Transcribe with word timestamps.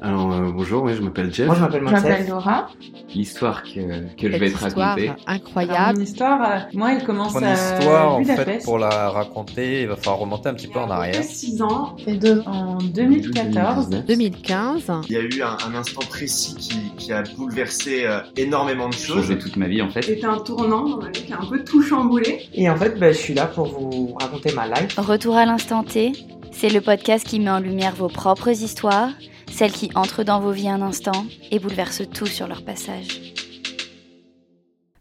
Alors 0.00 0.32
euh, 0.32 0.50
bonjour, 0.52 0.84
ouais, 0.84 0.94
je 0.94 1.02
m'appelle 1.02 1.32
Jeff. 1.32 1.46
Moi, 1.46 1.56
je 1.56 1.60
m'appelle 1.60 1.82
Je 1.86 1.90
m'appelle. 1.92 2.28
Laura. 2.28 2.68
L'histoire 3.14 3.62
que, 3.64 4.14
que 4.16 4.30
je 4.30 4.36
vais 4.36 4.50
te 4.50 4.58
raconter. 4.58 5.10
Incroyable. 5.26 5.98
mon 5.98 6.04
histoire, 6.04 6.40
euh, 6.50 6.58
moi, 6.74 6.92
elle 6.92 7.04
commence 7.04 7.34
Mon 7.34 7.42
à 7.42 7.52
histoire, 7.54 8.14
en 8.14 8.24
fait, 8.24 8.62
pour 8.64 8.78
la 8.78 9.10
raconter, 9.10 9.82
il 9.82 9.88
va 9.88 9.96
falloir 9.96 10.18
remonter 10.18 10.50
un 10.50 10.54
petit 10.54 10.68
peu 10.68 10.78
en 10.78 10.90
arrière. 10.90 11.22
6 11.22 11.62
ans, 11.62 11.96
et 12.06 12.14
deux, 12.14 12.42
en 12.46 12.78
2014. 12.78 13.88
2019. 13.88 14.06
2015. 14.06 14.92
Il 15.08 15.12
y 15.12 15.16
a 15.16 15.22
eu 15.22 15.42
un, 15.42 15.56
un 15.68 15.74
instant 15.74 16.02
précis 16.08 16.54
qui, 16.56 16.92
qui 16.96 17.12
a 17.12 17.22
bouleversé 17.36 18.04
euh, 18.04 18.20
énormément 18.36 18.88
de 18.88 18.94
choses. 18.94 19.22
Changé 19.22 19.38
toute 19.38 19.56
ma 19.56 19.66
vie 19.66 19.82
en 19.82 19.90
fait. 19.90 20.02
C'était 20.02 20.26
un 20.26 20.38
tournant 20.38 20.88
dans 20.88 20.98
ma 20.98 21.10
vie 21.10 21.24
qui 21.24 21.32
a 21.32 21.40
un 21.40 21.46
peu 21.46 21.64
tout 21.64 21.82
chamboulé. 21.82 22.48
Et 22.54 22.70
en 22.70 22.76
fait, 22.76 22.98
bah, 23.00 23.10
je 23.10 23.18
suis 23.18 23.34
là 23.34 23.46
pour 23.46 23.66
vous 23.66 24.14
raconter 24.20 24.52
ma 24.54 24.66
life. 24.68 24.96
Retour 24.98 25.36
à 25.36 25.44
l'instant 25.44 25.82
T, 25.82 26.12
c'est 26.52 26.68
le 26.68 26.80
podcast 26.80 27.26
qui 27.26 27.40
met 27.40 27.50
en 27.50 27.60
lumière 27.60 27.94
vos 27.96 28.08
propres 28.08 28.50
histoires, 28.50 29.10
celles 29.58 29.72
qui 29.72 29.90
entrent 29.96 30.22
dans 30.22 30.38
vos 30.38 30.52
vies 30.52 30.68
un 30.68 30.82
instant 30.82 31.26
et 31.50 31.58
bouleversent 31.58 32.08
tout 32.14 32.26
sur 32.26 32.46
leur 32.46 32.62
passage. 32.62 33.34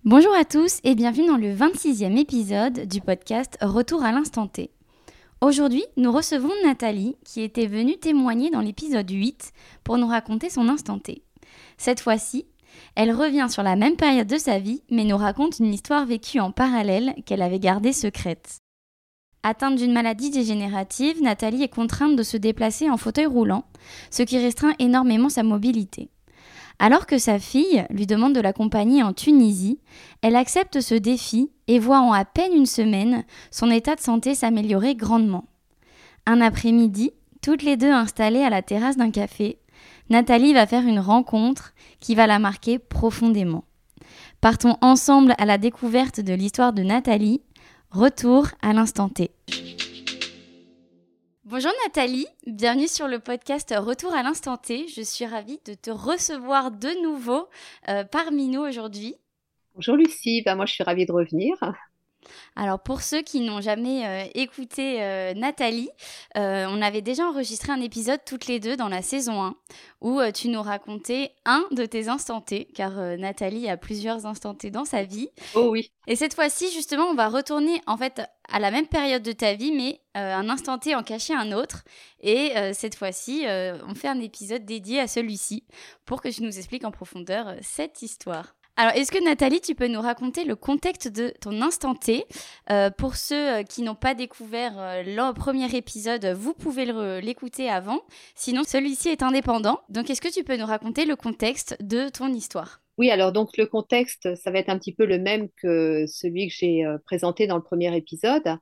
Bonjour 0.04 0.34
à 0.34 0.46
tous 0.46 0.80
et 0.84 0.96
bienvenue 0.96 1.28
dans 1.28 1.38
le 1.38 1.54
26e 1.54 2.18
épisode 2.18 2.88
du 2.88 3.00
podcast 3.00 3.56
Retour 3.62 4.04
à 4.04 4.12
l'instant 4.12 4.48
T. 4.48 4.72
Aujourd'hui, 5.42 5.86
nous 5.96 6.12
recevons 6.12 6.50
Nathalie 6.66 7.18
qui 7.24 7.44
était 7.44 7.68
venue 7.68 8.00
témoigner 8.00 8.50
dans 8.50 8.62
l'épisode 8.62 9.08
8 9.08 9.52
pour 9.84 10.00
nous 10.00 10.08
raconter 10.08 10.50
son 10.50 10.70
instant 10.70 10.98
T. 10.98 11.22
Cette 11.78 12.00
fois-ci, 12.00 12.48
elle 12.96 13.12
revient 13.12 13.46
sur 13.52 13.62
la 13.62 13.76
même 13.76 13.96
période 13.96 14.28
de 14.28 14.40
sa 14.40 14.58
vie 14.58 14.82
mais 14.90 15.04
nous 15.04 15.18
raconte 15.18 15.60
une 15.60 15.72
histoire 15.72 16.08
vécue 16.08 16.40
en 16.40 16.50
parallèle 16.50 17.14
qu'elle 17.28 17.44
avait 17.44 17.60
gardée 17.60 17.94
secrète. 17.94 18.58
Atteinte 19.50 19.78
d'une 19.78 19.94
maladie 19.94 20.30
dégénérative, 20.30 21.24
Nathalie 21.24 21.64
est 21.64 21.70
contrainte 21.70 22.18
de 22.18 22.24
se 22.24 22.36
déplacer 22.36 22.90
en 22.90 22.98
fauteuil 22.98 23.28
roulant, 23.28 23.64
ce 24.12 24.24
qui 24.24 24.38
restreint 24.38 24.74
énormément 24.78 25.30
sa 25.30 25.42
mobilité. 25.42 26.10
Alors 26.80 27.06
que 27.06 27.18
sa 27.18 27.40
fille 27.40 27.86
lui 27.90 28.06
demande 28.08 28.36
de 28.36 28.42
l'accompagner 28.42 29.04
en 29.04 29.14
Tunisie, 29.14 29.80
elle 30.22 30.36
accepte 30.36 30.82
ce 30.82 30.96
défi 30.96 31.50
et 31.70 31.80
voit 31.80 32.02
en 32.02 32.12
à 32.12 32.26
peine 32.26 32.52
une 32.52 32.66
semaine 32.66 33.24
son 33.50 33.72
état 33.72 33.96
de 33.96 34.02
santé 34.02 34.36
s'améliorer 34.36 34.96
grandement. 34.96 35.46
Un 36.26 36.42
après-midi, 36.42 37.12
toutes 37.42 37.64
les 37.64 37.78
deux 37.78 37.94
installées 37.94 38.44
à 38.44 38.50
la 38.50 38.62
terrasse 38.62 38.98
d'un 38.98 39.12
café, 39.12 39.60
Nathalie 40.10 40.54
va 40.54 40.68
faire 40.68 40.86
une 40.86 41.00
rencontre 41.00 41.74
qui 42.02 42.16
va 42.16 42.28
la 42.28 42.40
marquer 42.40 42.80
profondément. 42.80 43.64
Partons 44.42 44.78
ensemble 44.82 45.34
à 45.38 45.46
la 45.46 45.58
découverte 45.58 46.20
de 46.20 46.34
l'histoire 46.34 46.74
de 46.74 46.84
Nathalie. 46.84 47.42
Retour 47.92 48.50
à 48.62 48.74
l'instant 48.74 49.08
T. 49.08 49.32
Bonjour 51.46 51.72
Nathalie, 51.86 52.28
bienvenue 52.46 52.90
sur 52.90 53.08
le 53.08 53.20
podcast 53.20 53.74
Retour 53.78 54.14
à 54.14 54.24
l'instant 54.24 54.58
T. 54.58 54.90
Je 54.90 55.02
suis 55.02 55.26
ravie 55.26 55.62
de 55.66 55.74
te 55.74 55.90
recevoir 55.90 56.72
de 56.72 57.02
nouveau 57.02 57.48
euh, 57.88 58.04
parmi 58.04 58.50
nous 58.50 58.60
aujourd'hui. 58.60 59.16
Bonjour 59.74 59.96
Lucie, 59.96 60.42
bah 60.46 60.56
moi 60.56 60.66
je 60.66 60.74
suis 60.74 60.84
ravie 60.84 61.06
de 61.06 61.14
revenir. 61.14 61.56
Alors 62.56 62.80
pour 62.80 63.02
ceux 63.02 63.22
qui 63.22 63.42
n'ont 63.42 63.62
jamais 63.62 64.06
euh, 64.06 64.30
écouté 64.34 65.02
euh, 65.02 65.34
Nathalie, 65.34 65.90
euh, 66.38 66.66
on 66.70 66.82
avait 66.82 67.02
déjà 67.02 67.28
enregistré 67.28 67.72
un 67.72 67.82
épisode 67.82 68.20
toutes 68.26 68.48
les 68.48 68.60
deux 68.60 68.76
dans 68.76 68.90
la 68.90 69.02
saison 69.02 69.44
1 69.44 69.56
où 70.02 70.22
tu 70.34 70.50
nous 70.50 70.62
racontais 70.62 71.34
un 71.46 71.66
de 71.72 71.86
tes 71.86 72.08
instants 72.08 72.42
T, 72.42 72.66
car 72.66 72.92
Nathalie 73.18 73.68
a 73.68 73.78
plusieurs 73.78 74.28
instants 74.28 74.54
T 74.54 74.70
dans 74.70 74.86
sa 74.86 75.04
vie. 75.04 75.30
Oh 75.56 75.70
oui, 75.72 75.92
Et 76.06 76.16
cette 76.16 76.36
fois-ci, 76.36 76.72
justement, 76.72 77.06
on 77.06 77.16
va 77.16 77.30
retourner 77.30 77.82
en 77.88 77.98
fait 77.98 78.22
à 78.48 78.60
la 78.60 78.70
même 78.70 78.86
période 78.86 79.24
de 79.24 79.32
ta 79.32 79.56
vie, 79.56 79.72
mais 79.72 80.00
un 80.14 80.50
instant 80.50 80.78
T 80.78 80.94
en 80.94 81.02
cacher 81.02 81.34
un 81.34 81.52
autre. 81.52 81.84
Et 82.22 82.52
cette 82.74 82.94
fois-ci, 82.94 83.46
on 83.48 83.96
fait 83.96 84.08
un 84.08 84.20
épisode 84.20 84.66
dédié 84.66 85.00
à 85.00 85.08
celui-ci 85.08 85.66
pour 86.06 86.22
que 86.22 86.30
tu 86.30 86.44
nous 86.44 86.56
expliques 86.56 86.86
en 86.86 86.92
profondeur 86.92 87.56
cette 87.64 88.04
histoire. 88.04 88.57
Alors, 88.80 88.94
est-ce 88.94 89.12
que 89.12 89.24
Nathalie, 89.24 89.60
tu 89.60 89.74
peux 89.74 89.88
nous 89.88 90.02
raconter 90.02 90.44
le 90.44 90.56
contexte 90.56 91.08
de 91.08 91.34
ton 91.42 91.64
instant 91.64 91.96
T? 91.96 92.26
Euh, 92.70 92.92
Pour 92.92 93.16
ceux 93.16 93.56
euh, 93.56 93.64
qui 93.64 93.82
n'ont 93.82 93.96
pas 93.96 94.14
découvert 94.14 94.78
euh, 94.78 95.02
le 95.02 95.34
premier 95.34 95.76
épisode, 95.76 96.24
vous 96.28 96.54
pouvez 96.54 96.86
l'écouter 97.20 97.72
avant. 97.72 98.02
Sinon, 98.36 98.62
celui-ci 98.64 99.10
est 99.10 99.24
indépendant. 99.24 99.80
Donc, 99.90 100.12
est-ce 100.12 100.22
que 100.22 100.32
tu 100.32 100.44
peux 100.44 100.56
nous 100.58 100.68
raconter 100.68 101.06
le 101.06 101.16
contexte 101.16 101.76
de 101.82 102.10
ton 102.10 102.32
histoire? 102.32 102.82
Oui 103.00 103.12
alors 103.12 103.32
donc 103.32 103.58
le 103.58 103.68
contexte, 103.68 104.34
ça 104.36 104.50
va 104.50 104.58
être 104.58 104.70
un 104.70 104.80
petit 104.80 104.92
peu 104.92 105.06
le 105.06 105.20
même 105.20 105.50
que 105.62 106.08
celui 106.08 106.48
que 106.48 106.54
j'ai 106.56 106.84
présenté 107.06 107.46
dans 107.46 107.56
le 107.56 107.62
premier 107.62 107.96
épisode. 107.96 108.58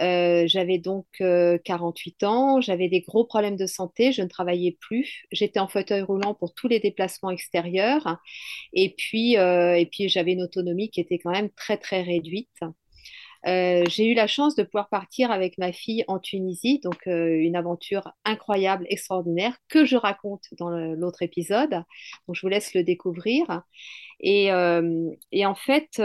Euh, 0.00 0.46
j'avais 0.46 0.78
donc 0.78 1.06
euh, 1.20 1.58
48 1.64 2.22
ans, 2.24 2.60
j'avais 2.60 2.88
des 2.88 3.00
gros 3.00 3.24
problèmes 3.24 3.56
de 3.56 3.66
santé, 3.66 4.12
je 4.12 4.22
ne 4.22 4.28
travaillais 4.28 4.76
plus, 4.80 5.24
j'étais 5.32 5.58
en 5.60 5.68
fauteuil 5.68 6.02
roulant 6.02 6.34
pour 6.34 6.54
tous 6.54 6.68
les 6.68 6.80
déplacements 6.80 7.30
extérieurs 7.30 8.18
et 8.74 8.94
puis, 8.96 9.38
euh, 9.38 9.74
et 9.74 9.86
puis 9.86 10.08
j'avais 10.08 10.32
une 10.32 10.42
autonomie 10.42 10.90
qui 10.90 11.00
était 11.00 11.18
quand 11.18 11.30
même 11.32 11.50
très 11.50 11.78
très 11.78 12.02
réduite. 12.02 12.48
Euh, 13.46 13.84
j'ai 13.88 14.08
eu 14.08 14.14
la 14.14 14.26
chance 14.26 14.56
de 14.56 14.64
pouvoir 14.64 14.88
partir 14.88 15.30
avec 15.30 15.56
ma 15.58 15.72
fille 15.72 16.04
en 16.08 16.18
Tunisie, 16.18 16.80
donc 16.82 17.06
euh, 17.06 17.28
une 17.28 17.54
aventure 17.54 18.12
incroyable, 18.24 18.86
extraordinaire, 18.88 19.56
que 19.68 19.84
je 19.84 19.96
raconte 19.96 20.46
dans 20.58 20.70
l'autre 20.70 21.22
épisode. 21.22 21.70
Donc 22.26 22.34
je 22.34 22.40
vous 22.40 22.48
laisse 22.48 22.74
le 22.74 22.82
découvrir. 22.82 23.62
Et, 24.20 24.52
euh, 24.52 25.10
et 25.32 25.46
en 25.46 25.54
fait, 25.54 26.02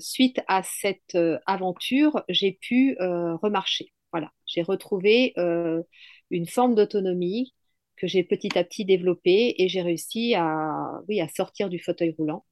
suite 0.00 0.40
à 0.48 0.62
cette 0.62 1.18
aventure, 1.46 2.24
j'ai 2.28 2.52
pu 2.52 2.96
remarcher. 2.98 3.92
Voilà, 4.12 4.32
j'ai 4.46 4.62
retrouvé 4.62 5.34
une 6.30 6.46
forme 6.46 6.74
d'autonomie 6.74 7.54
que 7.96 8.06
j'ai 8.06 8.24
petit 8.24 8.58
à 8.58 8.64
petit 8.64 8.84
développée 8.86 9.54
et 9.58 9.68
j'ai 9.68 9.82
réussi 9.82 10.34
à, 10.34 11.00
oui, 11.08 11.20
à 11.20 11.28
sortir 11.28 11.68
du 11.68 11.78
fauteuil 11.78 12.14
roulant. 12.16 12.44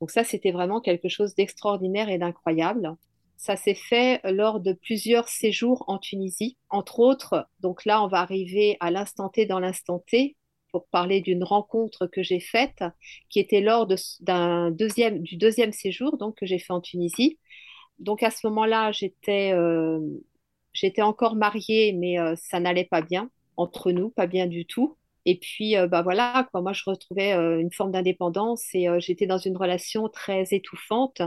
Donc 0.00 0.10
ça, 0.10 0.24
c'était 0.24 0.52
vraiment 0.52 0.80
quelque 0.80 1.08
chose 1.08 1.34
d'extraordinaire 1.34 2.08
et 2.10 2.18
d'incroyable. 2.18 2.96
Ça 3.40 3.56
s'est 3.56 3.74
fait 3.74 4.20
lors 4.24 4.60
de 4.60 4.74
plusieurs 4.74 5.28
séjours 5.28 5.84
en 5.88 5.98
Tunisie, 5.98 6.58
entre 6.68 7.00
autres. 7.00 7.48
Donc 7.60 7.86
là, 7.86 8.02
on 8.04 8.08
va 8.08 8.18
arriver 8.20 8.76
à 8.80 8.90
l'instant 8.90 9.30
T 9.30 9.46
dans 9.46 9.60
l'instant 9.60 10.00
T 10.06 10.36
pour 10.72 10.86
parler 10.88 11.20
d'une 11.22 11.42
rencontre 11.42 12.06
que 12.06 12.22
j'ai 12.22 12.38
faite, 12.40 12.84
qui 13.30 13.40
était 13.40 13.62
lors 13.62 13.86
de- 13.86 13.96
deuxième, 14.70 15.20
du 15.22 15.36
deuxième 15.36 15.72
séjour 15.72 16.18
donc, 16.18 16.36
que 16.36 16.46
j'ai 16.46 16.58
fait 16.58 16.72
en 16.74 16.82
Tunisie. 16.82 17.38
Donc 18.00 18.22
à 18.22 18.30
ce 18.30 18.46
moment-là, 18.48 18.92
j'étais 18.92 19.52
euh, 19.54 20.00
encore 20.98 21.36
mariée, 21.36 21.92
mais 21.92 22.18
euh, 22.18 22.34
ça 22.36 22.60
n'allait 22.60 22.84
pas 22.84 23.02
bien 23.02 23.30
entre 23.56 23.92
nous, 23.92 24.10
pas 24.10 24.26
bien 24.26 24.46
du 24.46 24.66
tout. 24.66 24.96
Et 25.26 25.38
puis, 25.38 25.76
euh, 25.76 25.86
bah 25.86 26.02
voilà, 26.02 26.48
moi, 26.54 26.72
je 26.72 26.82
retrouvais 26.86 27.34
euh, 27.34 27.60
une 27.60 27.72
forme 27.72 27.92
d'indépendance 27.92 28.64
et 28.74 28.88
j'étais 29.00 29.26
dans 29.26 29.38
une 29.38 29.56
relation 29.56 30.08
très 30.08 30.44
étouffante. 30.52 31.22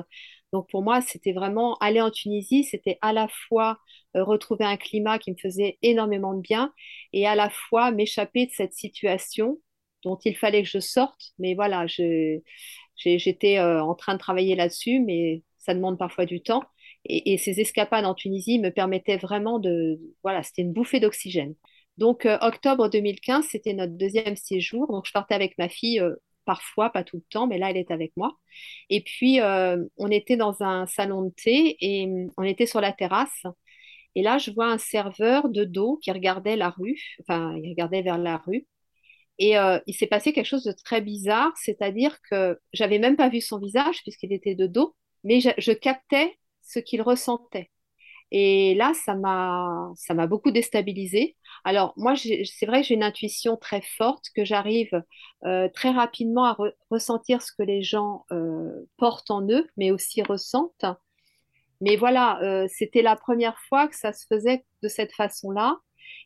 Donc, 0.54 0.70
pour 0.70 0.84
moi, 0.84 1.02
c'était 1.02 1.34
vraiment 1.34 1.76
aller 1.80 2.00
en 2.00 2.12
Tunisie, 2.12 2.64
c'était 2.64 3.00
à 3.02 3.12
la 3.12 3.28
fois 3.28 3.80
euh, 4.16 4.24
retrouver 4.24 4.66
un 4.66 4.78
climat 4.78 5.18
qui 5.18 5.32
me 5.32 5.36
faisait 5.36 5.80
énormément 5.82 6.36
de 6.36 6.42
bien 6.42 6.72
et 7.12 7.26
à 7.28 7.34
la 7.36 7.50
fois 7.50 7.92
m'échapper 7.92 8.46
de 8.46 8.52
cette 8.52 8.74
situation 8.74 9.60
dont 10.04 10.18
il 10.24 10.38
fallait 10.38 10.62
que 10.62 10.70
je 10.70 10.80
sorte. 10.80 11.32
Mais 11.40 11.56
voilà, 11.56 11.88
j'étais 11.88 13.58
euh, 13.58 13.84
en 13.84 13.96
train 13.96 14.14
de 14.14 14.20
travailler 14.20 14.56
là-dessus, 14.56 15.00
mais 15.00 15.42
ça 15.58 15.74
demande 15.74 15.98
parfois 15.98 16.26
du 16.26 16.42
temps. 16.42 16.64
Et, 17.06 17.38
ces 17.38 17.60
escapades 17.60 18.06
en 18.06 18.14
Tunisie 18.14 18.60
me 18.60 18.70
permettaient 18.70 19.18
vraiment 19.18 19.60
de... 19.60 20.00
Voilà, 20.24 20.44
c'était 20.44 20.62
une 20.62 20.74
bouffée 20.74 21.00
d'oxygène. 21.00 21.56
Donc, 21.98 22.26
euh, 22.28 22.38
octobre 22.42 22.90
2015, 22.90 23.46
c'était 23.50 23.74
notre 23.74 23.94
deuxième 23.94 24.36
séjour. 24.36 24.88
Donc, 24.92 25.08
je 25.08 25.12
partais 25.12 25.36
avec 25.36 25.58
ma 25.58 25.68
fille 25.70 26.02
parfois, 26.46 26.90
pas 26.92 27.04
tout 27.04 27.18
le 27.18 27.24
temps, 27.30 27.48
mais 27.48 27.58
là, 27.58 27.70
elle 27.72 27.78
est 27.78 27.92
avec 27.92 28.14
moi. 28.18 28.38
Et 28.90 29.02
puis, 29.04 29.42
euh, 29.42 29.84
on 29.98 30.10
était 30.12 30.38
dans 30.38 30.64
un 30.64 30.86
salon 30.88 31.24
de 31.24 31.32
thé 31.32 31.78
et 31.82 32.06
hum, 32.06 32.32
on 32.38 32.44
était 32.44 32.66
sur 32.68 32.82
la 32.82 32.94
terrasse. 32.94 33.44
Et 34.16 34.24
là, 34.24 34.38
je 34.40 34.52
vois 34.52 34.68
un 34.68 34.78
serveur 34.80 35.50
de 35.50 35.64
dos 35.66 35.98
qui 36.04 36.12
regardait 36.12 36.56
la 36.58 36.70
rue, 36.72 37.00
enfin, 37.22 37.56
il 37.64 37.70
regardait 37.72 38.02
vers 38.04 38.18
la 38.18 38.38
rue. 38.38 38.68
Et 39.40 39.58
euh, 39.58 39.80
il 39.88 39.96
s'est 39.96 40.08
passé 40.08 40.32
quelque 40.34 40.46
chose 40.48 40.64
de 40.64 40.72
très 40.74 41.02
bizarre, 41.02 41.52
c'est-à-dire 41.58 42.18
que 42.30 42.60
j'avais 42.74 43.00
même 43.00 43.16
pas 43.18 43.30
vu 43.30 43.42
son 43.42 43.60
visage 43.60 44.02
puisqu'il 44.04 44.32
était 44.34 44.56
de 44.56 44.68
dos, 44.68 44.96
mais 45.24 45.42
je, 45.42 45.50
je 45.58 45.72
captais 45.72 46.38
ce 46.62 46.80
qu'il 46.80 47.02
ressentait. 47.02 47.70
Et 48.32 48.76
là, 48.76 48.94
ça 48.94 49.16
m'a, 49.16 49.92
ça 49.96 50.14
m'a 50.14 50.28
beaucoup 50.28 50.52
déstabilisée. 50.52 51.38
Alors, 51.66 51.94
moi, 51.98 52.16
c'est 52.16 52.66
vrai 52.66 52.82
que 52.82 52.88
j'ai 52.88 52.94
une 52.96 53.04
intuition 53.04 53.56
très 53.58 53.82
forte, 53.82 54.26
que 54.36 54.44
j'arrive 54.44 55.02
euh, 55.46 55.70
très 55.74 55.92
rapidement 55.92 56.44
à 56.46 56.54
re- 56.54 56.74
ressentir 56.90 57.42
ce 57.42 57.52
que 57.58 57.64
les 57.64 57.82
gens 57.84 58.26
euh, 58.32 58.86
portent 58.98 59.32
en 59.32 59.48
eux, 59.50 59.68
mais 59.78 59.92
aussi 59.92 60.22
ressentent. 60.24 60.86
Mais 61.82 61.96
voilà, 61.98 62.42
euh, 62.44 62.68
c'était 62.70 63.02
la 63.02 63.16
première 63.16 63.60
fois 63.70 63.88
que 63.88 63.96
ça 63.96 64.14
se 64.14 64.26
faisait 64.28 64.66
de 64.84 64.88
cette 64.88 65.14
façon-là. 65.14 65.78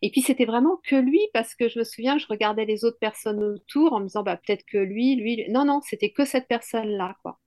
Et 0.02 0.12
puis, 0.12 0.22
c'était 0.22 0.46
vraiment 0.46 0.80
que 0.86 0.96
lui, 0.96 1.22
parce 1.34 1.56
que 1.56 1.70
je 1.70 1.80
me 1.80 1.84
souviens, 1.84 2.18
je 2.18 2.28
regardais 2.28 2.66
les 2.66 2.86
autres 2.86 3.00
personnes 3.00 3.44
autour 3.44 3.94
en 3.94 4.00
me 4.02 4.06
disant, 4.08 4.24
bah, 4.24 4.38
peut-être 4.38 4.66
que 4.66 4.78
lui, 4.80 5.16
lui. 5.16 5.46
Non, 5.50 5.66
non, 5.66 5.82
c'était 5.84 6.12
que 6.12 6.26
cette 6.26 6.48
personne-là, 6.48 7.16
quoi. 7.24 7.40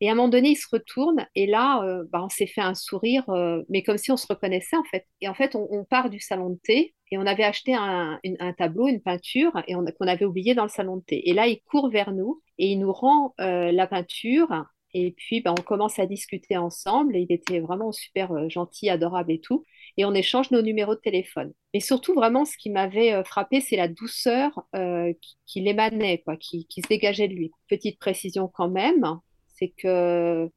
Et 0.00 0.08
à 0.10 0.12
un 0.12 0.16
moment 0.16 0.28
donné, 0.28 0.50
il 0.50 0.56
se 0.56 0.68
retourne 0.72 1.26
et 1.36 1.46
là, 1.46 1.82
bah, 2.12 2.22
on 2.24 2.28
s'est 2.30 2.48
fait 2.48 2.62
un 2.62 2.74
sourire, 2.74 3.24
mais 3.70 3.82
comme 3.84 3.98
si 3.98 4.12
on 4.12 4.18
se 4.18 4.26
reconnaissait 4.28 4.76
en 4.76 4.84
fait. 4.84 5.06
Et 5.22 5.28
en 5.28 5.34
fait, 5.34 5.56
on 5.56 5.84
part 5.86 6.10
du 6.10 6.20
salon 6.20 6.50
de 6.50 6.60
thé 6.64 6.95
et 7.10 7.18
on 7.18 7.26
avait 7.26 7.44
acheté 7.44 7.74
un, 7.74 8.18
tableau, 8.58 8.88
une 8.88 9.00
peinture, 9.00 9.52
et 9.68 9.74
qu'on 9.74 10.06
avait 10.06 10.24
oublié 10.24 10.54
dans 10.54 10.64
le 10.64 10.68
salon 10.68 10.96
de 10.96 11.02
thé. 11.02 11.28
Et 11.28 11.34
là, 11.34 11.46
il 11.46 11.60
court 11.60 11.88
vers 11.88 12.12
nous 12.12 12.42
et 12.58 12.72
il 12.72 12.78
nous 12.78 12.92
rend 12.92 13.34
euh, 13.40 13.70
la 13.70 13.86
peinture. 13.86 14.64
Et 14.92 15.12
puis, 15.12 15.40
ben, 15.40 15.54
on 15.56 15.62
commence 15.62 15.98
à 15.98 16.06
discuter 16.06 16.56
ensemble. 16.56 17.14
Et 17.16 17.20
il 17.20 17.32
était 17.32 17.60
vraiment 17.60 17.92
super 17.92 18.32
euh, 18.32 18.48
gentil, 18.48 18.88
adorable 18.88 19.30
et 19.30 19.40
tout. 19.40 19.64
Et 19.96 20.04
on 20.04 20.14
échange 20.14 20.50
nos 20.50 20.62
numéros 20.62 20.94
de 20.94 21.00
téléphone. 21.00 21.52
Mais 21.74 21.80
surtout, 21.80 22.14
vraiment, 22.14 22.44
ce 22.44 22.56
qui 22.56 22.70
m'avait 22.70 23.12
euh, 23.12 23.22
frappé, 23.22 23.60
c'est 23.60 23.76
la 23.76 23.88
douceur 23.88 24.66
qui, 24.74 25.36
qui 25.46 25.60
l'émanait, 25.60 26.22
quoi, 26.24 26.36
qui, 26.36 26.66
qui 26.66 26.82
se 26.82 26.88
dégageait 26.88 27.28
de 27.28 27.34
lui. 27.34 27.52
Petite 27.68 28.00
précision 28.00 28.48
quand 28.48 28.68
même, 28.68 29.20
c'est 29.46 29.68
que 29.68 30.50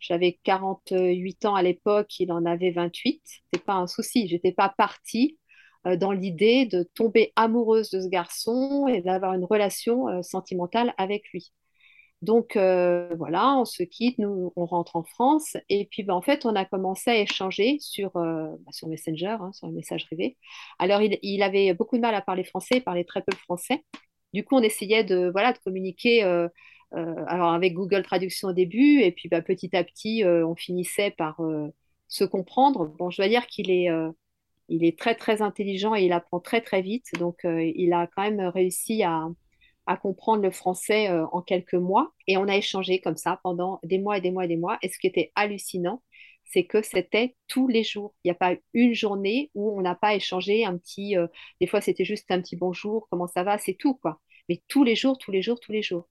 j'avais 0.00 0.38
48 0.44 1.46
ans 1.46 1.54
à 1.54 1.62
l'époque, 1.62 2.20
il 2.20 2.30
en 2.30 2.44
avait 2.44 2.72
28. 2.72 3.22
C'est 3.52 3.64
pas 3.64 3.74
un 3.74 3.86
souci. 3.86 4.28
J'étais 4.28 4.52
pas 4.52 4.68
partie 4.68 5.38
euh, 5.38 5.43
dans 5.84 6.12
l'idée 6.12 6.66
de 6.66 6.82
tomber 6.94 7.32
amoureuse 7.36 7.90
de 7.90 8.00
ce 8.00 8.08
garçon 8.08 8.88
et 8.88 9.02
d'avoir 9.02 9.34
une 9.34 9.44
relation 9.44 10.08
euh, 10.08 10.22
sentimentale 10.22 10.94
avec 10.98 11.28
lui. 11.32 11.52
Donc 12.22 12.56
euh, 12.56 13.14
voilà, 13.18 13.54
on 13.58 13.66
se 13.66 13.82
quitte, 13.82 14.18
nous 14.18 14.52
on 14.56 14.64
rentre 14.64 14.96
en 14.96 15.04
France 15.04 15.56
et 15.68 15.86
puis 15.90 16.04
ben, 16.04 16.14
en 16.14 16.22
fait 16.22 16.46
on 16.46 16.56
a 16.56 16.64
commencé 16.64 17.10
à 17.10 17.18
échanger 17.18 17.78
sur, 17.80 18.12
bah, 18.14 18.56
sur 18.70 18.88
Messenger, 18.88 19.36
hein, 19.40 19.52
sur 19.52 19.66
le 19.68 19.74
message 19.74 20.06
privé. 20.06 20.38
Alors 20.78 21.02
il, 21.02 21.42
avait 21.42 21.74
beaucoup 21.74 21.96
de 21.96 22.00
mal 22.02 22.14
à 22.14 22.22
parler 22.22 22.44
français, 22.44 22.76
il 22.78 22.84
parlait 22.84 23.04
très 23.04 23.22
peu 23.22 23.36
français. 23.36 23.84
Du 24.32 24.44
coup 24.44 24.56
on 24.56 24.62
essayait 24.62 25.04
de 25.04 25.30
voilà 25.32 25.52
de 25.52 25.58
communiquer 25.58 26.22
alors 26.92 27.52
avec 27.52 27.74
Google 27.74 28.02
Traduction 28.02 28.48
au 28.48 28.52
début 28.54 29.00
et 29.00 29.12
puis 29.12 29.28
bah, 29.28 29.42
petit 29.42 29.76
à 29.76 29.84
petit 29.84 30.24
on 30.24 30.56
finissait 30.56 31.10
par 31.10 31.38
se 32.08 32.24
comprendre. 32.24 32.86
Bon 32.98 33.10
je 33.10 33.18
dois 33.18 33.28
dire 33.28 33.46
qu'il 33.46 33.70
est 33.70 33.90
il 34.68 34.84
est 34.84 34.98
très 34.98 35.14
très 35.14 35.42
intelligent 35.42 35.94
et 35.94 36.04
il 36.04 36.12
apprend 36.12 36.40
très 36.40 36.60
très 36.60 36.82
vite. 36.82 37.06
Donc 37.18 37.44
euh, 37.44 37.70
il 37.74 37.92
a 37.92 38.06
quand 38.06 38.22
même 38.22 38.40
réussi 38.40 39.02
à, 39.02 39.28
comprendre 40.00 40.42
le 40.42 40.50
français 40.50 41.10
euh, 41.10 41.26
en 41.32 41.42
quelques 41.42 41.74
mois. 41.74 42.12
Et 42.26 42.36
on 42.38 42.48
a 42.48 42.56
échangé 42.56 43.00
comme 43.00 43.16
ça 43.16 43.40
pendant 43.42 43.80
des 43.82 43.98
mois 43.98 44.18
et 44.18 44.20
des 44.20 44.30
mois 44.30 44.44
et 44.46 44.48
des 44.48 44.56
mois. 44.56 44.78
Et 44.82 44.88
ce 44.88 44.98
qui 44.98 45.06
était 45.06 45.32
hallucinant, 45.34 46.02
c'est 46.44 46.64
que 46.64 46.82
c'était 46.82 47.36
tous 47.48 47.68
les 47.68 47.82
jours. 47.84 48.14
Il 48.24 48.28
n'y 48.28 48.32
a 48.32 48.34
pas 48.34 48.54
une 48.72 48.94
journée 48.94 49.50
où 49.54 49.76
on 49.78 49.82
n'a 49.82 49.94
pas 49.94 50.14
échangé 50.14 50.64
un 50.64 50.78
petit. 50.78 51.16
Euh, 51.16 51.26
des 51.60 51.66
fois, 51.66 51.80
c'était 51.80 52.04
juste 52.04 52.30
un 52.30 52.40
petit 52.40 52.56
bonjour, 52.56 53.06
comment 53.10 53.26
ça 53.26 53.42
va, 53.44 53.58
c'est 53.58 53.74
tout 53.74 53.94
quoi. 53.94 54.20
Mais 54.48 54.62
tous 54.68 54.84
les 54.84 54.96
jours, 54.96 55.18
tous 55.18 55.30
les 55.32 55.42
jours, 55.42 55.60
tous 55.60 55.72
les 55.72 55.82
jours. 55.82 56.08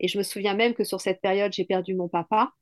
Et 0.00 0.08
je 0.08 0.18
me 0.18 0.22
souviens 0.22 0.54
même 0.54 0.74
que 0.74 0.84
sur 0.84 1.00
cette 1.00 1.20
période, 1.20 1.52
j'ai 1.52 1.64
perdu 1.64 1.94
mon 1.94 2.08
papa. 2.08 2.52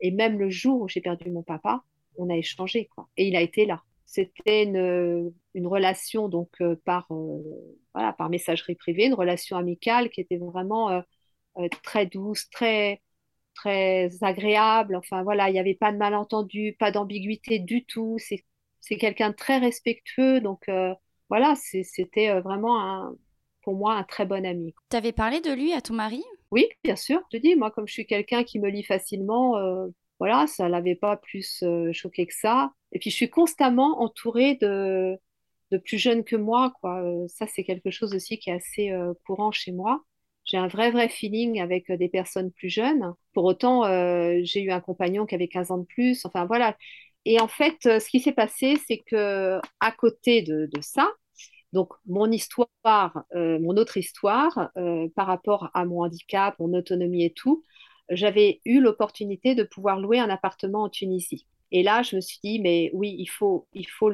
Et 0.00 0.10
même 0.10 0.38
le 0.38 0.50
jour 0.50 0.82
où 0.82 0.88
j'ai 0.88 1.00
perdu 1.00 1.30
mon 1.30 1.42
papa, 1.42 1.82
on 2.16 2.30
a 2.30 2.36
échangé. 2.36 2.88
Et 3.16 3.28
il 3.28 3.36
a 3.36 3.42
été 3.42 3.66
là. 3.66 3.82
C'était 4.06 4.64
une, 4.64 5.32
relation 5.66 6.28
donc 6.28 6.50
euh, 6.60 6.76
par, 6.84 7.06
euh, 7.10 7.42
voilà, 7.94 8.12
par 8.12 8.30
messagerie 8.30 8.74
privée, 8.74 9.06
une 9.06 9.14
relation 9.14 9.56
amicale 9.56 10.10
qui 10.10 10.20
était 10.20 10.36
vraiment 10.36 10.90
euh, 10.90 11.68
très 11.82 12.06
douce, 12.06 12.48
très, 12.50 13.02
très 13.54 14.10
agréable. 14.20 14.96
Enfin 14.96 15.22
voilà, 15.22 15.48
il 15.48 15.54
n'y 15.54 15.58
avait 15.58 15.74
pas 15.74 15.92
de 15.92 15.96
malentendu, 15.96 16.76
pas 16.78 16.90
d'ambiguïté 16.90 17.58
du 17.58 17.84
tout. 17.84 18.18
C'est 18.18 18.96
quelqu'un 18.96 19.30
de 19.30 19.36
très 19.36 19.58
respectueux. 19.58 20.40
Donc 20.40 20.70
voilà, 21.28 21.54
c'était 21.56 22.40
vraiment 22.40 22.80
un, 22.80 23.14
pour 23.62 23.74
moi 23.74 23.94
un 23.94 24.04
très 24.04 24.26
bon 24.26 24.44
ami. 24.44 24.74
Tu 24.90 24.96
avais 24.96 25.12
parlé 25.12 25.40
de 25.40 25.52
lui 25.52 25.72
à 25.72 25.80
ton 25.80 25.94
mari? 25.94 26.22
Oui, 26.50 26.68
bien 26.84 26.96
sûr. 26.96 27.20
Je 27.32 27.38
te 27.38 27.42
dis, 27.42 27.56
moi, 27.56 27.70
comme 27.70 27.88
je 27.88 27.94
suis 27.94 28.06
quelqu'un 28.06 28.44
qui 28.44 28.60
me 28.60 28.68
lit 28.68 28.84
facilement, 28.84 29.56
voilà, 30.18 30.46
ça 30.46 30.68
l'avait 30.68 30.94
pas 30.94 31.16
plus 31.16 31.62
euh, 31.62 31.92
choqué 31.92 32.26
que 32.26 32.34
ça. 32.34 32.72
Et 32.92 32.98
puis 32.98 33.10
je 33.10 33.16
suis 33.16 33.30
constamment 33.30 34.00
entourée 34.02 34.56
de, 34.56 35.18
de 35.70 35.78
plus 35.78 35.98
jeunes 35.98 36.24
que 36.24 36.36
moi, 36.36 36.72
quoi. 36.80 37.02
Euh, 37.02 37.26
ça, 37.28 37.46
c'est 37.46 37.64
quelque 37.64 37.90
chose 37.90 38.14
aussi 38.14 38.38
qui 38.38 38.50
est 38.50 38.54
assez 38.54 38.90
euh, 38.92 39.12
courant 39.26 39.50
chez 39.52 39.72
moi. 39.72 40.02
J'ai 40.44 40.56
un 40.58 40.68
vrai, 40.68 40.90
vrai 40.90 41.08
feeling 41.08 41.60
avec 41.60 41.90
des 41.90 42.08
personnes 42.08 42.52
plus 42.52 42.68
jeunes. 42.68 43.14
Pour 43.32 43.44
autant, 43.44 43.84
j'ai 44.44 44.60
eu 44.62 44.70
un 44.70 44.80
compagnon 44.80 45.24
qui 45.24 45.34
avait 45.34 45.48
15 45.48 45.70
ans 45.70 45.78
de 45.78 45.86
plus. 45.86 46.24
Enfin, 46.26 46.44
voilà. 46.44 46.76
Et 47.24 47.40
en 47.40 47.48
fait, 47.48 47.76
ce 47.82 48.08
qui 48.10 48.20
s'est 48.20 48.32
passé, 48.32 48.76
c'est 48.86 48.98
que 48.98 49.58
à 49.80 49.90
côté 49.92 50.42
de, 50.42 50.68
de 50.70 50.80
ça, 50.82 51.08
donc 51.72 51.92
mon 52.06 52.30
histoire, 52.30 52.68
mon 53.34 53.76
autre 53.76 53.96
histoire, 53.96 54.70
par 55.16 55.26
rapport 55.26 55.70
à 55.74 55.84
mon 55.84 56.02
handicap, 56.02 56.54
mon 56.58 56.74
autonomie 56.74 57.24
et 57.24 57.32
tout, 57.32 57.64
j'avais 58.10 58.60
eu 58.64 58.80
l'opportunité 58.80 59.54
de 59.54 59.62
pouvoir 59.62 60.00
louer 60.00 60.18
un 60.18 60.30
appartement 60.30 60.82
en 60.84 60.88
Tunisie. 60.88 61.46
Et 61.72 61.82
là, 61.82 62.02
je 62.02 62.16
me 62.16 62.20
suis 62.20 62.38
dit, 62.42 62.60
mais 62.60 62.90
oui, 62.94 63.16
il 63.18 63.26
faut, 63.26 63.66
il 63.72 63.88
faut 63.88 64.12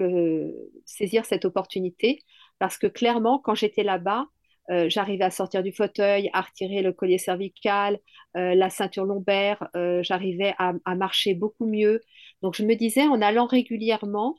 saisir 0.85 1.25
cette 1.27 1.45
opportunité 1.45 2.21
parce 2.59 2.79
que 2.79 2.87
clairement, 2.87 3.39
quand 3.39 3.55
j'étais 3.55 3.83
là-bas, 3.83 4.27
euh, 4.71 4.89
j'arrivais 4.89 5.25
à 5.25 5.31
sortir 5.31 5.63
du 5.63 5.73
fauteuil, 5.73 6.31
à 6.33 6.43
retirer 6.43 6.83
le 6.83 6.93
collier 6.93 7.19
cervical, 7.19 7.99
euh, 8.37 8.55
la 8.55 8.71
ceinture 8.71 9.05
lombaire, 9.05 9.69
euh, 9.75 10.03
j'arrivais 10.03 10.55
à, 10.59 10.95
marcher 10.95 11.35
beaucoup 11.35 11.67
mieux. 11.67 12.01
Donc 12.43 12.55
je 12.55 12.65
me 12.65 12.75
disais, 12.75 13.03
en 13.03 13.21
allant 13.21 13.47
régulièrement, 13.47 14.37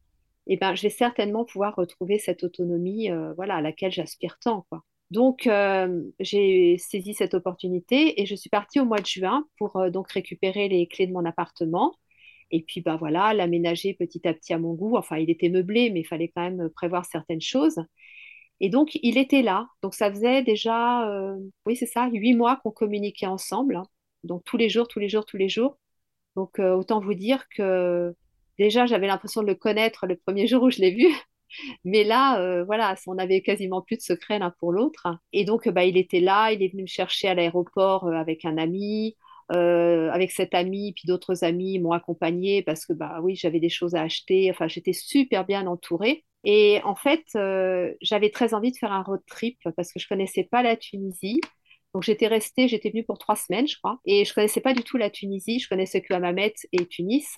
eh 0.48 0.58
ben, 0.58 0.74
je 0.76 0.84
vais 0.84 0.90
certainement 0.90 1.46
pouvoir 1.46 1.76
retrouver 1.76 2.18
cette 2.20 2.44
autonomie 2.44 3.10
voilà, 3.36 3.56
à 3.58 3.62
laquelle 3.62 3.92
j'aspire 3.92 4.40
tant. 4.40 4.66
Quoi. 4.70 4.84
Donc, 5.12 5.46
euh, 5.48 6.04
j'ai 6.22 6.78
saisi 6.78 7.14
cette 7.14 7.34
opportunité 7.34 8.22
et 8.22 8.26
je 8.26 8.36
suis 8.36 8.50
partie 8.50 8.80
au 8.80 8.86
mois 8.86 9.00
de 9.00 9.06
juin 9.06 9.46
pour 9.58 9.76
euh, 9.78 9.90
donc 9.90 10.10
récupérer 10.12 10.70
les 10.70 10.88
clés 10.88 11.08
de 11.08 11.12
mon 11.14 11.26
appartement. 11.26 11.96
Et 12.52 12.64
puis, 12.64 12.82
bah 12.82 12.98
voilà, 12.98 13.34
l'aménager 13.34 13.94
petit 13.94 14.28
à 14.28 14.34
petit 14.34 14.54
à 14.54 14.60
mon 14.60 14.74
goût. 14.74 14.98
Enfin, 14.98 15.18
il 15.18 15.30
était 15.30 15.50
meublé, 15.50 15.90
mais 15.92 16.02
il 16.02 16.06
fallait 16.06 16.30
quand 16.30 16.42
même 16.44 16.70
prévoir 16.72 17.06
certaines 17.06 17.42
choses. 17.42 17.78
Et 18.62 18.70
donc, 18.70 18.98
il 19.04 19.18
était 19.18 19.42
là. 19.44 19.68
Donc, 19.84 19.96
ça 19.96 20.12
faisait 20.12 20.44
déjà, 20.44 21.10
euh, 21.10 21.38
oui, 21.66 21.76
c'est 21.76 21.86
ça, 21.88 22.10
huit 22.12 22.36
mois 22.36 22.58
qu'on 22.64 22.72
communiquait 22.72 23.28
ensemble. 23.28 23.82
Donc, 24.24 24.44
tous 24.46 24.58
les 24.58 24.70
jours, 24.70 24.88
tous 24.88 25.00
les 25.00 25.10
jours, 25.10 25.26
tous 25.26 25.38
les 25.38 25.50
jours. 25.50 25.78
Donc, 26.36 26.60
autant 26.60 27.02
vous 27.02 27.14
dire 27.16 27.48
que 27.50 28.16
déjà, 28.60 28.86
j'avais 28.86 29.08
l'impression 29.08 29.42
de 29.42 29.48
le 29.48 29.56
connaître 29.56 30.08
le 30.08 30.18
premier 30.18 30.48
jour 30.48 30.64
où 30.64 30.72
je 30.72 30.80
l'ai 30.80 30.92
vu. 30.92 31.08
Mais 31.84 32.04
là, 32.04 32.40
euh, 32.42 32.64
voilà, 32.64 32.96
on 33.08 33.18
avait 33.18 33.42
quasiment 33.42 33.82
plus 33.82 33.98
de 33.98 34.02
secret 34.02 34.40
l'un 34.40 34.52
pour 34.52 34.72
l'autre. 34.72 35.08
Et 35.34 35.46
donc, 35.46 35.68
bah, 35.70 35.86
il 35.86 35.98
était 35.98 36.20
là, 36.20 36.52
il 36.52 36.64
est 36.64 36.70
venu 36.70 36.84
me 36.84 36.88
chercher 36.88 37.28
à 37.30 37.34
l'aéroport 37.36 38.08
euh, 38.08 38.14
avec 38.14 38.46
un 38.46 38.58
ami. 38.58 39.16
Euh, 39.54 40.10
avec 40.12 40.32
cet 40.32 40.54
ami, 40.56 40.94
puis 40.94 41.08
d'autres 41.08 41.44
amis 41.44 41.78
m'ont 41.78 41.92
accompagné 41.92 42.64
parce 42.64 42.86
que 42.86 42.94
bah 42.94 43.20
oui, 43.22 43.36
j'avais 43.36 43.60
des 43.60 43.68
choses 43.68 43.96
à 43.96 44.02
acheter. 44.04 44.50
Enfin, 44.50 44.70
j'étais 44.70 44.94
super 44.94 45.46
bien 45.46 45.68
entourée. 45.68 46.24
Et 46.46 46.80
en 46.86 46.96
fait, 46.96 47.26
j'avais 48.02 48.30
très 48.30 48.54
envie 48.54 48.72
de 48.72 48.78
faire 48.78 48.94
un 48.94 49.04
road 49.04 49.20
trip 49.28 49.58
parce 49.76 49.92
que 49.92 50.00
je 50.00 50.08
connaissais 50.08 50.46
pas 50.50 50.64
la 50.64 50.78
Tunisie. 50.78 51.42
Donc 51.94 52.04
j'étais 52.04 52.28
restée, 52.28 52.68
j'étais 52.68 52.90
venue 52.90 53.04
pour 53.04 53.18
trois 53.18 53.36
semaines, 53.36 53.68
je 53.68 53.78
crois, 53.78 54.00
et 54.06 54.24
je 54.24 54.34
connaissais 54.34 54.62
pas 54.62 54.74
du 54.74 54.84
tout 54.84 54.98
la 54.98 55.10
Tunisie. 55.10 55.60
Je 55.60 55.68
connaissais 55.68 56.02
que 56.02 56.14
Hammamet 56.14 56.54
et 56.72 56.86
Tunis. 56.88 57.36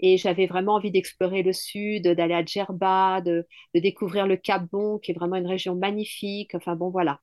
Et 0.00 0.16
j'avais 0.16 0.46
vraiment 0.46 0.74
envie 0.74 0.90
d'explorer 0.90 1.42
le 1.42 1.52
sud, 1.52 2.08
d'aller 2.08 2.34
à 2.34 2.44
Djerba, 2.44 3.20
de, 3.20 3.46
découvrir 3.74 4.26
le 4.26 4.36
Cap 4.36 4.64
Bon, 4.70 4.98
qui 4.98 5.10
est 5.10 5.14
vraiment 5.14 5.36
une 5.36 5.46
région 5.46 5.74
magnifique. 5.74 6.54
Enfin 6.54 6.76
bon, 6.76 6.90
voilà. 6.90 7.20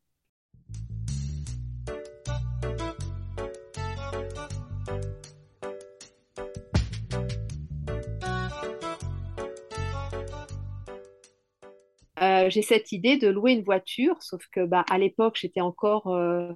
Euh, 12.21 12.49
j'ai 12.49 12.61
cette 12.61 12.91
idée 12.91 13.17
de 13.17 13.27
louer 13.27 13.53
une 13.53 13.63
voiture, 13.63 14.21
sauf 14.21 14.41
que 14.51 14.65
bah, 14.65 14.85
à 14.89 14.97
l'époque, 14.97 15.37
j'étais 15.39 15.61
encore 15.61 16.07
euh, 16.07 16.51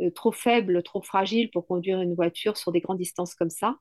euh, 0.00 0.10
trop 0.10 0.32
faible, 0.32 0.82
trop 0.82 1.02
fragile 1.02 1.50
pour 1.50 1.66
conduire 1.66 2.00
une 2.00 2.14
voiture 2.14 2.56
sur 2.56 2.72
des 2.72 2.80
grandes 2.80 2.98
distances 2.98 3.34
comme 3.34 3.50
ça. 3.50 3.76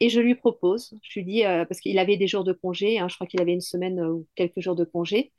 Et 0.00 0.08
je 0.08 0.20
lui 0.20 0.34
propose, 0.34 0.94
je 1.02 1.20
lui 1.20 1.24
dis, 1.26 1.44
euh, 1.44 1.64
parce 1.66 1.80
qu'il 1.80 1.98
avait 1.98 2.16
des 2.16 2.26
jours 2.26 2.44
de 2.44 2.54
congé, 2.54 2.98
hein, 2.98 3.08
je 3.08 3.14
crois 3.16 3.26
qu'il 3.26 3.40
avait 3.40 3.52
une 3.52 3.60
semaine 3.60 4.00
euh, 4.00 4.12
ou 4.12 4.26
quelques 4.34 4.60
jours 4.60 4.74
de 4.74 4.84
congé, 4.84 5.32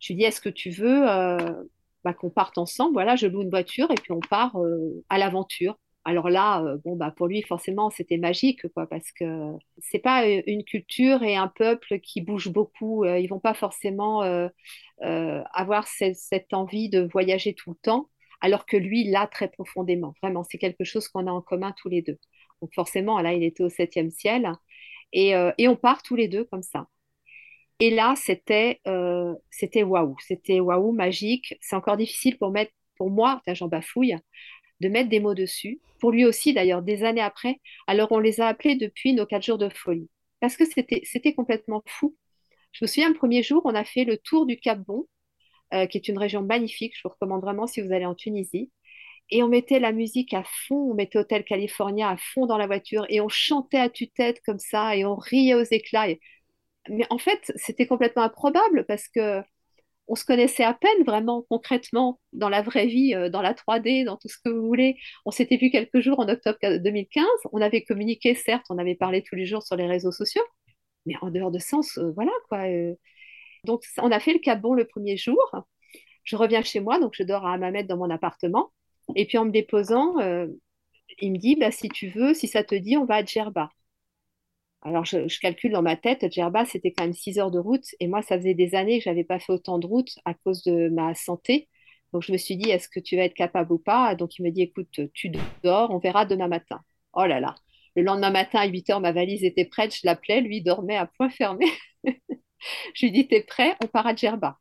je 0.00 0.12
lui 0.12 0.16
dis, 0.18 0.24
est-ce 0.24 0.40
que 0.40 0.48
tu 0.48 0.70
veux 0.70 1.08
euh, 1.08 1.38
bah, 2.04 2.14
qu'on 2.14 2.30
parte 2.30 2.58
ensemble? 2.58 2.94
Voilà, 2.94 3.14
je 3.16 3.28
loue 3.28 3.42
une 3.42 3.50
voiture 3.50 3.90
et 3.92 3.94
puis 3.94 4.12
on 4.12 4.20
part 4.20 4.56
à 5.08 5.18
l'aventure. 5.18 5.78
Alors 6.04 6.30
là, 6.30 6.64
bon, 6.84 6.96
bah, 6.96 7.12
pour 7.16 7.26
lui, 7.26 7.42
forcément, 7.42 7.90
c'était 7.90 8.16
magique, 8.16 8.66
quoi, 8.72 8.86
parce 8.86 9.12
que 9.12 9.52
c'est 9.78 9.98
pas 9.98 10.26
une 10.26 10.64
culture 10.64 11.22
et 11.22 11.36
un 11.36 11.48
peuple 11.48 12.00
qui 12.00 12.20
bouge 12.20 12.48
beaucoup. 12.48 13.04
ils 13.04 13.26
vont 13.28 13.40
pas 13.40 13.54
forcément 13.54 14.22
avoir 15.00 15.86
cette, 15.88 16.16
cette 16.16 16.54
envie 16.54 16.88
de 16.88 17.08
voyager 17.12 17.54
tout 17.54 17.70
le 17.70 17.76
temps, 17.82 18.08
alors 18.40 18.66
que 18.66 18.76
lui, 18.76 19.04
l'a 19.10 19.26
très 19.26 19.48
profondément. 19.48 20.14
Vraiment, 20.22 20.44
c'est 20.44 20.58
quelque 20.58 20.84
chose 20.84 21.08
qu'on 21.08 21.26
a 21.26 21.32
en 21.32 21.42
commun 21.42 21.74
tous 21.76 21.88
les 21.88 22.02
deux. 22.02 22.18
Donc 22.62 22.74
forcément, 22.74 23.20
là, 23.20 23.32
il 23.32 23.44
était 23.44 23.62
au 23.62 23.68
septième 23.68 24.10
ciel. 24.10 24.52
Euh, 25.16 25.52
et, 25.58 25.68
on 25.68 25.76
part 25.76 26.02
tous 26.02 26.16
les 26.16 26.28
deux 26.28 26.44
comme 26.44 26.62
ça. 26.62 26.86
Et 27.80 27.90
là, 27.90 28.14
c'était 28.16 28.80
euh, 28.86 29.34
c'était 29.50 29.82
waouh, 29.84 30.16
c'était 30.20 30.60
waouh, 30.60 30.92
magique. 30.92 31.54
C'est 31.60 31.76
encore 31.76 31.96
difficile 31.96 32.38
pour 32.38 32.50
mettre, 32.50 32.72
pour 32.96 33.10
moi, 33.10 33.42
j'en 33.46 33.68
bafouille, 33.68 34.16
de 34.80 34.88
mettre 34.88 35.08
des 35.08 35.20
mots 35.20 35.34
dessus. 35.34 35.80
Pour 36.00 36.12
lui 36.12 36.24
aussi, 36.24 36.52
d'ailleurs, 36.54 36.82
des 36.82 37.04
années 37.04 37.20
après. 37.20 37.60
Alors, 37.86 38.12
on 38.12 38.18
les 38.18 38.40
a 38.40 38.48
appelés 38.48 38.76
depuis 38.76 39.14
nos 39.14 39.26
quatre 39.26 39.44
jours 39.44 39.58
de 39.58 39.68
folie. 39.68 40.10
Parce 40.40 40.56
que 40.56 40.64
c'était 40.64 41.34
complètement 41.34 41.82
fou. 41.86 42.16
Je 42.72 42.84
me 42.84 42.86
souviens, 42.86 43.08
le 43.08 43.14
premier 43.16 43.42
jour, 43.42 43.62
on 43.64 43.74
a 43.74 43.84
fait 43.84 44.04
le 44.04 44.18
tour 44.18 44.46
du 44.46 44.58
Cap 44.58 44.78
Bon, 44.80 45.06
euh, 45.74 45.86
qui 45.86 45.98
est 45.98 46.08
une 46.08 46.18
région 46.18 46.42
magnifique. 46.42 46.94
Je 46.96 47.02
vous 47.04 47.10
recommande 47.10 47.42
vraiment 47.42 47.66
si 47.66 47.80
vous 47.80 47.92
allez 47.92 48.06
en 48.06 48.14
Tunisie. 48.14 48.70
Et 49.30 49.42
on 49.42 49.48
mettait 49.48 49.80
la 49.80 49.92
musique 49.92 50.32
à 50.34 50.42
fond, 50.66 50.90
on 50.92 50.94
mettait 50.94 51.18
Hôtel 51.18 51.44
California 51.44 52.08
à 52.10 52.16
fond 52.16 52.46
dans 52.46 52.58
la 52.58 52.66
voiture 52.66 53.04
et 53.10 53.20
on 53.20 53.28
chantait 53.28 53.78
à 53.78 53.90
tue-tête 53.90 54.40
comme 54.46 54.58
ça 54.58 54.96
et 54.96 55.04
on 55.04 55.16
riait 55.16 55.54
aux 55.54 55.64
éclats. 55.64 56.06
Mais 56.88 57.06
en 57.10 57.18
fait, 57.18 57.52
c'était 57.56 57.86
complètement 57.86 58.22
improbable 58.22 58.84
parce 58.86 59.08
que 59.08 59.42
on 60.08 60.16
se 60.16 60.24
connaissait 60.24 60.64
à 60.64 60.74
peine 60.74 61.04
vraiment 61.06 61.44
concrètement 61.50 62.20
dans 62.32 62.48
la 62.48 62.62
vraie 62.62 62.86
vie, 62.86 63.14
euh, 63.14 63.30
dans 63.30 63.42
la 63.42 63.54
3D, 63.54 64.04
dans 64.04 64.16
tout 64.16 64.28
ce 64.28 64.38
que 64.44 64.50
vous 64.50 64.66
voulez. 64.66 64.96
On 65.26 65.30
s'était 65.32 65.56
vu 65.58 65.70
quelques 65.70 66.00
jours 66.00 66.20
en 66.20 66.28
octobre 66.28 66.58
2015. 66.78 67.26
On 67.52 67.60
avait 67.62 67.84
communiqué, 67.84 68.34
certes, 68.34 68.66
on 68.70 68.78
avait 68.78 68.96
parlé 68.96 69.22
tous 69.22 69.36
les 69.36 69.46
jours 69.46 69.62
sur 69.64 69.76
les 69.76 69.86
réseaux 69.86 70.12
sociaux, 70.12 70.42
mais 71.06 71.14
en 71.22 71.30
dehors 71.30 71.50
de 71.52 71.58
ça, 71.60 71.78
on 71.78 71.82
se- 71.82 72.00
voilà 72.00 72.32
quoi. 72.48 72.66
euh. 72.68 72.94
Donc, 73.64 73.82
on 73.98 74.10
a 74.12 74.20
fait 74.20 74.32
le 74.34 74.40
Cap 74.40 74.60
Bon 74.60 74.74
le 74.74 74.86
premier 74.86 75.16
jour. 75.16 75.38
Je 76.24 76.36
reviens 76.36 76.62
chez 76.62 76.80
moi, 76.80 76.98
donc 77.00 77.14
je 77.16 77.22
dors 77.24 77.46
à 77.46 77.54
Hammamet 77.54 77.84
dans 77.84 77.96
mon 77.98 78.10
appartement. 78.10 78.72
Et 79.16 79.26
puis 79.26 79.38
en 79.38 79.44
me 79.46 79.50
déposant, 79.50 80.18
euh, 80.20 80.46
il 81.20 81.32
me 81.32 81.38
dit, 81.38 81.56
bah, 81.56 81.70
si 81.70 81.88
tu 81.88 82.08
veux, 82.08 82.34
si 82.34 82.48
ça 82.48 82.64
te 82.64 82.74
dit, 82.74 82.96
on 82.96 83.04
va 83.04 83.16
à 83.16 83.24
Djerba. 83.24 83.70
Alors 84.82 85.04
je, 85.04 85.40
calcule 85.40 85.72
dans 85.72 85.82
ma 85.82 85.96
tête, 85.96 86.32
Djerba, 86.32 86.64
c'était 86.64 86.92
quand 86.92 87.04
même 87.04 87.12
6 87.12 87.38
heures 87.38 87.50
de 87.50 87.58
route. 87.58 87.84
Et 88.00 88.06
moi, 88.06 88.22
ça 88.22 88.36
faisait 88.38 88.54
des 88.54 88.74
années 88.74 88.98
que 88.98 89.04
je 89.04 89.10
n'avais 89.10 89.24
pas 89.24 89.40
fait 89.40 89.52
autant 89.52 89.78
de 89.78 89.86
route 89.86 90.10
à 90.24 90.34
cause 90.34 90.62
de 90.62 90.88
ma 90.88 91.14
santé. 91.14 91.68
Donc 92.12 92.22
je 92.22 92.32
me 92.32 92.38
suis 92.38 92.56
dit, 92.56 92.70
est-ce 92.70 92.88
que 92.88 93.00
tu 93.00 93.16
vas 93.16 93.24
être 93.24 93.34
capable 93.34 93.72
ou 93.72 93.78
pas? 93.78 94.14
Donc 94.14 94.38
il 94.38 94.44
me 94.44 94.50
dit, 94.50 94.62
écoute, 94.62 95.00
tu 95.14 95.32
dors, 95.62 95.90
on 95.90 95.98
verra 95.98 96.24
demain 96.26 96.48
matin. 96.48 96.80
Oh 97.12 97.24
là 97.26 97.40
là. 97.40 97.54
Le 97.96 98.02
lendemain 98.02 98.30
matin, 98.30 98.60
à 98.60 98.66
8 98.66 98.90
heures, 98.90 99.00
ma 99.00 99.12
valise 99.12 99.44
était 99.44 99.64
prête, 99.64 99.94
je 99.94 100.02
l'appelais, 100.04 100.40
lui 100.40 100.62
dormait 100.62 100.96
à 100.96 101.06
point 101.06 101.30
fermé. 101.30 101.66
Je 102.94 103.06
lui 103.06 103.12
dis, 103.12 103.28
t'es 103.28 103.42
prêt? 103.42 103.76
On 103.82 103.86
part 103.86 104.06
à 104.06 104.14
Djerba. 104.14 104.58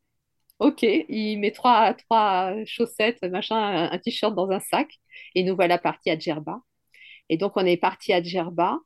Ok, 0.60 0.82
il 0.84 1.38
met 1.38 1.52
trois, 1.52 1.94
trois 1.94 2.56
chaussettes, 2.66 3.22
machin, 3.24 3.90
un, 3.92 4.00
t-shirt 4.00 4.34
dans 4.34 4.50
un 4.50 4.60
sac. 4.60 4.90
Et 5.36 5.44
nous 5.44 5.56
voilà 5.56 5.78
partis 5.78 6.10
à 6.10 6.18
Djerba. 6.18 6.62
Et 7.30 7.38
donc, 7.38 7.54
on 7.58 7.66
est 7.66 7.78
parti 7.78 8.14
à 8.14 8.24
Djerba. 8.24 8.80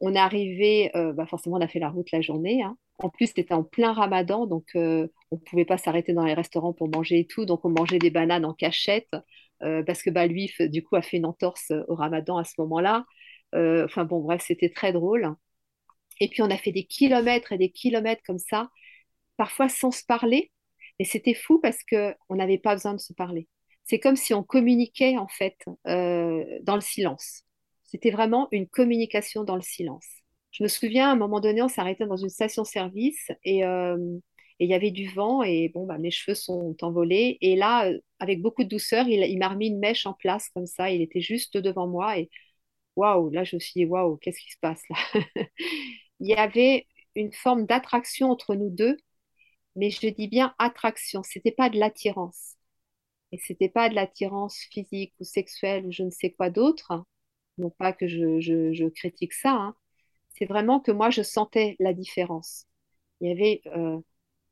On 0.00 0.14
est 0.14 0.18
arrivé, 0.18 0.92
euh, 0.96 1.12
bah 1.14 1.26
forcément, 1.26 1.56
on 1.58 1.60
a 1.62 1.68
fait 1.68 1.80
la 1.80 1.90
route 1.90 2.10
la 2.12 2.20
journée. 2.22 2.62
hein. 2.62 2.76
En 2.98 3.10
plus, 3.10 3.28
c'était 3.34 3.54
en 3.54 3.64
plein 3.64 3.92
ramadan, 3.92 4.46
donc 4.46 4.66
euh, 4.76 5.08
on 5.30 5.36
ne 5.36 5.40
pouvait 5.42 5.64
pas 5.64 5.78
s'arrêter 5.78 6.12
dans 6.14 6.24
les 6.24 6.34
restaurants 6.34 6.72
pour 6.74 6.88
manger 6.90 7.20
et 7.20 7.26
tout. 7.26 7.46
Donc, 7.46 7.64
on 7.64 7.70
mangeait 7.70 7.98
des 7.98 8.10
bananes 8.10 8.44
en 8.44 8.54
cachette 8.54 9.10
euh, 9.62 9.82
parce 9.84 10.02
que 10.02 10.10
bah, 10.10 10.26
lui, 10.26 10.52
du 10.60 10.84
coup, 10.84 10.96
a 10.96 11.02
fait 11.02 11.18
une 11.18 11.26
entorse 11.26 11.72
au 11.88 11.94
ramadan 11.96 12.38
à 12.38 12.44
ce 12.44 12.54
moment-là. 12.58 13.04
Enfin, 13.54 14.04
bon, 14.04 14.20
bref, 14.20 14.42
c'était 14.46 14.70
très 14.70 14.92
drôle. 14.92 15.34
Et 16.20 16.28
puis, 16.28 16.42
on 16.42 16.50
a 16.50 16.56
fait 16.56 16.72
des 16.72 16.84
kilomètres 16.84 17.52
et 17.52 17.58
des 17.58 17.70
kilomètres 17.70 18.22
comme 18.26 18.38
ça, 18.38 18.68
parfois 19.36 19.68
sans 19.68 19.90
se 19.92 20.04
parler. 20.04 20.52
Et 20.98 21.04
c'était 21.04 21.34
fou 21.34 21.60
parce 21.60 21.82
que 21.84 22.14
on 22.28 22.36
n'avait 22.36 22.58
pas 22.58 22.74
besoin 22.74 22.94
de 22.94 23.00
se 23.00 23.12
parler. 23.12 23.48
C'est 23.84 23.98
comme 24.00 24.16
si 24.16 24.32
on 24.34 24.42
communiquait, 24.42 25.16
en 25.18 25.28
fait, 25.28 25.56
euh, 25.86 26.44
dans 26.62 26.74
le 26.76 26.80
silence. 26.80 27.42
C'était 27.84 28.10
vraiment 28.10 28.48
une 28.52 28.66
communication 28.68 29.44
dans 29.44 29.56
le 29.56 29.62
silence. 29.62 30.06
Je 30.52 30.62
me 30.62 30.68
souviens, 30.68 31.08
à 31.08 31.12
un 31.12 31.16
moment 31.16 31.40
donné, 31.40 31.62
on 31.62 31.68
s'arrêtait 31.68 32.06
dans 32.06 32.16
une 32.16 32.28
station-service 32.28 33.30
et 33.44 33.64
euh, 33.64 33.98
et 34.60 34.66
il 34.66 34.70
y 34.70 34.74
avait 34.74 34.92
du 34.92 35.08
vent 35.08 35.42
et 35.42 35.68
bon, 35.74 35.84
bah, 35.84 35.98
mes 35.98 36.12
cheveux 36.12 36.34
sont 36.36 36.76
envolés. 36.82 37.38
Et 37.40 37.56
là, 37.56 37.88
euh, 37.90 37.98
avec 38.20 38.40
beaucoup 38.40 38.62
de 38.62 38.68
douceur, 38.68 39.08
il, 39.08 39.20
il 39.24 39.38
m'a 39.38 39.48
remis 39.48 39.66
une 39.66 39.80
mèche 39.80 40.06
en 40.06 40.12
place 40.14 40.48
comme 40.50 40.66
ça. 40.66 40.90
Il 40.92 41.02
était 41.02 41.20
juste 41.20 41.56
devant 41.56 41.88
moi 41.88 42.18
et 42.18 42.30
waouh, 42.96 43.30
là, 43.30 43.44
je 43.44 43.56
me 43.56 43.60
suis 43.60 43.72
dit, 43.80 43.86
waouh, 43.86 44.16
qu'est-ce 44.18 44.40
qui 44.40 44.52
se 44.52 44.58
passe 44.60 44.82
là? 44.90 44.96
Il 46.20 46.28
y 46.28 46.34
avait 46.34 46.86
une 47.16 47.32
forme 47.32 47.66
d'attraction 47.66 48.30
entre 48.30 48.54
nous 48.54 48.70
deux, 48.70 48.96
mais 49.76 49.90
je 49.90 50.08
dis 50.08 50.28
bien 50.28 50.54
attraction, 50.58 51.22
c'était 51.22 51.52
pas 51.52 51.70
de 51.70 51.78
l'attirance. 51.78 52.56
Et 53.32 53.38
c'était 53.38 53.68
pas 53.68 53.88
de 53.88 53.94
l'attirance 53.94 54.58
physique 54.70 55.14
ou 55.20 55.24
sexuelle 55.24 55.86
ou 55.86 55.92
je 55.92 56.04
ne 56.04 56.10
sais 56.10 56.30
quoi 56.32 56.50
d'autre. 56.50 57.04
Non 57.58 57.70
pas 57.70 57.92
que 57.92 58.06
je, 58.08 58.88
critique 58.90 59.32
ça, 59.34 59.52
hein. 59.52 59.76
C'est 60.30 60.46
vraiment 60.46 60.80
que 60.80 60.92
moi, 60.92 61.10
je 61.10 61.22
sentais 61.22 61.76
la 61.80 61.92
différence. 61.94 62.66
Il 63.20 63.28
y 63.28 63.32
avait 63.32 63.62
euh, 63.68 64.00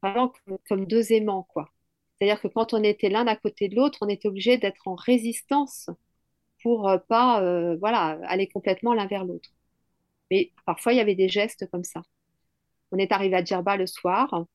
vraiment 0.03 0.31
comme, 0.47 0.59
comme 0.69 0.87
deux 0.87 1.13
aimants, 1.13 1.45
quoi. 1.45 1.73
C'est-à-dire 2.21 2.41
que 2.41 2.49
quand 2.49 2.75
on 2.75 2.85
était 2.85 3.09
l'un 3.11 3.27
à 3.27 3.37
côté 3.37 3.69
de 3.69 3.77
l'autre, 3.77 3.99
on 4.03 4.09
était 4.09 4.29
obligé 4.29 4.59
d'être 4.59 4.87
en 4.89 4.95
résistance 4.95 5.91
pour 6.63 6.89
euh, 6.89 6.99
pas 6.99 7.43
euh, 7.43 7.77
voilà, 7.81 8.19
aller 8.29 8.49
complètement 8.49 8.95
l'un 8.95 9.07
vers 9.07 9.25
l'autre. 9.25 9.51
Mais 10.31 10.53
parfois, 10.67 10.93
il 10.93 10.97
y 10.99 11.01
avait 11.01 11.15
des 11.17 11.29
gestes 11.29 11.71
comme 11.71 11.85
ça. 11.85 12.03
On 12.93 12.99
est 12.99 13.13
arrivé 13.13 13.37
à 13.37 13.45
Djerba 13.45 13.77
le 13.77 13.87
soir, 13.87 14.47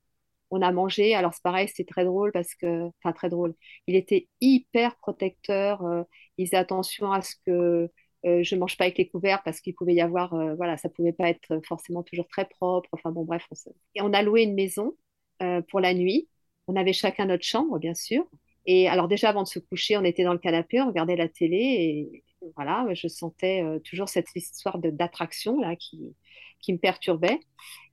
on 0.51 0.61
a 0.61 0.71
mangé. 0.71 1.13
Alors, 1.15 1.33
c'est 1.33 1.43
pareil, 1.43 1.67
c'était 1.67 1.83
très 1.85 2.05
drôle 2.05 2.31
parce 2.31 2.55
que, 2.55 2.87
enfin, 3.03 3.11
très 3.13 3.29
drôle. 3.29 3.53
Il 3.87 3.95
était 3.95 4.27
hyper 4.41 4.95
protecteur. 4.97 5.83
euh, 5.85 6.03
il 6.37 6.47
faisait 6.47 6.57
attention 6.57 7.11
à 7.11 7.21
ce 7.21 7.35
que 7.45 7.89
euh, 8.25 8.43
je 8.43 8.55
mange 8.55 8.77
pas 8.77 8.85
avec 8.85 8.97
les 8.97 9.07
couverts 9.09 9.43
parce 9.43 9.61
qu'il 9.61 9.75
pouvait 9.75 9.93
y 9.93 10.01
avoir, 10.01 10.33
euh, 10.33 10.55
voilà, 10.55 10.77
ça 10.77 10.89
pouvait 10.89 11.13
pas 11.13 11.29
être 11.29 11.59
forcément 11.67 12.03
toujours 12.03 12.27
très 12.27 12.45
propre. 12.45 12.89
Enfin, 12.93 13.11
bon, 13.11 13.23
bref. 13.25 13.45
On 13.51 13.55
se- 13.55 13.69
Et 13.95 14.01
on 14.01 14.13
a 14.13 14.21
loué 14.23 14.43
une 14.43 14.55
maison 14.55 14.95
euh, 15.41 15.61
pour 15.69 15.79
la 15.79 15.93
nuit. 15.93 16.27
On 16.67 16.75
avait 16.75 16.93
chacun 16.93 17.25
notre 17.25 17.43
chambre, 17.45 17.79
bien 17.79 17.93
sûr. 17.93 18.25
Et 18.65 18.87
alors, 18.89 19.07
déjà, 19.07 19.29
avant 19.29 19.43
de 19.43 19.47
se 19.47 19.59
coucher, 19.59 19.95
on 19.97 20.03
était 20.03 20.23
dans 20.23 20.33
le 20.33 20.39
canapé, 20.39 20.81
on 20.81 20.87
regardait 20.87 21.15
la 21.15 21.29
télé 21.29 21.57
et 21.57 22.23
voilà, 22.55 22.85
je 22.93 23.07
sentais 23.07 23.63
toujours 23.85 24.09
cette 24.09 24.27
histoire 24.35 24.77
d'attraction 24.79 25.59
là 25.59 25.75
qui, 25.75 26.15
qui 26.61 26.73
me 26.73 26.77
perturbait. 26.77 27.39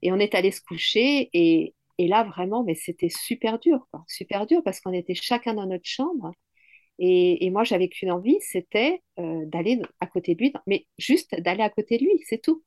Et 0.01 0.11
on 0.11 0.19
est 0.19 0.35
allé 0.35 0.51
se 0.51 0.61
coucher 0.61 1.29
et, 1.33 1.73
et 1.97 2.07
là, 2.07 2.23
vraiment, 2.23 2.63
mais 2.63 2.75
c'était 2.75 3.09
super 3.09 3.59
dur. 3.59 3.87
Super 4.07 4.45
dur 4.45 4.61
parce 4.63 4.79
qu'on 4.81 4.93
était 4.93 5.15
chacun 5.15 5.53
dans 5.53 5.65
notre 5.65 5.85
chambre. 5.85 6.33
Et, 6.99 7.49
moi, 7.49 7.63
j'avais 7.63 7.89
qu'une 7.89 8.11
envie, 8.11 8.37
c'était 8.41 9.01
euh, 9.19 9.45
d'aller 9.45 9.81
à 9.99 10.07
côté 10.07 10.35
de 10.35 10.39
lui, 10.41 10.53
mais 10.67 10.87
juste 10.97 11.35
d'aller 11.41 11.63
à 11.63 11.69
côté 11.69 11.97
de 11.97 12.03
lui, 12.05 12.23
c'est 12.27 12.41
tout. 12.41 12.63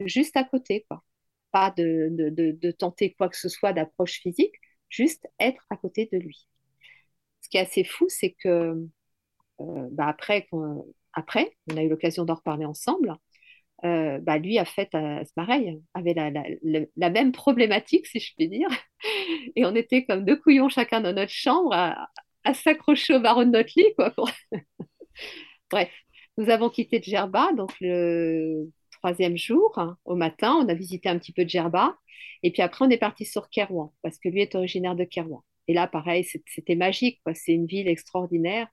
Juste 0.00 0.36
à 0.36 0.44
côté, 0.44 0.86
quoi. 0.88 1.04
Pas 1.52 1.72
de, 1.76 2.08
de, 2.10 2.52
de, 2.52 2.70
tenter 2.70 3.14
quoi 3.14 3.28
que 3.28 3.36
ce 3.36 3.48
soit 3.48 3.72
d'approche 3.72 4.20
physique, 4.20 4.54
juste 4.90 5.26
être 5.40 5.64
à 5.70 5.76
côté 5.76 6.08
de 6.12 6.18
lui. 6.18 6.48
Ce 7.42 7.48
qui 7.48 7.58
est 7.58 7.60
assez 7.60 7.84
fou, 7.84 8.06
c'est 8.08 8.32
que 8.32 8.48
euh, 9.60 9.88
bah, 9.90 10.06
après, 10.08 10.48
après, 11.12 11.56
on 11.70 11.76
a 11.76 11.82
eu 11.82 11.88
l'occasion 11.88 12.24
d'en 12.24 12.34
reparler 12.34 12.66
ensemble, 12.66 13.16
euh, 13.84 14.18
bah, 14.20 14.38
lui 14.38 14.58
a 14.58 14.64
fait 14.64 14.88
euh, 14.94 15.22
pareil, 15.34 15.78
avait 15.94 16.14
la, 16.14 16.30
la, 16.30 16.44
la- 16.96 17.10
même 17.10 17.32
problématique, 17.32 18.06
si 18.06 18.20
je 18.20 18.34
puis 18.36 18.48
dire. 18.48 18.68
Et 19.56 19.64
on 19.64 19.74
était 19.74 20.04
comme 20.06 20.24
deux 20.24 20.36
couillons 20.36 20.68
chacun 20.68 21.00
dans 21.00 21.12
notre 21.12 21.32
chambre 21.32 21.72
à, 21.74 22.08
s'accrocher 22.54 23.14
au 23.16 23.20
barreau 23.20 23.44
de 23.44 23.50
notre 23.50 23.72
lit, 23.76 23.92
quoi. 23.96 24.14
Bref, 25.70 25.90
nous 26.38 26.50
avons 26.50 26.70
quitté 26.70 27.00
Djerba, 27.02 27.52
donc 27.56 27.72
le 27.80 28.70
troisième 28.92 29.36
jour, 29.36 29.72
hein, 29.76 29.96
au 30.04 30.14
matin, 30.16 30.54
on 30.60 30.68
a 30.68 30.74
visité 30.74 31.08
un 31.08 31.18
petit 31.18 31.32
peu 31.32 31.46
Djerba. 31.46 31.96
Et 32.42 32.52
puis 32.52 32.62
après, 32.62 32.84
on 32.84 32.90
est 32.90 32.98
parti 32.98 33.24
sur 33.24 33.48
Kerouan, 33.50 33.92
parce 34.02 34.18
que 34.18 34.28
lui 34.28 34.40
est 34.42 34.54
originaire 34.54 34.94
de 34.96 35.04
Kerouan. 35.04 35.42
Et 35.68 35.74
là, 35.74 35.86
pareil, 35.88 36.24
c'était 36.46 36.76
magique. 36.76 37.20
C'est 37.34 37.52
une 37.52 37.66
ville 37.66 37.88
extraordinaire. 37.88 38.68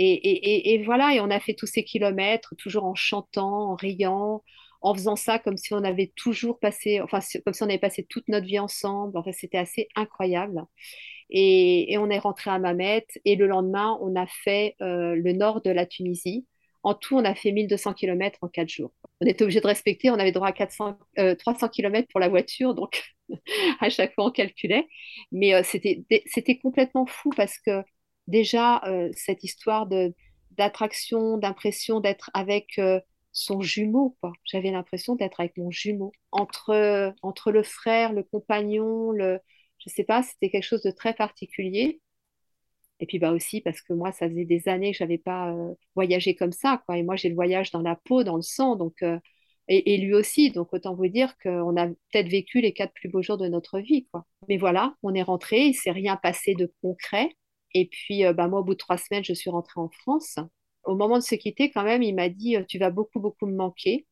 Et, 0.00 0.82
voilà, 0.84 1.14
et 1.14 1.20
on 1.20 1.30
a 1.30 1.40
fait 1.40 1.54
tous 1.54 1.66
ces 1.66 1.84
kilomètres, 1.84 2.54
toujours 2.56 2.84
en 2.84 2.94
chantant, 2.94 3.72
en 3.72 3.74
riant, 3.74 4.44
en 4.80 4.94
faisant 4.94 5.16
ça 5.16 5.40
comme 5.40 5.56
si 5.56 5.74
on 5.74 5.82
avait 5.82 6.12
toujours 6.14 6.60
passé, 6.60 7.00
enfin, 7.00 7.18
comme 7.44 7.52
si 7.52 7.62
on 7.64 7.66
avait 7.66 7.78
passé 7.78 8.04
toute 8.08 8.28
notre 8.28 8.46
vie 8.46 8.60
ensemble. 8.60 9.18
Enfin, 9.18 9.32
c'était 9.32 9.58
assez 9.58 9.88
incroyable. 9.96 10.62
Et, 11.30 11.96
on 11.98 12.10
est 12.10 12.18
rentré 12.18 12.50
à 12.50 12.58
Mamet, 12.58 13.06
et 13.24 13.36
le 13.36 13.46
lendemain, 13.46 13.98
on 14.00 14.16
a 14.16 14.26
fait 14.26 14.76
euh, 14.80 15.14
le 15.16 15.32
nord 15.32 15.62
de 15.62 15.70
la 15.70 15.86
Tunisie. 15.86 16.46
En 16.84 16.94
tout, 16.94 17.16
on 17.16 17.24
a 17.24 17.34
fait 17.34 17.52
1200 17.52 17.94
kilomètres 17.94 18.38
en 18.42 18.48
quatre 18.48 18.68
jours. 18.68 18.92
On 19.20 19.26
était 19.26 19.42
obligé 19.42 19.60
de 19.60 19.66
respecter, 19.66 20.10
on 20.10 20.14
avait 20.14 20.32
droit 20.32 20.48
à 20.48 20.52
400, 20.52 20.96
euh, 21.18 21.34
300 21.34 21.68
kilomètres 21.68 22.08
pour 22.10 22.20
la 22.20 22.28
voiture, 22.28 22.74
donc 22.74 23.02
à 23.80 23.90
chaque 23.90 24.14
fois 24.14 24.26
on 24.26 24.30
calculait. 24.30 24.86
Mais 25.32 25.54
euh, 25.54 25.62
c'était 25.64 26.58
complètement 26.62 27.04
fou 27.06 27.30
parce 27.36 27.58
que 27.58 27.82
déjà, 28.28 28.80
euh, 28.86 29.10
cette 29.14 29.44
histoire 29.44 29.86
de, 29.88 30.14
d'attraction, 30.52 31.38
d'impression 31.38 32.00
d'être 32.00 32.30
avec 32.34 32.78
euh, 32.78 33.00
son 33.32 33.60
jumeau. 33.60 34.16
J'avais 34.44 34.70
l'impression 34.70 35.16
d'être 35.16 35.40
avec 35.40 35.56
mon 35.56 35.70
jumeau. 35.70 36.12
Entre, 36.32 37.14
entre 37.22 37.52
le 37.52 37.62
frère, 37.64 38.12
le 38.12 38.22
compagnon, 38.22 39.10
le, 39.12 39.40
je 39.78 39.90
sais 39.90 40.04
pas, 40.04 40.22
c'était 40.22 40.50
quelque 40.50 40.64
chose 40.64 40.82
de 40.82 40.90
très 40.90 41.14
particulier. 41.14 42.00
Et 43.00 43.06
puis 43.06 43.18
bah 43.18 43.32
aussi 43.32 43.60
parce 43.60 43.80
que 43.80 43.92
moi, 43.92 44.12
ça 44.12 44.28
faisait 44.28 44.44
des 44.44 44.68
années 44.68 44.92
que 44.92 44.98
j'avais 44.98 45.18
pas 45.18 45.52
euh, 45.52 45.74
voyagé 45.94 46.34
comme 46.34 46.52
ça, 46.52 46.82
quoi. 46.86 46.98
Et 46.98 47.02
moi, 47.02 47.16
j'ai 47.16 47.28
le 47.28 47.34
voyage 47.34 47.70
dans 47.70 47.82
la 47.82 47.96
peau, 47.96 48.24
dans 48.24 48.36
le 48.36 48.42
sang, 48.42 48.76
donc 48.76 49.02
euh, 49.02 49.18
et, 49.68 49.98
lui 49.98 50.14
aussi. 50.14 50.50
Donc 50.50 50.72
autant 50.72 50.94
vous 50.94 51.08
dire 51.08 51.36
qu'on 51.38 51.76
a 51.76 51.86
peut-être 51.88 52.28
vécu 52.28 52.60
les 52.60 52.72
quatre 52.72 52.92
plus 52.94 53.08
beaux 53.08 53.22
jours 53.22 53.38
de 53.38 53.48
notre 53.48 53.78
vie, 53.80 54.06
quoi. 54.06 54.26
Mais 54.48 54.56
voilà, 54.56 54.94
on 55.02 55.14
est 55.14 55.22
rentré, 55.22 55.66
il 55.66 55.74
s'est 55.74 55.92
rien 55.92 56.16
passé 56.16 56.54
de 56.54 56.72
concret. 56.82 57.30
Et 57.74 57.88
puis 57.88 58.24
euh, 58.24 58.32
bah 58.32 58.48
moi, 58.48 58.60
au 58.60 58.64
bout 58.64 58.74
de 58.74 58.78
trois 58.78 58.98
semaines, 58.98 59.24
je 59.24 59.34
suis 59.34 59.50
rentrée 59.50 59.80
en 59.80 59.90
France. 59.90 60.36
Au 60.84 60.94
moment 60.96 61.18
de 61.18 61.22
se 61.24 61.34
quitter, 61.34 61.70
quand 61.70 61.84
même, 61.84 62.02
il 62.02 62.14
m'a 62.14 62.28
dit, 62.28 62.56
euh, 62.56 62.64
tu 62.68 62.78
vas 62.78 62.90
beaucoup, 62.90 63.20
beaucoup 63.20 63.46
me 63.46 63.56
manquer. 63.56 64.06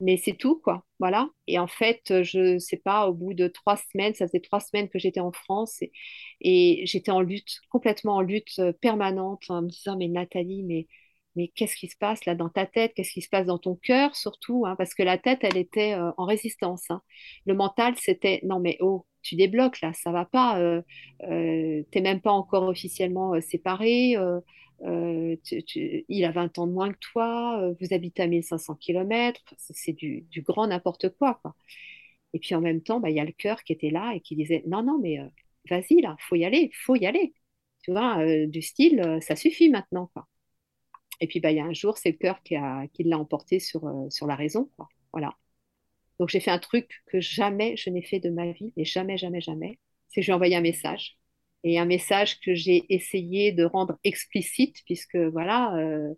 mais 0.00 0.16
c'est 0.16 0.36
tout, 0.36 0.60
quoi. 0.64 0.84
Voilà. 0.98 1.28
Et 1.46 1.58
en 1.58 1.66
fait, 1.68 2.22
je 2.24 2.58
sais 2.58 2.76
pas, 2.78 3.08
au 3.08 3.14
bout 3.14 3.34
de 3.34 3.46
trois 3.48 3.76
semaines, 3.76 4.14
ça 4.14 4.26
faisait 4.26 4.40
trois 4.40 4.58
semaines 4.60 4.88
que 4.88 4.98
j'étais 4.98 5.20
en 5.20 5.30
France 5.32 5.80
et, 5.82 5.92
et 6.40 6.84
j'étais 6.86 7.12
en 7.12 7.20
lutte, 7.20 7.60
complètement 7.70 8.16
en 8.16 8.20
lutte 8.20 8.58
euh, 8.58 8.72
permanente, 8.72 9.44
en 9.48 9.62
me 9.62 9.68
disant, 9.68 9.96
mais 9.96 10.08
Nathalie, 10.08 10.64
mais, 10.64 10.88
mais 11.36 11.48
qu'est-ce 11.48 11.76
qui 11.76 11.88
se 11.88 11.96
passe 11.96 12.24
là 12.26 12.34
dans 12.34 12.48
ta 12.48 12.66
tête? 12.66 12.92
Qu'est-ce 12.94 13.12
qui 13.12 13.22
se 13.22 13.28
passe 13.28 13.46
dans 13.46 13.58
ton 13.58 13.76
cœur, 13.76 14.14
surtout, 14.16 14.64
hein, 14.66 14.74
parce 14.76 14.94
que 14.94 15.02
la 15.02 15.18
tête, 15.18 15.40
elle 15.42 15.56
était 15.56 15.94
euh, 15.94 16.10
en 16.16 16.24
résistance. 16.26 16.90
hein. 16.90 17.02
Le 17.46 17.54
mental, 17.54 17.94
c'était, 17.98 18.40
non, 18.44 18.60
mais 18.60 18.76
oh, 18.80 19.06
tu 19.22 19.36
débloques 19.36 19.80
là, 19.80 19.92
ça 19.94 20.12
va 20.12 20.24
pas. 20.24 20.58
Euh, 20.60 20.82
euh, 21.24 21.82
t'es 21.90 22.00
même 22.00 22.20
pas 22.20 22.32
encore 22.32 22.64
officiellement 22.64 23.34
euh, 23.34 23.40
séparé. 23.40 24.16
euh, 24.16 24.40
il 26.08 26.24
a 26.24 26.30
20 26.32 26.58
ans 26.58 26.66
de 26.66 26.72
moins 26.72 26.92
que 26.92 26.98
toi, 27.12 27.70
vous 27.80 27.94
habitez 27.94 28.22
à 28.22 28.26
1500 28.26 28.74
kilomètres, 28.74 29.40
c'est 29.58 29.92
du, 29.92 30.26
grand 30.38 30.66
n'importe 30.66 31.10
quoi, 31.10 31.38
quoi. 31.42 31.54
Et 32.34 32.38
puis 32.40 32.54
en 32.54 32.60
même 32.60 32.82
temps, 32.82 33.00
bah, 33.00 33.10
il 33.10 33.16
y 33.16 33.20
a 33.20 33.24
le 33.24 33.32
cœur 33.32 33.62
qui 33.64 33.72
était 33.72 33.90
là 33.90 34.12
et 34.14 34.20
qui 34.20 34.36
disait, 34.36 34.62
non, 34.66 34.82
non, 34.82 34.98
mais 35.00 35.18
vas-y 35.70 36.00
là, 36.02 36.16
faut 36.20 36.36
y 36.36 36.44
aller, 36.44 36.70
faut 36.84 36.96
y 36.96 37.06
aller. 37.06 37.34
Tu 37.82 37.92
vois, 37.92 38.18
du 38.46 38.62
style, 38.62 39.18
ça 39.22 39.36
suffit 39.36 39.70
maintenant, 39.70 40.10
quoi. 40.14 40.26
Et 41.22 41.28
puis 41.28 41.40
bah, 41.40 41.52
il 41.52 41.56
y 41.56 41.60
a 41.60 41.64
un 41.64 41.72
jour, 41.72 41.96
c'est 41.98 42.10
le 42.10 42.18
cœur 42.18 42.42
qui 42.42 42.56
l'a 43.04 43.18
emporté 43.18 43.60
sur, 43.60 43.86
euh, 43.86 44.26
la 44.26 44.34
raison. 44.34 44.68
Voilà. 45.12 45.36
Donc 46.18 46.30
j'ai 46.30 46.40
fait 46.40 46.50
un 46.50 46.58
truc 46.58 47.02
que 47.06 47.20
jamais 47.20 47.76
je 47.76 47.90
n'ai 47.90 48.02
fait 48.02 48.18
de 48.20 48.28
ma 48.28 48.50
vie, 48.52 48.72
et 48.76 48.84
jamais, 48.84 49.16
jamais, 49.16 49.40
jamais. 49.40 49.78
C'est 50.08 50.20
que 50.20 50.26
j'ai 50.26 50.32
envoyé 50.32 50.56
un 50.56 50.60
message. 50.60 51.16
Et 51.64 51.78
un 51.78 51.84
message 51.84 52.40
que 52.40 52.54
j'ai 52.54 52.84
essayé 52.92 53.52
de 53.52 53.64
rendre 53.64 53.98
explicite, 54.02 54.78
puisque 54.84 55.16
voilà, 55.16 55.76
euh, 55.76 56.12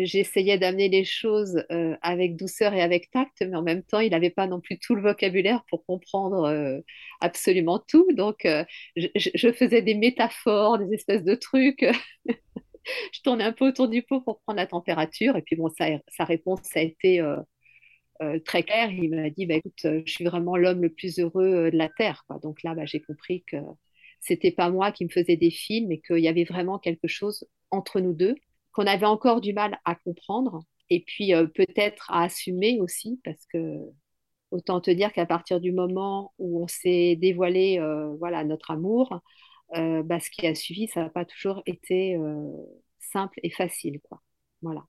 j'essayais 0.00 0.58
d'amener 0.58 0.88
les 0.88 1.04
choses 1.04 1.64
euh, 1.70 1.96
avec 2.02 2.36
douceur 2.36 2.74
et 2.74 2.82
avec 2.82 3.10
tact, 3.12 3.42
mais 3.42 3.56
en 3.56 3.62
même 3.62 3.84
temps, 3.84 4.00
il 4.00 4.10
n'avait 4.10 4.30
pas 4.30 4.48
non 4.48 4.60
plus 4.60 4.78
tout 4.80 4.96
le 4.96 5.02
vocabulaire 5.02 5.64
pour 5.70 5.84
comprendre 5.86 6.82
absolument 7.20 7.78
tout. 7.78 8.06
Donc, 8.14 8.48
je 8.96 9.52
faisais 9.52 9.82
des 9.82 9.94
métaphores, 9.94 10.78
des 10.78 10.94
espèces 10.94 11.24
de 11.24 11.36
trucs. 11.36 11.86
Je 13.12 13.20
tournais 13.22 13.44
un 13.44 13.52
peu 13.52 13.66
autour 13.68 13.88
du 13.88 14.02
pot 14.02 14.20
pour 14.20 14.40
prendre 14.40 14.56
la 14.58 14.66
température. 14.66 15.36
Et 15.36 15.42
puis, 15.42 15.56
bon, 15.56 15.68
sa, 15.68 16.24
réponse, 16.24 16.60
a 16.74 16.80
été 16.82 17.20
euh, 17.20 17.36
euh, 18.22 18.38
très 18.40 18.62
claire. 18.62 18.90
Il 18.90 19.10
m'a 19.10 19.30
dit, 19.30 19.46
bah, 19.46 19.56
écoute, 19.56 19.84
euh, 19.84 20.02
je 20.06 20.12
suis 20.12 20.24
vraiment 20.24 20.56
l'homme 20.56 20.82
le 20.82 20.90
plus 20.90 21.18
heureux 21.18 21.70
de 21.70 21.76
la 21.76 21.88
Terre. 21.88 22.24
Donc 22.42 22.62
là, 22.62 22.74
bah, 22.74 22.86
j'ai 22.86 23.00
compris 23.00 23.44
que 23.44 23.56
c'était 24.20 24.52
pas 24.52 24.70
moi 24.70 24.92
qui 24.92 25.04
me 25.04 25.10
faisais 25.10 25.36
des 25.36 25.50
films 25.50 25.92
et 25.92 26.00
qu'il 26.00 26.18
y 26.18 26.28
avait 26.28 26.44
vraiment 26.44 26.78
quelque 26.78 27.08
chose 27.08 27.46
entre 27.70 28.00
nous 28.00 28.12
deux 28.14 28.34
qu'on 28.72 28.86
avait 28.86 29.06
encore 29.06 29.40
du 29.40 29.52
mal 29.52 29.80
à 29.84 29.96
comprendre 29.96 30.62
et 30.90 31.00
puis 31.00 31.32
peut-être 31.54 32.10
à 32.10 32.24
assumer 32.24 32.78
aussi 32.80 33.20
parce 33.24 33.44
que 33.46 33.78
autant 34.50 34.80
te 34.80 34.90
dire 34.90 35.12
qu'à 35.12 35.26
partir 35.26 35.60
du 35.60 35.72
moment 35.72 36.32
où 36.38 36.62
on 36.62 36.68
s'est 36.68 37.16
dévoilé 37.16 37.80
voilà 38.18 38.44
notre 38.44 38.70
amour 38.70 39.20
euh, 39.76 40.02
bah, 40.02 40.20
ce 40.20 40.30
qui 40.30 40.46
a 40.46 40.54
suivi 40.54 40.88
ça 40.88 41.02
n'a 41.02 41.10
pas 41.10 41.24
toujours 41.24 41.62
été 41.66 42.16
euh, 42.16 42.50
simple 42.98 43.38
et 43.42 43.50
facile 43.50 44.00
quoi 44.00 44.20
voilà 44.62 44.84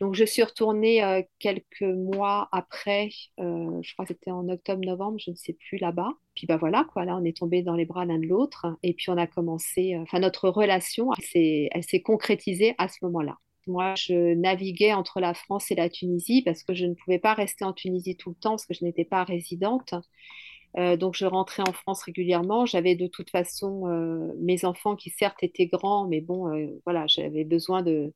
donc, 0.00 0.14
je 0.14 0.24
suis 0.24 0.42
retournée 0.42 1.04
euh, 1.04 1.20
quelques 1.38 1.82
mois 1.82 2.48
après, 2.52 3.10
je 3.36 3.92
crois 3.92 4.06
que 4.06 4.14
c'était 4.14 4.30
en 4.30 4.48
octobre-novembre, 4.48 5.18
je 5.18 5.30
ne 5.30 5.36
sais 5.36 5.52
plus 5.52 5.76
là-bas. 5.76 6.14
Puis 6.34 6.46
bah 6.46 6.56
voilà, 6.56 6.86
quoi, 6.90 7.04
là, 7.04 7.18
on 7.18 7.24
est 7.24 7.36
tombés 7.36 7.62
dans 7.62 7.74
les 7.74 7.84
bras 7.84 8.06
l'un 8.06 8.18
de 8.18 8.26
l'autre. 8.26 8.66
Et 8.82 8.94
puis, 8.94 9.10
on 9.10 9.18
a 9.18 9.26
commencé, 9.26 9.94
enfin, 9.98 10.18
notre 10.20 10.48
relation, 10.48 11.10
elle 11.34 11.84
s'est 11.84 12.00
concrétisée 12.02 12.74
à 12.78 12.88
ce 12.88 12.96
moment-là. 13.02 13.36
Moi, 13.66 13.94
je 13.94 14.34
naviguais 14.34 14.94
entre 14.94 15.20
la 15.20 15.34
France 15.34 15.70
et 15.70 15.74
la 15.74 15.88
Tunisie 15.88 16.42
parce 16.42 16.62
que 16.62 16.74
je 16.74 16.86
ne 16.86 16.94
pouvais 16.94 17.18
pas 17.18 17.34
rester 17.34 17.64
en 17.64 17.72
Tunisie 17.72 18.16
tout 18.16 18.30
le 18.30 18.36
temps 18.36 18.50
parce 18.52 18.66
que 18.66 18.74
je 18.74 18.84
n'étais 18.84 19.04
pas 19.04 19.22
résidente. 19.24 19.94
Euh, 20.78 20.96
donc, 20.96 21.14
je 21.16 21.26
rentrais 21.26 21.62
en 21.68 21.72
France 21.72 22.02
régulièrement. 22.04 22.66
J'avais 22.66 22.94
de 22.94 23.06
toute 23.06 23.30
façon 23.30 23.88
euh, 23.88 24.32
mes 24.38 24.64
enfants 24.64 24.96
qui, 24.96 25.10
certes, 25.10 25.42
étaient 25.42 25.66
grands, 25.66 26.06
mais 26.06 26.20
bon, 26.20 26.48
euh, 26.54 26.80
voilà, 26.84 27.06
j'avais 27.06 27.44
besoin 27.44 27.82
de 27.82 28.12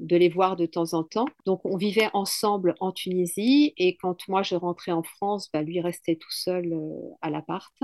les 0.00 0.28
voir 0.28 0.56
de 0.56 0.66
temps 0.66 0.94
en 0.94 1.04
temps. 1.04 1.26
Donc, 1.46 1.60
on 1.64 1.76
vivait 1.76 2.08
ensemble 2.14 2.74
en 2.80 2.92
Tunisie 2.92 3.74
et 3.76 3.96
quand 3.96 4.28
moi 4.28 4.42
je 4.42 4.54
rentrais 4.54 4.92
en 4.92 5.02
France, 5.02 5.50
bah, 5.52 5.62
lui 5.62 5.80
restait 5.80 6.16
tout 6.16 6.30
seul 6.30 6.74
à 7.22 7.30
l'appart. 7.30 7.74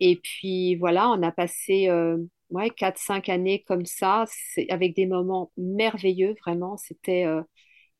Et 0.00 0.16
puis 0.16 0.74
voilà, 0.76 1.10
on 1.10 1.22
a 1.22 1.32
passé 1.32 1.88
ouais, 2.50 2.70
4-5 2.70 3.28
années 3.28 3.62
comme 3.62 3.86
ça, 3.86 4.24
avec 4.68 4.94
des 4.96 5.06
moments 5.06 5.52
merveilleux, 5.56 6.34
vraiment. 6.44 6.76
C'était, 6.76 7.24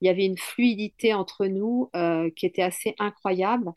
il 0.00 0.06
y 0.06 0.08
avait 0.10 0.26
une 0.26 0.38
fluidité 0.38 1.14
entre 1.14 1.46
nous 1.46 1.90
qui 2.36 2.46
était 2.46 2.62
assez 2.62 2.94
incroyable. 2.98 3.72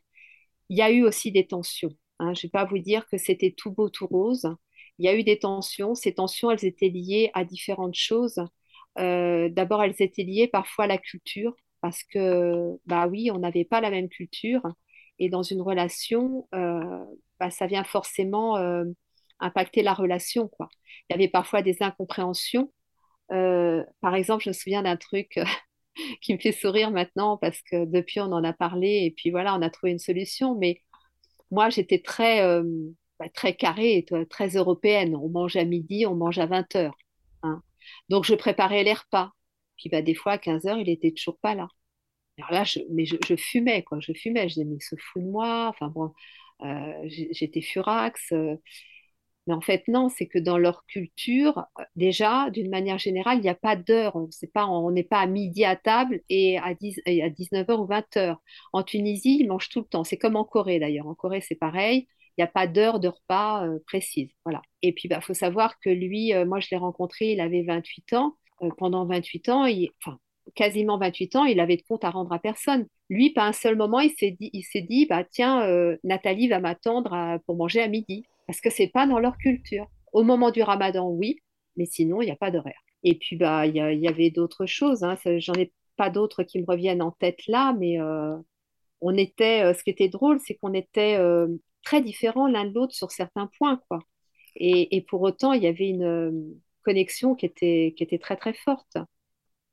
Il 0.70 0.78
y 0.78 0.82
a 0.82 0.92
eu 0.92 1.04
aussi 1.04 1.32
des 1.32 1.46
tensions. 1.48 1.92
hein. 2.20 2.34
Je 2.34 2.40
ne 2.42 2.44
vais 2.44 2.50
pas 2.52 2.66
vous 2.66 2.80
dire 2.80 3.08
que 3.08 3.18
c'était 3.18 3.52
tout 3.56 3.72
beau, 3.72 3.90
tout 3.90 4.08
rose. 4.08 4.48
Il 5.00 5.06
y 5.06 5.10
a 5.10 5.16
eu 5.16 5.24
des 5.24 5.40
tensions. 5.40 5.96
Ces 5.96 6.14
tensions, 6.16 6.52
elles 6.52 6.66
étaient 6.66 6.90
liées 6.90 7.32
à 7.34 7.44
différentes 7.46 7.96
choses. 7.96 8.40
Euh, 8.98 9.50
d'abord, 9.50 9.84
elles 9.84 9.96
étaient 10.02 10.24
liées 10.24 10.48
parfois 10.48 10.86
à 10.86 10.88
la 10.88 10.98
culture, 10.98 11.54
parce 11.82 12.04
que, 12.04 12.72
bah 12.86 13.08
oui, 13.08 13.30
on 13.32 13.40
n'avait 13.40 13.66
pas 13.66 13.82
la 13.82 13.90
même 13.92 14.10
culture. 14.10 14.62
Et 15.20 15.30
dans 15.30 15.44
une 15.44 15.62
relation, 15.62 16.48
euh, 16.56 17.04
bah, 17.40 17.52
ça 17.52 17.68
vient 17.68 17.84
forcément 17.84 18.58
euh, 18.58 18.86
impacter 19.40 19.84
la 19.84 19.94
relation, 19.94 20.48
quoi. 20.48 20.70
Il 21.10 21.14
y 21.14 21.16
avait 21.16 21.28
parfois 21.30 21.62
des 21.62 21.78
incompréhensions. 21.84 22.72
Euh, 23.32 23.84
par 24.02 24.16
exemple, 24.16 24.44
je 24.46 24.50
me 24.50 24.54
souviens 24.54 24.84
d'un 24.84 24.98
truc 24.98 25.40
qui 26.22 26.34
me 26.34 26.40
fait 26.40 26.52
sourire 26.52 26.92
maintenant, 26.92 27.38
parce 27.38 27.62
que 27.64 27.86
depuis, 27.86 28.20
on 28.22 28.32
en 28.32 28.44
a 28.44 28.54
parlé, 28.54 29.04
et 29.06 29.12
puis 29.12 29.32
voilà, 29.32 29.56
on 29.56 29.62
a 29.62 29.70
trouvé 29.70 29.92
une 29.92 30.00
solution. 30.00 30.56
Mais 30.56 30.82
moi, 31.52 31.70
j'étais 31.70 32.00
très, 32.02 32.42
euh, 32.44 32.64
bah, 33.20 33.30
très 33.30 33.56
carrée, 33.56 34.06
très 34.30 34.50
européenne. 34.58 35.16
On 35.16 35.30
mange 35.30 35.56
à 35.58 35.66
midi, 35.66 36.06
on 36.06 36.16
mange 36.16 36.40
à 36.40 36.46
20 36.48 36.76
heures. 36.76 36.98
hein. 37.44 37.62
Donc, 38.10 38.26
je 38.26 38.36
préparais 38.36 38.84
les 38.84 38.94
repas. 38.94 39.32
Puis, 39.78 39.90
bah, 39.90 40.02
des 40.02 40.16
fois, 40.16 40.34
à 40.34 40.38
15 40.38 40.66
heures, 40.68 40.78
il 40.80 40.90
était 40.90 41.12
toujours 41.12 41.38
pas 41.40 41.56
là. 41.56 41.68
Alors 42.38 42.52
là, 42.52 42.64
je, 42.64 42.80
mais 42.92 43.06
je, 43.06 43.36
fumais, 43.38 43.84
quoi. 43.84 44.00
Je 44.02 44.12
fumais. 44.14 44.44
Je 44.50 44.56
disais, 44.56 44.66
mais 44.66 44.76
il 44.76 44.82
se 44.84 44.96
fout 44.98 45.22
de 45.24 45.28
moi. 45.30 45.68
Enfin 45.70 45.88
bon, 45.90 46.14
euh, 46.64 46.94
j'étais 47.32 47.62
furax. 47.62 48.32
euh. 48.34 48.56
Mais 49.48 49.54
en 49.54 49.62
fait, 49.62 49.88
non, 49.88 50.10
c'est 50.10 50.26
que 50.26 50.40
dans 50.40 50.58
leur 50.58 50.86
culture, 50.86 51.66
euh, 51.80 51.84
déjà, 51.96 52.50
d'une 52.50 52.70
manière 52.70 52.98
générale, 52.98 53.38
il 53.38 53.42
n'y 53.42 53.50
a 53.50 53.56
pas 53.56 53.76
d'heure. 53.76 54.16
On 54.16 54.92
n'est 54.92 55.04
pas 55.04 55.20
à 55.20 55.28
midi 55.28 55.64
à 55.66 55.76
table 55.76 56.22
et 56.30 56.58
à 56.58 56.74
10, 56.74 57.02
et 57.06 57.24
à 57.24 57.30
19h 57.30 57.80
ou 57.80 57.86
20h. 57.86 58.38
En 58.74 58.84
Tunisie, 58.84 59.38
ils 59.40 59.48
mangent 59.48 59.70
tout 59.70 59.82
le 59.82 59.86
temps. 59.86 60.04
C'est 60.04 60.18
comme 60.18 60.36
en 60.36 60.46
Corée 60.46 60.80
d'ailleurs. 60.80 61.08
En 61.08 61.16
Corée, 61.16 61.42
c'est 61.42 61.56
pareil. 61.56 62.08
Il 62.38 62.42
n'y 62.42 62.44
a 62.44 62.48
pas 62.48 62.68
d'heure 62.68 63.00
de 63.00 63.08
repas 63.08 63.66
euh, 63.68 63.80
précise. 63.86 64.30
Voilà. 64.46 64.62
Et 64.82 64.94
puis, 64.94 65.04
il 65.06 65.10
bah, 65.10 65.22
faut 65.22 65.34
savoir 65.34 65.80
que 65.80 65.90
lui, 65.90 66.34
euh, 66.34 66.46
moi, 66.46 66.60
je 66.60 66.68
l'ai 66.72 66.78
rencontré, 66.78 67.32
il 67.32 67.40
avait 67.40 67.64
28 67.64 68.14
ans. 68.14 68.36
Pendant 68.78 69.06
28 69.06 69.50
ans, 69.50 69.66
enfin, 70.02 70.18
quasiment 70.56 70.98
28 70.98 71.36
ans, 71.36 71.44
il 71.44 71.60
avait 71.60 71.76
de 71.76 71.82
compte 71.82 72.06
à 72.06 72.10
rendre 72.10 72.32
à 72.32 72.40
personne. 72.40 72.88
Lui, 73.10 73.32
pas 73.32 73.44
un 73.44 73.52
seul 73.52 73.76
moment, 73.76 74.00
il 74.00 74.12
s'est 74.12 74.32
dit, 74.40 74.50
il 74.54 74.64
s'est 74.64 74.88
bah, 75.10 75.26
tiens, 75.30 75.68
Nathalie 76.06 76.48
va 76.48 76.62
m'attendre 76.62 77.40
pour 77.46 77.58
manger 77.58 77.82
à 77.82 77.90
midi. 77.90 78.26
Parce 78.48 78.62
que 78.62 78.70
c'est 78.70 78.88
pas 78.88 79.08
dans 79.08 79.20
leur 79.20 79.38
culture. 79.38 79.88
Au 80.14 80.24
moment 80.24 80.52
du 80.52 80.62
ramadan, 80.62 81.10
oui, 81.10 81.40
mais 81.78 81.86
sinon, 81.86 82.22
il 82.22 82.26
n'y 82.26 82.32
a 82.32 82.36
pas 82.36 82.52
d'horaire. 82.52 82.80
Et 83.04 83.16
puis, 83.18 83.36
bah, 83.36 83.66
il 83.68 83.76
y, 83.76 83.80
y 83.80 84.08
avait 84.08 84.32
d'autres 84.32 84.66
choses. 84.66 85.04
Hein. 85.04 85.16
J'en 85.38 85.54
ai 85.54 85.72
pas 85.96 86.10
d'autres 86.10 86.44
qui 86.44 86.60
me 86.60 86.66
reviennent 86.68 87.02
en 87.02 87.12
tête 87.12 87.40
là, 87.48 87.74
mais 87.80 88.00
euh, 88.00 88.36
on 89.02 89.16
était, 89.18 89.64
euh, 89.64 89.74
ce 89.74 89.84
qui 89.84 89.90
était 89.90 90.10
drôle, 90.10 90.40
c'est 90.40 90.56
qu'on 90.56 90.74
était 90.74 91.18
euh, 91.18 91.48
très 91.84 92.02
différents 92.02 92.48
l'un 92.48 92.66
de 92.66 92.74
l'autre 92.74 92.94
sur 92.94 93.12
certains 93.12 93.50
points, 93.58 93.82
quoi. 93.90 94.00
Et, 94.58 95.06
pour 95.10 95.22
autant, 95.22 95.52
il 95.52 95.64
y 95.64 95.68
avait 95.68 95.90
une 95.90 96.56
connexion 96.84 97.36
qui 97.36 97.46
était, 97.46 97.94
qui 97.98 98.04
était 98.04 98.20
très, 98.20 98.38
très 98.38 98.54
forte. 98.54 98.98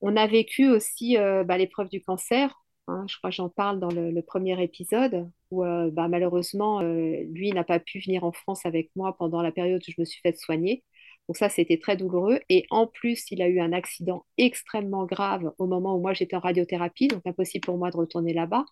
On 0.00 0.16
a 0.16 0.26
vécu 0.26 0.68
aussi 0.68 1.16
bah, 1.16 1.56
l'épreuve 1.56 1.88
du 1.88 2.02
cancer. 2.02 2.52
Hein. 2.88 3.04
je 3.08 3.16
crois 3.18 3.30
que 3.30 3.36
j'en 3.36 3.48
parle 3.48 3.80
dans 3.80 3.90
le, 3.90 4.22
premier 4.22 4.60
épisode, 4.62 5.30
où 5.50 5.64
euh, 5.64 5.90
bah, 5.90 6.08
malheureusement, 6.08 6.80
euh, 6.80 7.22
lui 7.30 7.52
n'a 7.52 7.64
pas 7.64 7.78
pu 7.80 8.00
venir 8.00 8.24
en 8.24 8.32
France 8.32 8.66
avec 8.66 8.90
moi 8.96 9.16
pendant 9.16 9.42
la 9.42 9.52
période 9.52 9.82
où 9.86 9.90
je 9.90 10.00
me 10.00 10.04
suis 10.04 10.20
fait 10.20 10.36
soigner. 10.38 10.84
Donc 11.28 11.36
ça, 11.36 11.48
c'était 11.48 11.78
très 11.78 11.96
douloureux. 11.96 12.40
Et 12.48 12.66
en 12.70 12.86
plus, 12.86 13.30
il 13.30 13.42
a 13.42 13.48
eu 13.48 13.60
un 13.60 13.72
accident 13.72 14.26
extrêmement 14.38 15.06
grave 15.06 15.52
au 15.58 15.66
moment 15.66 15.96
où 15.96 16.00
moi 16.00 16.14
j'étais 16.14 16.36
en 16.36 16.40
radiothérapie, 16.40 17.08
donc 17.08 17.22
impossible 17.26 17.64
pour 17.64 17.78
moi 17.78 17.90
de 17.90 17.96
retourner 17.96 18.32
là-bas. 18.34 18.64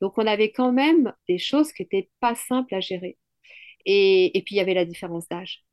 Donc 0.00 0.18
on 0.18 0.26
avait 0.26 0.50
quand 0.52 0.72
même 0.72 1.12
des 1.28 1.38
choses 1.38 1.72
qui 1.72 1.82
n'étaient 1.82 2.10
pas 2.20 2.34
simples 2.34 2.74
à 2.74 2.80
gérer. 2.80 3.18
Et, 3.86 4.36
et 4.36 4.42
puis 4.42 4.56
il 4.56 4.58
y 4.58 4.60
avait 4.60 4.74
la 4.74 4.84
différence 4.84 5.28
d'âge. 5.28 5.64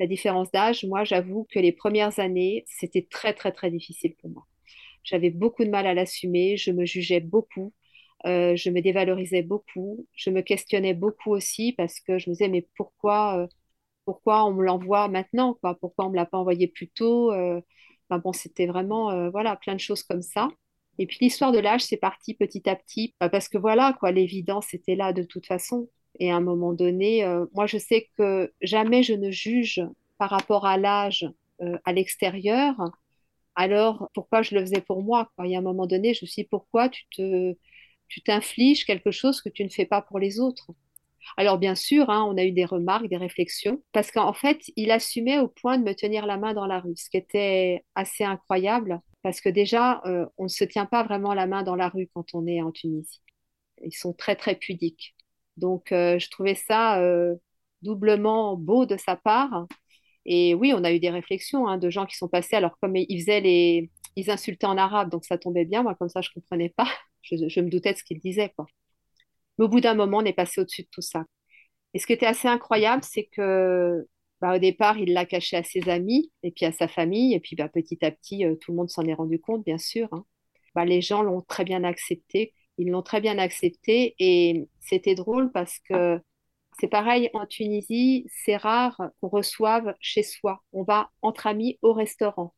La 0.00 0.06
différence 0.06 0.50
d'âge, 0.50 0.84
moi 0.84 1.04
j'avoue 1.04 1.46
que 1.50 1.58
les 1.60 1.72
premières 1.72 2.18
années, 2.18 2.64
c'était 2.66 3.06
très 3.10 3.34
très 3.34 3.52
très 3.52 3.70
difficile 3.70 4.14
pour 4.16 4.30
moi. 4.30 4.46
J'avais 5.04 5.30
beaucoup 5.30 5.64
de 5.64 5.70
mal 5.70 5.86
à 5.86 5.94
l'assumer, 5.94 6.56
je 6.56 6.70
me 6.72 6.84
jugeais 6.86 7.20
beaucoup, 7.20 7.72
euh, 8.26 8.56
je 8.56 8.70
me 8.70 8.80
dévalorisais 8.82 9.42
beaucoup, 9.42 10.06
je 10.14 10.30
me 10.30 10.42
questionnais 10.42 10.94
beaucoup 10.94 11.32
aussi 11.32 11.72
parce 11.74 12.00
que 12.00 12.18
je 12.18 12.30
me 12.30 12.34
disais 12.34 12.48
mais 12.48 12.68
pourquoi, 12.76 13.38
euh, 13.44 13.46
pourquoi 14.04 14.44
on 14.46 14.52
me 14.54 14.64
l'envoie 14.64 15.08
maintenant, 15.08 15.54
quoi? 15.54 15.76
Pourquoi 15.80 16.06
on 16.06 16.10
me 16.10 16.16
l'a 16.16 16.26
pas 16.26 16.38
envoyé 16.38 16.68
plus 16.68 16.88
tôt? 16.90 17.32
euh, 17.32 17.60
bon, 18.10 18.32
c'était 18.32 18.66
vraiment 18.66 19.10
euh, 19.10 19.30
voilà 19.30 19.56
plein 19.56 19.74
de 19.74 19.80
choses 19.80 20.02
comme 20.02 20.22
ça. 20.22 20.48
Et 20.98 21.06
puis 21.06 21.18
l'histoire 21.20 21.52
de 21.52 21.58
l'âge, 21.58 21.82
c'est 21.82 21.96
parti 21.96 22.34
petit 22.34 22.68
à 22.68 22.76
petit, 22.76 23.14
bah, 23.20 23.28
parce 23.28 23.48
que 23.48 23.58
voilà, 23.58 23.96
quoi, 23.98 24.12
l'évidence 24.12 24.72
était 24.74 24.94
là 24.94 25.12
de 25.12 25.22
toute 25.24 25.46
façon. 25.46 25.88
Et 26.20 26.30
à 26.30 26.36
un 26.36 26.40
moment 26.40 26.72
donné, 26.72 27.26
moi, 27.54 27.66
je 27.66 27.76
sais 27.78 28.08
que 28.16 28.52
jamais 28.60 29.02
je 29.02 29.14
ne 29.14 29.30
juge 29.32 29.82
par 30.18 30.30
rapport 30.30 30.64
à 30.66 30.76
l'âge 30.78 31.28
à 31.84 31.92
l'extérieur. 31.92 32.76
Alors, 33.56 34.10
pourquoi 34.14 34.42
je 34.42 34.54
le 34.54 34.60
faisais 34.62 34.80
pour 34.80 35.02
moi. 35.02 35.30
Il 35.44 35.50
y 35.50 35.56
a 35.56 35.58
un 35.58 35.62
moment 35.62 35.86
donné, 35.86 36.14
je 36.14 36.24
me 36.24 36.28
suis 36.28 36.42
dit, 36.42 36.48
pourquoi 36.48 36.88
tu 36.88 37.04
te, 37.16 37.54
tu 38.08 38.22
t'infliges 38.22 38.84
quelque 38.84 39.10
chose 39.12 39.40
que 39.40 39.48
tu 39.48 39.64
ne 39.64 39.68
fais 39.68 39.86
pas 39.86 40.02
pour 40.02 40.18
les 40.18 40.40
autres? 40.40 40.70
Alors, 41.36 41.58
bien 41.58 41.74
sûr, 41.74 42.10
hein, 42.10 42.24
on 42.28 42.36
a 42.38 42.44
eu 42.44 42.52
des 42.52 42.64
remarques, 42.66 43.08
des 43.08 43.16
réflexions, 43.16 43.82
parce 43.92 44.10
qu'en 44.12 44.32
fait, 44.34 44.60
il 44.76 44.90
assumait 44.90 45.38
au 45.40 45.48
point 45.48 45.78
de 45.78 45.84
me 45.84 45.94
tenir 45.94 46.26
la 46.26 46.38
main 46.38 46.54
dans 46.54 46.66
la 46.66 46.80
rue, 46.80 46.96
ce 46.96 47.10
qui 47.10 47.16
était 47.18 47.84
assez 47.94 48.24
incroyable, 48.24 49.00
parce 49.22 49.40
que 49.40 49.48
déjà, 49.50 50.02
euh, 50.06 50.26
on 50.38 50.44
ne 50.44 50.48
se 50.48 50.64
tient 50.64 50.86
pas 50.86 51.04
vraiment 51.04 51.34
la 51.34 51.46
main 51.46 51.62
dans 51.62 51.76
la 51.76 51.88
rue 51.88 52.08
quand 52.14 52.34
on 52.34 52.46
est 52.46 52.62
en 52.62 52.72
Tunisie. 52.72 53.22
Ils 53.84 53.92
sont 53.94 54.12
très, 54.14 54.36
très 54.36 54.56
pudiques. 54.56 55.14
Donc, 55.56 55.92
euh, 55.92 56.18
je 56.18 56.30
trouvais 56.30 56.54
ça 56.54 57.00
euh, 57.00 57.36
doublement 57.82 58.56
beau 58.56 58.86
de 58.86 58.96
sa 58.96 59.16
part. 59.16 59.66
Et 60.26 60.54
oui, 60.54 60.72
on 60.74 60.84
a 60.84 60.92
eu 60.92 61.00
des 61.00 61.10
réflexions 61.10 61.68
hein, 61.68 61.78
de 61.78 61.90
gens 61.90 62.06
qui 62.06 62.16
sont 62.16 62.28
passés, 62.28 62.56
alors 62.56 62.78
comme 62.80 62.96
ils. 62.96 63.90
Ils 64.16 64.30
insultaient 64.30 64.66
en 64.66 64.78
arabe, 64.78 65.10
donc 65.10 65.24
ça 65.24 65.38
tombait 65.38 65.64
bien. 65.64 65.82
Moi, 65.82 65.94
comme 65.96 66.08
ça, 66.08 66.20
je 66.20 66.30
ne 66.30 66.40
comprenais 66.40 66.68
pas. 66.68 66.86
Je, 67.22 67.60
me 67.60 67.70
doutais 67.70 67.94
de 67.94 67.98
ce 67.98 68.04
qu'ils 68.04 68.20
disaient. 68.20 68.52
Mais 69.58 69.64
au 69.64 69.68
bout 69.68 69.80
d'un 69.80 69.94
moment, 69.94 70.18
on 70.18 70.24
est 70.24 70.34
passé 70.34 70.60
au-dessus 70.60 70.82
de 70.82 70.88
tout 70.90 71.00
ça. 71.00 71.24
Et 71.94 71.98
ce 71.98 72.06
qui 72.06 72.12
était 72.12 72.26
assez 72.26 72.48
incroyable, 72.48 73.02
c'est 73.02 73.24
que 73.24 74.06
bah, 74.40 74.56
au 74.56 74.58
départ, 74.58 74.98
il 74.98 75.14
l'a 75.14 75.24
caché 75.24 75.56
à 75.56 75.62
ses 75.62 75.88
amis 75.88 76.30
et 76.42 76.50
puis 76.50 76.66
à 76.66 76.72
sa 76.72 76.86
famille. 76.86 77.34
Et 77.34 77.40
puis 77.40 77.56
bah, 77.56 77.68
petit 77.68 78.04
à 78.04 78.10
petit, 78.10 78.44
euh, 78.44 78.56
tout 78.56 78.72
le 78.72 78.76
monde 78.76 78.90
s'en 78.90 79.04
est 79.06 79.14
rendu 79.14 79.40
compte, 79.40 79.64
bien 79.64 79.78
sûr. 79.78 80.08
Hein. 80.12 80.24
Bah, 80.74 80.84
les 80.84 81.00
gens 81.00 81.22
l'ont 81.22 81.40
très 81.40 81.64
bien 81.64 81.82
accepté. 81.82 82.52
Ils 82.78 82.90
l'ont 82.90 83.02
très 83.02 83.20
bien 83.20 83.38
accepté. 83.38 84.14
Et 84.18 84.68
c'était 84.80 85.14
drôle 85.14 85.50
parce 85.52 85.78
que 85.78 86.20
c'est 86.80 86.88
pareil 86.88 87.30
en 87.34 87.46
Tunisie, 87.46 88.26
c'est 88.28 88.56
rare 88.56 89.00
qu'on 89.20 89.28
reçoive 89.28 89.94
chez 90.00 90.22
soi. 90.22 90.62
On 90.72 90.82
va 90.82 91.10
entre 91.22 91.46
amis 91.46 91.78
au 91.82 91.92
restaurant, 91.92 92.54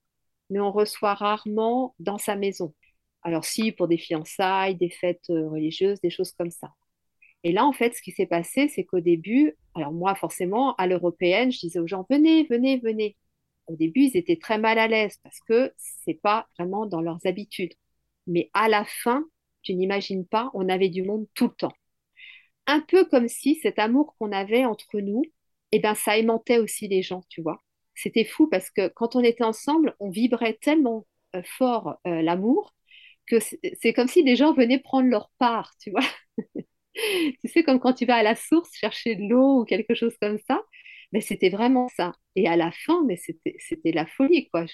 mais 0.51 0.61
on 0.61 0.73
reçoit 0.73 1.15
rarement 1.15 1.95
dans 1.99 2.19
sa 2.19 2.37
maison. 2.37 2.75
Alors 3.23 3.45
si, 3.45 3.73
pour 3.73 3.89
des 3.89 3.99
fiançailles, 3.99 4.77
des 4.77 4.91
fêtes 4.91 5.31
euh, 5.31 5.49
religieuses, 5.49 6.01
des 6.01 6.11
choses 6.11 6.33
comme 6.33 6.51
ça. 6.51 6.73
Et 7.45 7.53
là, 7.53 7.65
en 7.67 7.73
fait, 7.73 7.95
ce 7.95 8.03
qui 8.03 8.13
s'est 8.13 8.27
passé, 8.27 8.69
c'est 8.69 8.85
qu'au 8.85 9.01
début, 9.01 9.57
alors 9.75 9.93
moi, 9.93 10.15
forcément, 10.15 10.75
à 10.77 10.87
l'européenne, 10.87 11.53
je 11.53 11.61
disais 11.61 11.79
aux 11.79 11.87
gens, 11.87 12.07
venez, 12.11 12.45
venez, 12.51 12.79
venez. 12.79 13.17
Au 13.69 13.77
début, 13.77 14.03
ils 14.05 14.17
étaient 14.17 14.37
très 14.37 14.59
mal 14.59 14.79
à 14.79 14.89
l'aise 14.89 15.19
parce 15.23 15.41
que 15.41 15.73
c'est 15.77 16.15
pas 16.21 16.49
vraiment 16.59 16.87
dans 16.87 17.01
leurs 17.01 17.25
habitudes. 17.27 17.75
Mais 18.27 18.51
à 18.55 18.69
la 18.69 18.85
fin, 18.85 19.25
tu 19.63 19.75
n'imagines 19.75 20.27
pas, 20.27 20.51
on 20.55 20.69
avait 20.69 20.89
du 20.89 21.03
monde 21.03 21.27
tout 21.35 21.47
le 21.49 21.55
temps. 21.55 21.73
Un 22.67 22.81
peu 22.81 23.05
comme 23.05 23.29
si 23.29 23.57
cet 23.57 23.79
amour 23.79 24.17
qu'on 24.19 24.33
avait 24.33 24.65
entre 24.65 24.99
nous, 25.01 25.23
eh 25.73 25.79
ben, 25.81 25.95
ça 25.95 26.17
aimantait 26.19 26.59
aussi 26.59 26.89
les 26.89 27.03
gens, 27.03 27.25
tu 27.29 27.43
vois. 27.43 27.63
C'était 27.95 28.25
fou 28.25 28.49
parce 28.49 28.71
que 28.71 28.89
quand 28.89 29.17
on 29.17 29.21
était 29.23 29.45
ensemble, 29.45 29.95
on 30.01 30.11
vibrait 30.11 30.55
tellement 30.61 31.07
euh, 31.35 31.43
fort 31.45 31.97
euh, 32.07 32.23
l'amour 32.23 32.75
que 33.27 33.39
c'est 33.41 33.93
comme 33.93 34.09
si 34.09 34.25
des 34.25 34.37
gens 34.37 34.55
venaient 34.55 34.79
prendre 34.81 35.09
leur 35.09 35.31
part, 35.39 35.73
tu 35.81 35.91
vois. 35.91 36.03
tu 37.43 37.49
sais, 37.49 37.63
comme 37.65 37.81
quand 37.81 37.95
tu 37.95 38.07
vas 38.07 38.17
à 38.17 38.23
la 38.23 38.37
source 38.37 38.73
chercher 38.75 39.17
de 39.17 39.29
l'eau 39.29 39.61
ou 39.63 39.65
quelque 39.65 39.95
chose 39.95 40.17
comme 40.21 40.39
ça. 40.49 40.63
Mais 41.13 41.21
c'était 41.21 41.51
vraiment 41.51 41.89
ça. 41.97 42.13
Et 42.35 42.49
à 42.49 42.57
la 42.57 42.71
fin, 42.73 43.05
mais 43.07 43.17
c'était 43.17 43.93
la 43.93 44.07
folie, 44.07 44.49
quoi. 44.51 44.67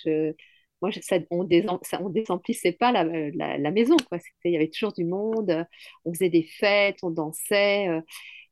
Moi, 0.83 0.91
on 1.31 1.45
ne 1.45 2.13
désemplissait 2.13 2.73
pas 2.73 2.91
la, 2.91 3.71
maison. 3.71 3.97
Il 4.45 4.51
y 4.51 4.57
avait 4.57 4.69
toujours 4.69 4.93
du 4.93 5.05
monde, 5.05 5.65
on 6.05 6.13
faisait 6.13 6.29
des 6.29 6.43
fêtes, 6.43 6.99
on 7.03 7.11
dansait. 7.11 7.89
Euh. 7.89 8.01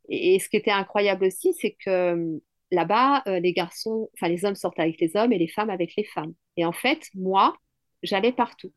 et, 0.08 0.38
ce 0.38 0.48
qui 0.48 0.56
était 0.56 0.70
incroyable 0.70 1.24
aussi, 1.24 1.52
c'est 1.54 1.72
que 1.72 1.90
euh, 1.90 2.38
là-bas, 2.70 3.24
euh, 3.26 3.40
les 3.40 3.52
garçons, 3.52 4.10
enfin 4.14 4.28
les 4.28 4.44
hommes 4.44 4.54
sortaient 4.54 4.82
avec 4.82 5.00
les 5.00 5.16
hommes 5.16 5.32
et 5.32 5.38
les 5.38 5.48
femmes 5.48 5.70
avec 5.70 5.94
les 5.96 6.04
femmes. 6.04 6.34
Et 6.56 6.64
en 6.64 6.72
fait, 6.72 7.08
moi, 7.14 7.56
j'allais 8.04 8.32
partout. 8.32 8.72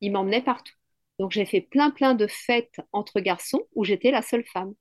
Ils 0.00 0.10
m'emmenaient 0.10 0.42
partout. 0.42 0.74
Donc 1.20 1.30
j'ai 1.32 1.46
fait 1.46 1.60
plein 1.60 1.90
plein 1.90 2.14
de 2.14 2.26
fêtes 2.26 2.80
entre 2.92 3.20
garçons 3.20 3.62
où 3.74 3.84
j'étais 3.84 4.10
la 4.10 4.22
seule 4.22 4.44
femme. 4.52 4.74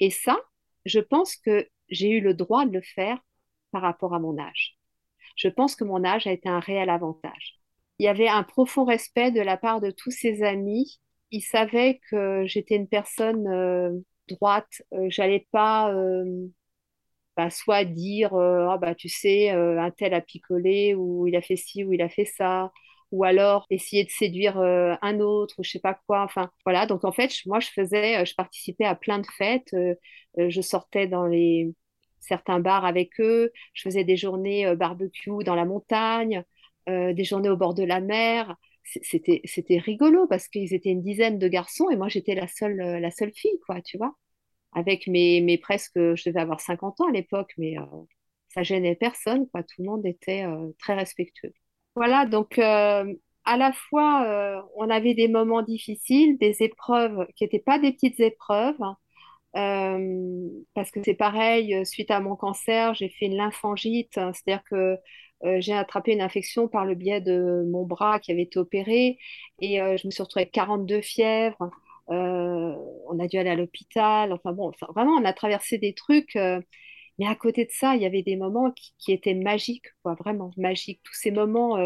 Et 0.00 0.10
ça, 0.10 0.40
je 0.86 1.00
pense 1.00 1.36
que 1.36 1.68
j'ai 1.88 2.10
eu 2.10 2.20
le 2.20 2.34
droit 2.34 2.66
de 2.66 2.72
le 2.72 2.82
faire 2.82 3.18
par 3.72 3.82
rapport 3.82 4.14
à 4.14 4.20
mon 4.20 4.38
âge. 4.38 4.78
Je 5.36 5.48
pense 5.48 5.76
que 5.76 5.84
mon 5.84 6.04
âge 6.04 6.26
a 6.26 6.32
été 6.32 6.48
un 6.48 6.60
réel 6.60 6.90
avantage. 6.90 7.58
Il 7.98 8.04
y 8.04 8.08
avait 8.08 8.28
un 8.28 8.42
profond 8.42 8.84
respect 8.84 9.30
de 9.30 9.40
la 9.40 9.56
part 9.56 9.80
de 9.80 9.90
tous 9.90 10.10
ses 10.10 10.42
amis. 10.42 11.00
Ils 11.30 11.42
savaient 11.42 12.00
que 12.10 12.44
j'étais 12.46 12.76
une 12.76 12.88
personne 12.88 13.46
euh, 13.48 13.92
droite. 14.28 14.82
Euh, 14.92 15.06
j'allais 15.08 15.46
pas 15.52 15.92
euh, 15.94 16.24
bah, 17.36 17.50
soit 17.50 17.84
dire 17.84 18.34
ah 18.34 18.78
bah 18.78 18.94
tu 18.94 19.08
sais 19.08 19.50
un 19.50 19.90
tel 19.90 20.14
a 20.14 20.20
picolé 20.20 20.94
ou 20.94 21.26
il 21.26 21.36
a 21.36 21.42
fait 21.42 21.56
ci 21.56 21.84
ou 21.84 21.92
il 21.92 22.02
a 22.02 22.08
fait 22.08 22.24
ça 22.26 22.72
ou 23.10 23.24
alors 23.24 23.66
essayer 23.70 24.04
de 24.04 24.10
séduire 24.10 24.58
euh, 24.58 24.94
un 25.02 25.20
autre 25.20 25.54
ou 25.58 25.62
je 25.64 25.70
sais 25.70 25.78
pas 25.80 25.94
quoi. 26.06 26.22
Enfin, 26.22 26.50
voilà. 26.64 26.86
Donc 26.86 27.04
en 27.04 27.12
fait, 27.12 27.30
moi, 27.46 27.60
je 27.60 27.68
faisais, 27.68 28.16
euh, 28.22 28.24
je 28.24 28.34
participais 28.34 28.86
à 28.86 28.94
plein 28.94 29.18
de 29.18 29.26
fêtes. 29.36 29.68
Euh, 29.74 29.94
je 30.48 30.60
sortais 30.62 31.06
dans 31.08 31.26
les 31.26 31.74
certains 32.22 32.60
bars 32.60 32.84
avec 32.84 33.20
eux. 33.20 33.52
Je 33.74 33.82
faisais 33.82 34.04
des 34.04 34.16
journées 34.16 34.74
barbecue 34.76 35.44
dans 35.44 35.54
la 35.54 35.64
montagne, 35.64 36.44
des 36.86 37.24
journées 37.24 37.48
au 37.50 37.56
bord 37.56 37.74
de 37.74 37.84
la 37.84 38.00
mer. 38.00 38.56
C'était 38.84 39.40
c'était 39.44 39.78
rigolo 39.78 40.26
parce 40.26 40.48
qu'ils 40.48 40.74
étaient 40.74 40.90
une 40.90 41.02
dizaine 41.02 41.38
de 41.38 41.48
garçons 41.48 41.88
et 41.90 41.96
moi 41.96 42.08
j'étais 42.08 42.34
la 42.34 42.48
seule 42.48 42.76
la 42.76 43.10
seule 43.10 43.32
fille 43.32 43.60
quoi, 43.66 43.80
tu 43.82 43.98
vois. 43.98 44.14
Avec 44.72 45.06
mes, 45.06 45.40
mes 45.40 45.58
presque, 45.58 45.94
je 45.94 46.28
devais 46.28 46.40
avoir 46.40 46.60
50 46.60 47.00
ans 47.00 47.08
à 47.08 47.12
l'époque, 47.12 47.52
mais 47.58 47.76
ça 48.48 48.62
gênait 48.62 48.96
personne 48.96 49.48
quoi. 49.50 49.62
Tout 49.62 49.82
le 49.82 49.86
monde 49.86 50.06
était 50.06 50.44
très 50.78 50.94
respectueux. 50.94 51.52
Voilà, 51.94 52.26
donc 52.26 52.58
euh, 52.58 53.14
à 53.44 53.56
la 53.56 53.72
fois, 53.72 54.24
euh, 54.26 54.62
on 54.76 54.88
avait 54.88 55.14
des 55.14 55.28
moments 55.28 55.62
difficiles, 55.62 56.38
des 56.38 56.62
épreuves 56.62 57.26
qui 57.36 57.44
n'étaient 57.44 57.58
pas 57.58 57.78
des 57.78 57.92
petites 57.92 58.20
épreuves, 58.20 58.80
euh, 58.80 58.92
parce 59.52 60.90
que 60.90 61.00
c'est 61.04 61.14
pareil, 61.14 61.84
suite 61.86 62.10
à 62.10 62.20
mon 62.20 62.36
cancer, 62.36 62.94
j'ai 62.94 63.08
fait 63.08 63.26
une 63.26 63.36
lymphangite, 63.36 64.16
hein, 64.18 64.32
c'est-à-dire 64.32 64.64
que 64.64 64.96
j'ai 65.60 65.72
attrapé 65.72 66.12
une 66.12 66.20
infection 66.20 66.68
par 66.68 66.84
le 66.84 66.94
biais 66.94 67.20
de 67.20 67.64
mon 67.70 67.84
bras 67.84 68.20
qui 68.20 68.32
avait 68.32 68.42
été 68.42 68.58
opéré, 68.58 69.18
et 69.60 69.78
je 69.78 70.06
me 70.06 70.10
suis 70.10 70.22
retrouvée 70.22 70.42
avec 70.42 70.52
42 70.52 71.00
fièvres. 71.02 71.70
on 72.08 73.18
a 73.20 73.26
dû 73.28 73.38
aller 73.38 73.50
à 73.50 73.56
l'hôpital, 73.56 74.32
enfin 74.32 74.52
bon, 74.52 74.72
vraiment, 74.94 75.12
on 75.12 75.24
a 75.24 75.32
traversé 75.32 75.78
des 75.78 75.94
trucs. 75.94 76.36
Mais 77.18 77.26
à 77.26 77.34
côté 77.34 77.64
de 77.66 77.70
ça, 77.72 77.94
il 77.94 78.02
y 78.02 78.06
avait 78.06 78.22
des 78.22 78.36
moments 78.36 78.72
qui, 78.98 79.12
étaient 79.12 79.34
magiques, 79.34 79.86
quoi, 80.02 80.14
vraiment 80.14 80.50
magiques. 80.56 81.00
Tous 81.02 81.14
ces 81.14 81.30
moments 81.30 81.76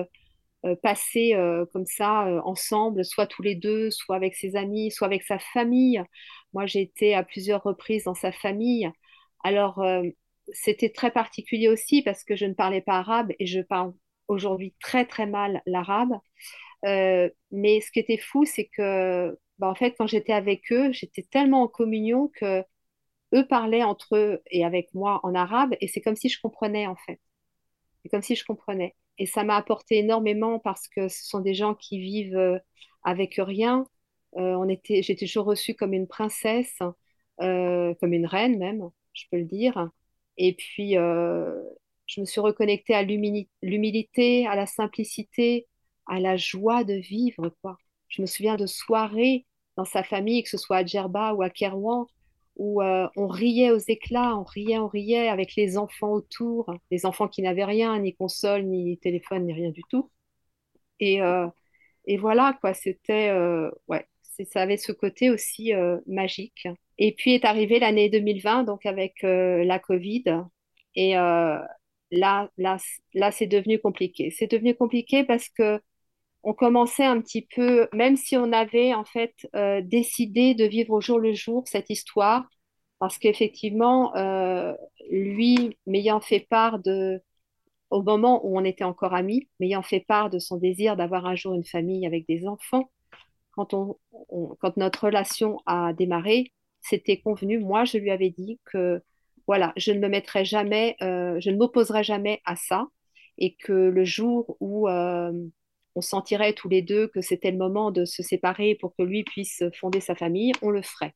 euh, 0.66 0.70
euh, 0.70 0.76
passés 0.76 1.34
euh, 1.34 1.66
comme 1.72 1.86
ça, 1.86 2.26
ensemble, 2.44 3.04
soit 3.04 3.26
tous 3.26 3.42
les 3.42 3.54
deux, 3.54 3.90
soit 3.90 4.16
avec 4.16 4.34
ses 4.36 4.56
amis, 4.56 4.90
soit 4.90 5.06
avec 5.06 5.22
sa 5.22 5.38
famille. 5.38 6.02
Moi, 6.52 6.66
j'ai 6.66 6.82
été 6.82 7.14
à 7.14 7.22
plusieurs 7.22 7.62
reprises 7.62 8.04
dans 8.04 8.14
sa 8.14 8.32
famille. 8.32 8.90
Alors, 9.44 9.84
c'était 10.52 10.90
très 10.90 11.10
particulier 11.10 11.68
aussi 11.68 12.02
parce 12.02 12.24
que 12.24 12.36
je 12.36 12.46
ne 12.46 12.54
parlais 12.54 12.80
pas 12.80 12.98
arabe 12.98 13.32
et 13.38 13.46
je 13.46 13.60
parle 13.60 13.92
aujourd'hui 14.28 14.74
très, 14.80 15.06
très 15.06 15.26
mal 15.26 15.62
l'arabe. 15.66 16.14
mais 16.84 17.80
ce 17.80 17.90
qui 17.92 18.00
était 18.00 18.18
fou, 18.18 18.44
c'est 18.44 18.66
que, 18.66 19.38
bah, 19.58 19.68
en 19.68 19.74
fait, 19.74 19.94
quand 19.98 20.06
j'étais 20.06 20.32
avec 20.32 20.72
eux, 20.72 20.92
j'étais 20.92 21.22
tellement 21.22 21.62
en 21.62 21.68
communion 21.68 22.30
que 22.34 22.62
eux 23.34 23.46
parlaient 23.48 23.82
entre 23.84 24.16
eux 24.16 24.42
et 24.50 24.64
avec 24.64 24.92
moi 24.94 25.20
en 25.24 25.34
arabe, 25.34 25.74
et 25.80 25.88
c'est 25.88 26.00
comme 26.00 26.16
si 26.16 26.28
je 26.28 26.40
comprenais 26.40 26.86
en 26.86 26.96
fait. 26.96 27.20
C'est 28.02 28.08
comme 28.10 28.22
si 28.22 28.36
je 28.36 28.44
comprenais. 28.44 28.94
Et 29.18 29.26
ça 29.26 29.44
m'a 29.44 29.56
apporté 29.56 29.98
énormément 29.98 30.58
parce 30.58 30.88
que 30.88 31.08
ce 31.08 31.24
sont 31.26 31.40
des 31.40 31.54
gens 31.54 31.74
qui 31.74 31.98
vivent 32.00 32.36
euh, 32.36 32.58
avec 33.04 33.36
rien. 33.38 33.86
Euh, 34.36 34.54
on 34.56 34.68
était, 34.68 35.02
j'étais 35.02 35.26
toujours 35.26 35.46
reçue 35.46 35.74
comme 35.74 35.94
une 35.94 36.06
princesse, 36.06 36.78
euh, 37.40 37.94
comme 38.00 38.12
une 38.12 38.26
reine 38.26 38.58
même, 38.58 38.90
je 39.14 39.24
peux 39.30 39.38
le 39.38 39.44
dire. 39.44 39.90
Et 40.36 40.54
puis, 40.54 40.92
je 40.94 42.20
me 42.20 42.26
suis 42.26 42.40
reconnectée 42.40 42.94
à 42.94 43.02
l'humilité, 43.02 44.46
à 44.46 44.54
la 44.54 44.66
simplicité, 44.66 45.66
à 46.06 46.20
la 46.20 46.36
joie 46.36 46.84
de 46.84 46.94
vivre. 46.94 47.50
Je 48.08 48.22
me 48.22 48.26
souviens 48.26 48.56
de 48.56 48.66
soirées 48.66 49.46
dans 49.76 49.86
sa 49.86 50.02
famille, 50.02 50.42
que 50.42 50.50
ce 50.50 50.58
soit 50.58 50.78
à 50.78 50.84
Djerba 50.84 51.32
ou 51.34 51.42
à 51.42 51.48
Kerouan, 51.50 52.06
où 52.56 52.82
euh, 52.82 53.08
on 53.16 53.28
riait 53.28 53.70
aux 53.70 53.78
éclats, 53.78 54.36
on 54.36 54.44
riait, 54.44 54.78
on 54.78 54.88
riait 54.88 55.28
avec 55.28 55.54
les 55.56 55.76
enfants 55.78 56.12
autour, 56.12 56.72
les 56.90 57.06
enfants 57.06 57.28
qui 57.28 57.42
n'avaient 57.42 57.64
rien, 57.64 57.98
ni 58.00 58.14
console, 58.14 58.64
ni 58.64 58.98
téléphone, 58.98 59.46
ni 59.46 59.52
rien 59.52 59.70
du 59.70 59.82
tout. 59.90 60.10
Et, 61.00 61.22
euh, 61.22 61.48
voilà, 62.18 62.56
quoi, 62.60 62.74
c'était, 62.74 63.30
euh, 63.30 63.70
ouais, 63.88 64.06
ça 64.22 64.62
avait 64.62 64.76
ce 64.76 64.92
côté 64.92 65.30
aussi 65.30 65.72
magique. 66.06 66.68
Et 66.98 67.12
puis 67.12 67.34
est 67.34 67.44
arrivée 67.44 67.78
l'année 67.80 68.08
2020, 68.10 68.64
donc 68.64 68.86
avec 68.86 69.22
la 69.22 69.78
Covid, 69.78 70.24
et 70.94 71.14
là, 71.14 72.50
là, 72.58 72.78
là, 73.14 73.32
c'est 73.32 73.46
devenu 73.46 73.78
compliqué. 73.80 74.30
C'est 74.30 74.50
devenu 74.50 74.74
compliqué 74.74 75.24
parce 75.24 75.48
que 75.48 75.80
on 76.46 76.54
commençait 76.54 77.04
un 77.04 77.20
petit 77.20 77.42
peu, 77.42 77.88
même 77.92 78.16
si 78.16 78.36
on 78.36 78.52
avait 78.52 78.94
en 78.94 79.04
fait 79.04 79.34
euh, 79.56 79.80
décidé 79.82 80.54
de 80.54 80.64
vivre 80.64 80.92
au 80.92 81.00
jour 81.00 81.18
le 81.18 81.32
jour 81.34 81.64
cette 81.66 81.90
histoire, 81.90 82.48
parce 83.00 83.18
qu'effectivement, 83.18 84.14
euh, 84.14 84.72
lui 85.10 85.76
m'ayant 85.86 86.20
fait 86.20 86.46
part 86.48 86.78
de, 86.78 87.20
au 87.90 88.00
moment 88.04 88.46
où 88.46 88.56
on 88.56 88.64
était 88.64 88.84
encore 88.84 89.12
amis, 89.12 89.48
m'ayant 89.58 89.82
fait 89.82 90.04
part 90.06 90.30
de 90.30 90.38
son 90.38 90.56
désir 90.56 90.96
d'avoir 90.96 91.26
un 91.26 91.34
jour 91.34 91.52
une 91.54 91.64
famille 91.64 92.06
avec 92.06 92.28
des 92.28 92.46
enfants, 92.46 92.90
quand, 93.50 93.74
on, 93.74 93.98
notre 94.76 95.06
relation 95.06 95.58
a 95.66 95.92
démarré, 95.94 96.52
c'était 96.80 97.18
convenu. 97.18 97.58
Moi, 97.58 97.84
je 97.86 97.98
lui 97.98 98.12
avais 98.12 98.30
dit 98.30 98.60
que 98.66 99.02
voilà, 99.48 99.72
je 99.76 99.90
ne 99.90 99.98
me 99.98 100.08
mettrai 100.08 100.44
jamais, 100.44 100.94
euh, 101.02 101.40
je 101.40 101.50
ne 101.50 101.56
m'opposerai 101.56 102.04
jamais 102.04 102.40
à 102.44 102.54
ça, 102.54 102.86
et 103.36 103.56
que 103.56 103.72
le 103.72 104.04
jour 104.04 104.56
où 104.60 104.86
on 105.96 106.02
sentirait 106.02 106.52
tous 106.52 106.68
les 106.68 106.82
deux 106.82 107.08
que 107.08 107.22
c'était 107.22 107.50
le 107.50 107.58
moment 107.58 107.90
de 107.90 108.04
se 108.04 108.22
séparer 108.22 108.76
pour 108.76 108.94
que 108.94 109.02
lui 109.02 109.24
puisse 109.24 109.64
fonder 109.80 110.00
sa 110.00 110.14
famille, 110.14 110.52
on 110.62 110.70
le 110.70 110.82
ferait. 110.82 111.14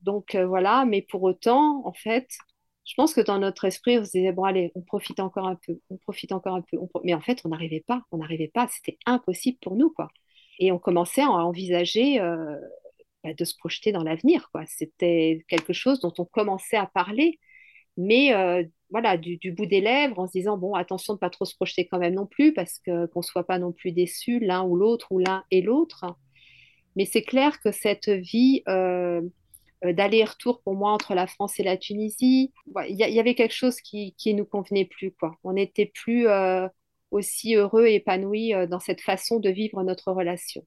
Donc 0.00 0.34
euh, 0.34 0.46
voilà, 0.46 0.84
mais 0.84 1.02
pour 1.02 1.22
autant, 1.24 1.86
en 1.86 1.92
fait, 1.92 2.28
je 2.84 2.94
pense 2.94 3.14
que 3.14 3.20
dans 3.20 3.38
notre 3.38 3.64
esprit, 3.64 3.98
on 3.98 4.04
se 4.04 4.12
disait, 4.12 4.32
bon, 4.32 4.44
allez, 4.44 4.72
on 4.74 4.82
profite 4.82 5.20
encore 5.20 5.46
un 5.46 5.56
peu, 5.66 5.80
on 5.90 5.96
profite 5.98 6.32
encore 6.32 6.54
un 6.54 6.62
peu. 6.62 6.78
Mais 7.04 7.14
en 7.14 7.20
fait, 7.20 7.40
on 7.44 7.50
n'arrivait 7.50 7.84
pas, 7.86 8.02
on 8.12 8.18
n'arrivait 8.18 8.50
pas, 8.52 8.68
c'était 8.68 8.98
impossible 9.06 9.58
pour 9.60 9.76
nous, 9.76 9.90
quoi. 9.90 10.08
Et 10.58 10.72
on 10.72 10.78
commençait 10.78 11.22
à 11.22 11.30
envisager 11.30 12.20
euh, 12.20 12.56
bah, 13.24 13.34
de 13.34 13.44
se 13.44 13.56
projeter 13.56 13.92
dans 13.92 14.02
l'avenir, 14.04 14.50
quoi. 14.52 14.64
C'était 14.66 15.44
quelque 15.48 15.72
chose 15.72 16.00
dont 16.00 16.14
on 16.18 16.24
commençait 16.24 16.76
à 16.76 16.86
parler, 16.86 17.40
mais 17.96 18.34
euh, 18.34 18.64
voilà, 18.92 19.16
du, 19.16 19.52
bout 19.52 19.66
des 19.66 19.80
lèvres, 19.80 20.18
en 20.18 20.26
se 20.26 20.32
disant, 20.32 20.58
bon, 20.58 20.74
attention 20.74 21.14
de 21.14 21.18
pas 21.18 21.30
trop 21.30 21.46
se 21.46 21.56
projeter 21.56 21.86
quand 21.88 21.98
même 21.98 22.14
non 22.14 22.26
plus, 22.26 22.52
parce 22.52 22.78
que, 22.78 23.06
qu'on 23.06 23.22
soit 23.22 23.46
pas 23.46 23.58
non 23.58 23.72
plus 23.72 23.90
déçus 23.90 24.38
l'un 24.38 24.62
ou 24.62 24.76
l'autre, 24.76 25.08
ou 25.10 25.18
l'un 25.18 25.44
et 25.50 25.62
l'autre. 25.62 26.04
Mais 26.94 27.06
c'est 27.06 27.22
clair 27.22 27.58
que 27.60 27.72
cette 27.72 28.10
vie 28.10 28.62
euh, 28.68 29.22
euh, 29.84 29.94
d'aller-retour 29.94 30.60
pour 30.62 30.74
moi 30.74 30.92
entre 30.92 31.14
la 31.14 31.26
France 31.26 31.58
et 31.58 31.62
la 31.62 31.78
Tunisie, 31.78 32.52
il 32.88 32.96
y, 32.96 33.18
avait 33.18 33.34
quelque 33.34 33.54
chose 33.54 33.80
qui 33.80 34.14
ne 34.26 34.32
nous 34.32 34.44
convenait 34.44 34.84
plus. 34.84 35.10
Quoi. 35.12 35.36
On 35.42 35.54
n'était 35.54 35.86
plus 35.86 36.28
euh, 36.28 36.68
aussi 37.10 37.54
heureux 37.54 37.86
et 37.86 37.94
épanouis 37.94 38.52
dans 38.68 38.80
cette 38.80 39.00
façon 39.00 39.40
de 39.40 39.48
vivre 39.48 39.82
notre 39.82 40.12
relation. 40.12 40.62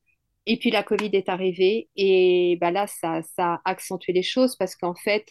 Et 0.48 0.58
puis 0.58 0.72
la 0.72 0.84
Covid 0.84 1.10
est 1.14 1.30
arrivée 1.30 1.90
et 1.96 2.58
bah 2.60 2.72
là, 2.72 2.88
ça, 2.88 3.22
ça 3.36 3.56
a 3.56 3.62
accentué 3.66 4.14
les 4.14 4.24
choses 4.24 4.56
parce 4.56 4.76
qu'en 4.76 4.96
fait, 4.96 5.28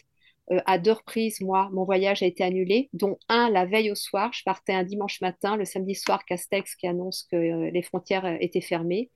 euh, 0.51 0.59
à 0.65 0.77
deux 0.77 0.91
reprises, 0.91 1.41
moi, 1.41 1.69
mon 1.73 1.83
voyage 1.85 2.21
a 2.21 2.25
été 2.27 2.43
annulé, 2.43 2.89
dont 2.93 3.17
un 3.29 3.49
la 3.49 3.65
veille 3.65 3.91
au 3.91 3.95
soir. 3.95 4.31
Je 4.33 4.43
partais 4.43 4.73
un 4.73 4.83
dimanche 4.83 5.21
matin, 5.21 5.55
le 5.57 5.65
samedi 5.65 5.95
soir, 5.95 6.23
Castex 6.25 6.75
qui 6.75 6.87
annonce 6.87 7.27
que 7.31 7.35
euh, 7.35 7.71
les 7.71 7.81
frontières 7.81 8.25
euh, 8.25 8.37
étaient 8.39 8.61
fermées. 8.61 9.11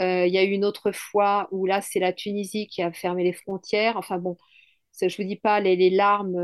Il 0.00 0.28
y 0.28 0.38
a 0.38 0.44
eu 0.44 0.50
une 0.50 0.64
autre 0.64 0.90
fois 0.92 1.48
où 1.52 1.66
là, 1.66 1.80
c'est 1.80 2.00
la 2.00 2.12
Tunisie 2.12 2.66
qui 2.66 2.82
a 2.82 2.92
fermé 2.92 3.22
les 3.22 3.32
frontières. 3.32 3.96
Enfin 3.96 4.18
bon, 4.18 4.36
je 5.00 5.06
ne 5.06 5.10
vous 5.16 5.24
dis 5.28 5.36
pas 5.36 5.60
les, 5.60 5.90
larmes. 5.90 6.36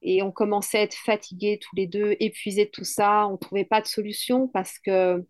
et 0.00 0.22
on 0.22 0.32
commençait 0.32 0.78
à 0.78 0.82
être 0.82 0.94
fatigués 0.94 1.58
tous 1.60 1.76
les 1.76 1.86
deux, 1.86 2.16
épuisés 2.20 2.64
de 2.66 2.70
tout 2.70 2.84
ça. 2.84 3.26
On 3.28 3.32
ne 3.32 3.36
trouvait 3.36 3.66
pas 3.66 3.82
de 3.82 3.86
solution 3.86 4.48
parce 4.48 4.78
que 4.78 5.22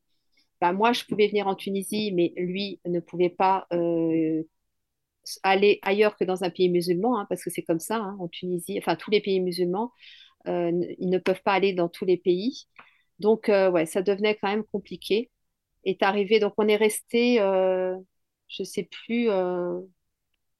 bah, 0.60 0.72
moi, 0.72 0.92
je 0.92 1.04
pouvais 1.04 1.26
venir 1.26 1.48
en 1.48 1.56
Tunisie, 1.56 2.12
mais 2.12 2.32
lui 2.36 2.80
ne 2.86 3.00
pouvait 3.00 3.28
pas 3.28 3.66
aller 5.42 5.78
ailleurs 5.82 6.16
que 6.16 6.24
dans 6.24 6.44
un 6.44 6.50
pays 6.50 6.68
musulman, 6.68 7.18
hein, 7.18 7.26
parce 7.28 7.42
que 7.42 7.50
c'est 7.50 7.62
comme 7.62 7.80
ça 7.80 7.96
hein, 7.96 8.16
en 8.20 8.28
Tunisie, 8.28 8.78
enfin 8.78 8.96
tous 8.96 9.10
les 9.10 9.20
pays 9.20 9.40
musulmans, 9.40 9.92
euh, 10.48 10.70
ils 10.98 11.10
ne 11.10 11.18
peuvent 11.18 11.42
pas 11.42 11.52
aller 11.54 11.72
dans 11.72 11.88
tous 11.88 12.04
les 12.04 12.16
pays. 12.16 12.66
Donc, 13.18 13.48
euh, 13.48 13.70
ouais, 13.70 13.86
ça 13.86 14.02
devenait 14.02 14.36
quand 14.36 14.48
même 14.48 14.64
compliqué. 14.64 15.30
Est 15.84 16.02
arrivé, 16.02 16.40
donc 16.40 16.54
on 16.58 16.68
est 16.68 16.76
resté, 16.76 17.40
euh, 17.40 17.96
je 18.48 18.62
ne 18.62 18.66
sais 18.66 18.84
plus, 18.84 19.28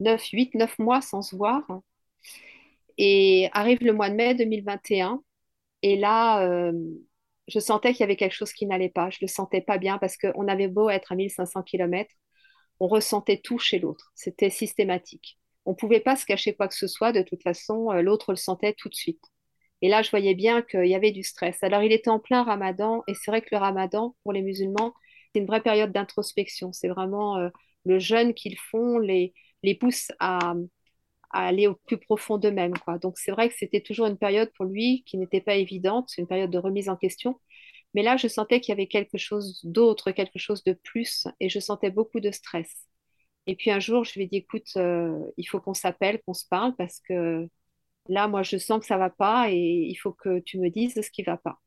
9, 0.01 0.23
8, 0.33 0.55
9 0.55 0.79
mois 0.79 1.01
sans 1.01 1.23
se 1.23 1.37
voir. 1.37 1.63
Et 2.99 3.49
arrive 3.53 3.83
le 3.83 3.93
mois 3.93 4.11
de 4.11 4.15
mai 4.15 4.35
2021. 4.35 5.23
Et 5.83 5.97
là, 5.97 6.73
je 7.49 7.59
sentais 7.59 7.93
qu'il 7.93 8.01
y 8.01 8.05
avait 8.05 8.17
quelque 8.17 8.35
chose 8.35 8.53
qui 8.53 8.67
n'allait 8.67 8.89
pas. 8.89 9.11
Je 9.11 9.19
ne 9.23 9.27
le 9.27 9.29
sentais 9.29 9.61
pas 9.61 9.79
bien 9.79 9.99
parce 9.99 10.17
qu'on 10.17 10.49
avait 10.49 10.69
beau 10.69 10.91
être 10.91 11.13
à 11.13 11.15
1500 11.17 11.63
km 11.63 12.11
on 12.81 12.89
ressentait 12.89 13.41
tout 13.43 13.59
chez 13.59 13.79
l'autre. 13.79 14.13
C'était 14.15 14.51
systématique. 14.51 15.39
On 15.65 15.71
ne 15.71 15.77
pouvait 15.77 16.01
pas 16.01 16.17
se 16.17 16.27
cacher 16.27 16.55
quoi 16.55 16.69
que 16.69 16.75
ce 16.75 16.87
soit. 16.87 17.13
De 17.13 17.23
toute 17.23 17.43
façon, 17.43 17.91
euh, 17.91 18.03
l'autre 18.03 18.33
le 18.33 18.37
sentait 18.37 18.75
tout 18.75 18.89
de 18.89 18.95
suite. 18.95 19.25
Et 19.83 19.89
là, 19.89 20.03
je 20.03 20.11
voyais 20.11 20.35
bien 20.35 20.63
qu'il 20.63 20.87
y 20.87 20.95
avait 20.95 21.11
du 21.11 21.23
stress. 21.23 21.63
Alors, 21.63 21.83
il 21.83 21.93
était 21.93 22.11
en 22.11 22.19
plein 22.19 22.43
ramadan. 22.43 23.03
Et 23.07 23.15
c'est 23.15 23.31
vrai 23.31 23.43
que 23.43 23.49
le 23.53 23.59
ramadan, 23.59 24.15
pour 24.23 24.33
les 24.33 24.43
musulmans, 24.43 24.95
c'est 25.33 25.41
une 25.41 25.47
vraie 25.47 25.63
période 25.63 25.93
d'introspection. 25.93 26.73
C'est 26.73 26.89
vraiment 26.89 27.37
euh, 27.39 27.49
le 27.85 27.99
jeûne 27.99 28.35
qu'ils 28.35 28.59
font 28.59 28.99
les, 28.99 29.35
les 29.63 29.75
pousse 29.75 30.11
à, 30.21 30.55
aller 31.31 31.67
au 31.67 31.75
plus 31.75 31.99
profond 31.99 32.39
d'eux-mêmes. 32.39 32.75
Donc, 33.03 33.19
c'est 33.19 33.33
vrai 33.33 33.49
que 33.49 33.55
c'était 33.59 33.81
toujours 33.81 34.07
une 34.07 34.19
période 34.19 34.51
pour 34.57 34.67
lui 34.67 35.03
qui 35.05 35.19
n'était 35.19 35.41
pas 35.41 35.57
évidente. 35.57 36.11
Une 36.17 36.27
période 36.27 36.51
de 36.51 36.59
remise 36.59 36.89
en 36.89 36.97
question. 36.97 37.41
Mais 37.95 38.03
là, 38.03 38.17
je 38.17 38.29
sentais 38.29 38.61
qu'il 38.61 38.73
y 38.73 38.77
avait 38.77 38.89
quelque 38.89 39.19
chose 39.19 39.61
d'autre, 39.65 40.11
quelque 40.11 40.39
chose 40.39 40.65
de 40.65 40.73
plus, 40.73 41.27
et 41.41 41.49
je 41.49 41.61
sentais 41.61 41.91
beaucoup 41.91 42.21
de 42.21 42.31
stress. 42.31 42.89
Et 43.47 43.57
puis 43.57 43.71
un 43.71 43.81
jour, 43.81 44.05
je 44.05 44.15
lui 44.15 44.23
ai 44.25 44.27
dit, 44.27 44.37
écoute, 44.39 44.69
euh, 44.77 45.19
il 45.37 45.45
faut 45.45 45.61
qu'on 45.61 45.75
s'appelle, 45.75 46.21
qu'on 46.27 46.35
se 46.35 46.47
parle, 46.49 46.75
parce 46.77 47.01
que 47.01 47.49
là, 48.09 48.29
moi, 48.29 48.43
je 48.43 48.57
sens 48.57 48.81
que 48.81 48.87
ça 48.87 48.99
va 48.99 49.11
pas, 49.11 49.51
et 49.51 49.57
il 49.57 49.95
faut 49.97 50.13
que 50.13 50.41
tu 50.41 50.59
me 50.59 50.71
dises 50.71 50.95
ce 50.95 51.11
qui 51.11 51.23
va 51.23 51.37
pas. 51.37 51.61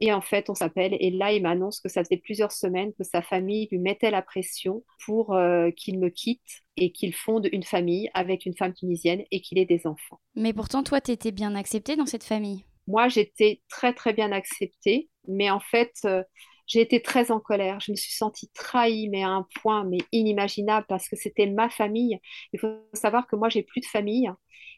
Et 0.00 0.12
en 0.12 0.20
fait, 0.20 0.48
on 0.48 0.54
s'appelle, 0.54 0.96
et 1.00 1.10
là, 1.10 1.32
il 1.32 1.42
m'annonce 1.42 1.80
que 1.80 1.88
ça 1.88 2.04
faisait 2.04 2.18
plusieurs 2.18 2.52
semaines 2.52 2.92
que 2.94 3.02
sa 3.02 3.20
famille 3.20 3.66
lui 3.70 3.78
mettait 3.78 4.12
la 4.12 4.22
pression 4.22 4.84
pour 5.04 5.34
euh, 5.34 5.70
qu'il 5.72 5.98
me 5.98 6.08
quitte 6.08 6.62
et 6.76 6.92
qu'il 6.92 7.12
fonde 7.12 7.48
une 7.50 7.64
famille 7.64 8.08
avec 8.14 8.46
une 8.46 8.54
femme 8.54 8.74
tunisienne 8.74 9.24
et 9.32 9.40
qu'il 9.40 9.58
ait 9.58 9.66
des 9.66 9.88
enfants. 9.88 10.20
Mais 10.36 10.52
pourtant, 10.52 10.84
toi, 10.84 11.00
tu 11.00 11.10
étais 11.10 11.32
bien 11.32 11.56
acceptée 11.56 11.96
dans 11.96 12.06
cette 12.06 12.22
famille. 12.22 12.64
Moi, 12.88 13.08
j'étais 13.08 13.62
très, 13.70 13.94
très 13.94 14.14
bien 14.14 14.32
acceptée. 14.32 15.10
Mais 15.28 15.50
en 15.50 15.60
fait, 15.60 15.92
euh, 16.06 16.24
j'ai 16.66 16.80
été 16.82 17.02
très 17.02 17.30
en 17.32 17.40
colère. 17.40 17.80
Je 17.80 17.92
me 17.92 17.96
suis 17.96 18.12
sentie 18.12 18.50
trahie, 18.50 19.08
mais 19.10 19.24
à 19.24 19.28
un 19.30 19.46
point 19.62 19.84
mais 19.84 19.98
inimaginable 20.12 20.86
parce 20.88 21.08
que 21.08 21.16
c'était 21.16 21.46
ma 21.46 21.70
famille. 21.70 22.18
Il 22.54 22.60
faut 22.60 22.68
savoir 22.94 23.26
que 23.28 23.36
moi, 23.36 23.50
j'ai 23.50 23.62
plus 23.62 23.80
de 23.82 23.86
famille 23.86 24.30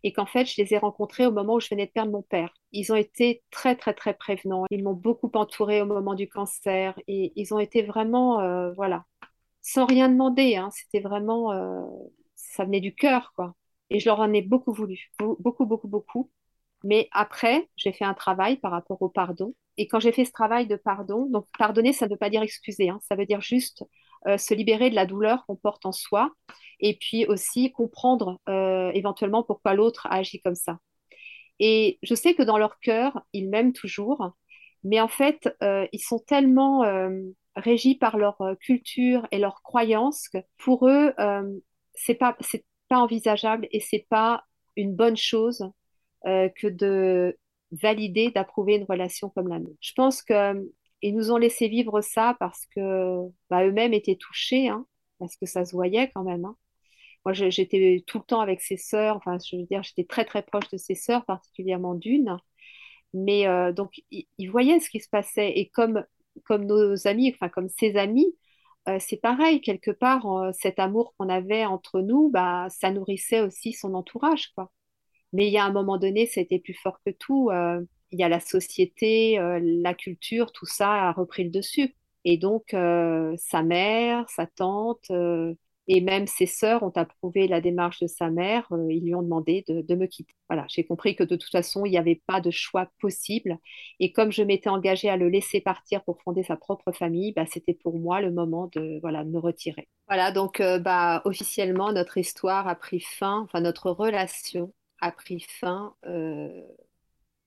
et 0.02 0.12
qu'en 0.12 0.26
fait, 0.26 0.46
je 0.46 0.60
les 0.62 0.74
ai 0.74 0.78
rencontrés 0.78 1.26
au 1.26 1.32
moment 1.32 1.54
où 1.56 1.60
je 1.60 1.68
venais 1.70 1.86
de 1.86 1.92
perdre 1.92 2.12
mon 2.12 2.22
père. 2.22 2.52
Ils 2.72 2.92
ont 2.92 2.96
été 2.96 3.42
très, 3.50 3.76
très, 3.76 3.94
très 3.94 4.14
prévenants. 4.14 4.64
Ils 4.70 4.82
m'ont 4.84 4.94
beaucoup 4.94 5.30
entourée 5.34 5.82
au 5.82 5.86
moment 5.86 6.14
du 6.14 6.28
cancer 6.28 6.98
et 7.08 7.32
ils 7.36 7.54
ont 7.54 7.58
été 7.58 7.82
vraiment, 7.82 8.40
euh, 8.40 8.72
voilà, 8.74 9.04
sans 9.62 9.86
rien 9.86 10.08
demander. 10.08 10.56
Hein. 10.56 10.70
C'était 10.72 11.00
vraiment, 11.00 11.52
euh, 11.52 11.82
ça 12.36 12.64
venait 12.64 12.80
du 12.80 12.94
cœur, 12.94 13.32
quoi. 13.36 13.54
Et 13.90 14.00
je 14.00 14.06
leur 14.08 14.20
en 14.20 14.32
ai 14.32 14.42
beaucoup 14.42 14.72
voulu, 14.72 15.10
beaucoup, 15.40 15.66
beaucoup, 15.66 15.88
beaucoup. 15.88 16.30
Mais 16.84 17.08
après, 17.12 17.68
j'ai 17.76 17.92
fait 17.92 18.04
un 18.04 18.14
travail 18.14 18.56
par 18.56 18.70
rapport 18.72 19.00
au 19.02 19.08
pardon. 19.08 19.54
Et 19.76 19.86
quand 19.86 20.00
j'ai 20.00 20.12
fait 20.12 20.24
ce 20.24 20.32
travail 20.32 20.66
de 20.66 20.76
pardon, 20.76 21.26
donc 21.26 21.46
pardonner, 21.58 21.92
ça 21.92 22.06
ne 22.06 22.10
veut 22.10 22.16
pas 22.16 22.30
dire 22.30 22.42
excuser, 22.42 22.88
hein, 22.88 23.00
ça 23.08 23.16
veut 23.16 23.26
dire 23.26 23.40
juste 23.40 23.84
euh, 24.26 24.36
se 24.38 24.54
libérer 24.54 24.90
de 24.90 24.94
la 24.94 25.06
douleur 25.06 25.46
qu'on 25.46 25.56
porte 25.56 25.86
en 25.86 25.92
soi 25.92 26.30
et 26.80 26.96
puis 26.98 27.26
aussi 27.26 27.72
comprendre 27.72 28.38
euh, 28.48 28.90
éventuellement 28.92 29.42
pourquoi 29.42 29.74
l'autre 29.74 30.06
a 30.06 30.16
agi 30.16 30.40
comme 30.42 30.54
ça. 30.54 30.78
Et 31.58 31.98
je 32.02 32.14
sais 32.14 32.34
que 32.34 32.42
dans 32.42 32.58
leur 32.58 32.78
cœur, 32.80 33.22
ils 33.32 33.48
m'aiment 33.48 33.72
toujours, 33.72 34.32
mais 34.84 35.00
en 35.00 35.08
fait, 35.08 35.54
euh, 35.62 35.86
ils 35.92 36.00
sont 36.00 36.18
tellement 36.18 36.82
régis 37.56 37.98
par 37.98 38.16
leur 38.16 38.38
culture 38.60 39.26
et 39.30 39.38
leurs 39.38 39.62
croyances 39.62 40.28
que 40.28 40.38
pour 40.58 40.88
eux, 40.88 41.14
c'est 41.94 42.14
pas, 42.14 42.36
c'est 42.40 42.64
pas 42.88 42.98
envisageable 42.98 43.68
et 43.72 43.80
c'est 43.80 44.06
pas 44.08 44.44
une 44.76 44.94
bonne 44.94 45.16
chose 45.16 45.70
euh, 46.26 46.50
que 46.50 46.66
de 46.66 47.38
valider, 47.72 48.30
d'approuver 48.30 48.74
une 48.74 48.85
relation 48.85 49.30
comme 49.30 49.48
la 49.48 49.59
nôtre. 49.59 49.76
Je 49.80 49.92
pense 49.94 50.22
qu'ils 50.22 50.37
euh, 50.37 50.62
nous 51.04 51.33
ont 51.33 51.38
laissé 51.38 51.68
vivre 51.68 52.02
ça 52.02 52.37
parce 52.38 52.66
que 52.66 53.26
bah, 53.48 53.64
eux-mêmes 53.66 53.94
étaient 53.94 54.16
touchés, 54.16 54.68
hein, 54.68 54.87
parce 55.18 55.37
que 55.37 55.46
ça 55.46 55.64
se 55.64 55.72
voyait 55.72 56.11
quand 56.14 56.24
même. 56.24 56.44
Hein. 56.44 56.56
Moi, 57.24 57.33
j'étais 57.33 58.02
tout 58.06 58.18
le 58.18 58.24
temps 58.24 58.40
avec 58.40 58.61
ses 58.61 58.76
sœurs, 58.76 59.16
enfin, 59.16 59.38
je 59.38 59.56
veux 59.56 59.64
dire, 59.64 59.83
j'étais 59.83 60.04
très 60.04 60.24
très 60.24 60.42
proche 60.42 60.68
de 60.70 60.76
ses 60.78 60.94
sœurs, 60.94 61.24
particulièrement 61.24 61.94
d'une. 61.94 62.37
Mais 63.14 63.46
euh, 63.46 63.72
donc, 63.72 64.02
ils, 64.11 64.50
voyaient 64.50 64.80
ce 64.80 64.90
qui 64.90 65.00
se 65.00 65.09
passait. 65.09 65.52
Et 65.59 65.68
comme, 65.70 66.04
comme 66.44 66.64
nos 66.66 67.06
amis, 67.06 67.33
enfin, 67.35 67.48
comme 67.48 67.68
ses 67.68 67.96
amis, 67.96 68.35
c'est 68.98 69.18
pareil, 69.18 69.61
quelque 69.61 69.90
part, 69.92 70.26
cet 70.54 70.78
amour 70.80 71.14
qu'on 71.16 71.28
avait 71.28 71.64
entre 71.64 72.00
nous, 72.00 72.30
bah, 72.30 72.66
ça 72.70 72.90
nourrissait 72.90 73.40
aussi 73.40 73.72
son 73.72 73.94
entourage, 73.94 74.48
quoi. 74.54 74.70
Mais 75.32 75.46
il 75.46 75.52
y 75.52 75.58
a 75.58 75.64
un 75.64 75.72
moment 75.72 75.98
donné, 75.98 76.26
c'était 76.26 76.58
plus 76.58 76.74
fort 76.74 76.98
que 77.04 77.10
tout. 77.10 77.50
Euh, 77.50 77.80
il 78.10 78.18
y 78.18 78.24
a 78.24 78.28
la 78.28 78.40
société, 78.40 79.38
euh, 79.38 79.60
la 79.62 79.94
culture, 79.94 80.52
tout 80.52 80.66
ça 80.66 81.08
a 81.08 81.12
repris 81.12 81.44
le 81.44 81.50
dessus. 81.50 81.94
Et 82.24 82.36
donc, 82.36 82.74
euh, 82.74 83.34
sa 83.38 83.62
mère, 83.62 84.28
sa 84.28 84.46
tante 84.46 85.10
Et 85.86 86.00
même 86.00 86.26
ses 86.26 86.46
sœurs 86.46 86.82
ont 86.82 86.92
approuvé 86.94 87.48
la 87.48 87.60
démarche 87.60 88.00
de 88.00 88.06
sa 88.06 88.30
mère. 88.30 88.66
Ils 88.90 89.04
lui 89.04 89.14
ont 89.14 89.22
demandé 89.22 89.64
de, 89.68 89.94
me 89.94 90.06
quitter. 90.06 90.34
Voilà, 90.48 90.66
j'ai 90.68 90.84
compris 90.84 91.16
que 91.16 91.24
de 91.24 91.36
toute 91.36 91.50
façon, 91.50 91.84
il 91.86 91.90
n'y 91.90 91.98
avait 91.98 92.20
pas 92.26 92.40
de 92.40 92.50
choix 92.50 92.88
possible. 93.00 93.58
Et 94.00 94.12
comme 94.12 94.30
je 94.32 94.42
m'étais 94.42 94.68
engagée 94.68 95.08
à 95.08 95.16
le 95.16 95.28
laisser 95.28 95.60
partir 95.60 96.04
pour 96.04 96.20
fonder 96.22 96.42
sa 96.42 96.56
propre 96.56 96.92
famille, 96.92 97.32
bah, 97.32 97.46
c'était 97.46 97.74
pour 97.74 97.98
moi 97.98 98.20
le 98.20 98.30
moment 98.30 98.68
de, 98.74 99.00
voilà, 99.00 99.24
me 99.24 99.38
retirer. 99.38 99.88
Voilà, 100.08 100.30
donc 100.32 100.60
bah, 100.60 101.22
officiellement, 101.24 101.92
notre 101.92 102.18
histoire 102.18 102.68
a 102.68 102.74
pris 102.74 103.00
fin, 103.00 103.40
enfin 103.40 103.60
notre 103.60 103.90
relation 103.90 104.72
a 105.00 105.12
pris 105.12 105.40
fin 105.40 105.94
euh, 106.06 106.62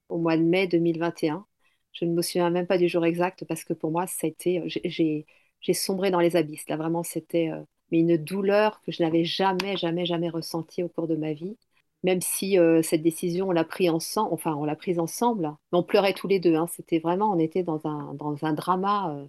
au 0.09 0.17
mois 0.17 0.37
de 0.37 0.43
mai 0.43 0.67
2021. 0.67 1.45
Je 1.93 2.05
ne 2.05 2.13
me 2.13 2.21
souviens 2.21 2.49
même 2.49 2.67
pas 2.67 2.77
du 2.77 2.87
jour 2.87 3.05
exact 3.05 3.45
parce 3.45 3.63
que 3.63 3.73
pour 3.73 3.91
moi, 3.91 4.07
ça 4.07 4.27
a 4.27 4.27
été, 4.27 4.63
j'ai, 4.67 5.25
j'ai 5.61 5.73
sombré 5.73 6.11
dans 6.11 6.19
les 6.19 6.35
abysses. 6.35 6.67
Là, 6.69 6.77
vraiment, 6.77 7.03
c'était 7.03 7.51
mais 7.93 7.99
une 7.99 8.17
douleur 8.17 8.81
que 8.81 8.91
je 8.91 9.03
n'avais 9.03 9.23
jamais, 9.23 9.77
jamais, 9.77 10.05
jamais 10.07 10.29
ressentie 10.29 10.81
au 10.83 10.89
cours 10.89 11.07
de 11.07 11.15
ma 11.15 11.33
vie. 11.33 11.57
Même 12.03 12.21
si 12.21 12.57
euh, 12.59 12.81
cette 12.81 13.03
décision, 13.03 13.49
on 13.49 13.51
l'a 13.51 13.63
prise 13.63 13.91
ensemble, 13.91 14.33
enfin, 14.33 14.55
on 14.55 14.65
l'a 14.65 14.75
prise 14.75 14.99
ensemble, 14.99 15.53
on 15.71 15.83
pleurait 15.83 16.13
tous 16.13 16.27
les 16.27 16.39
deux. 16.39 16.55
Hein. 16.55 16.67
C'était 16.67 16.99
vraiment, 16.99 17.31
on 17.31 17.39
était 17.39 17.63
dans 17.63 17.85
un, 17.85 18.15
dans 18.15 18.35
un 18.43 18.53
drama. 18.53 19.15
Euh, 19.15 19.27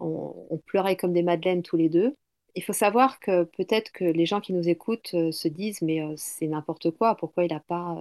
on, 0.00 0.58
pleurait 0.66 0.96
comme 0.96 1.12
des 1.12 1.22
madeleines 1.22 1.62
tous 1.62 1.76
les 1.76 1.88
deux. 1.88 2.16
Il 2.54 2.62
faut 2.62 2.72
savoir 2.72 3.20
que 3.20 3.44
peut-être 3.44 3.92
que 3.92 4.04
les 4.04 4.26
gens 4.26 4.40
qui 4.40 4.52
nous 4.52 4.68
écoutent 4.68 5.14
euh, 5.14 5.32
se 5.32 5.48
disent, 5.48 5.82
mais 5.82 6.02
c'est 6.16 6.46
n'importe 6.46 6.90
quoi, 6.92 7.16
pourquoi 7.16 7.44
il 7.44 7.52
n'a 7.52 7.60
pas 7.60 7.96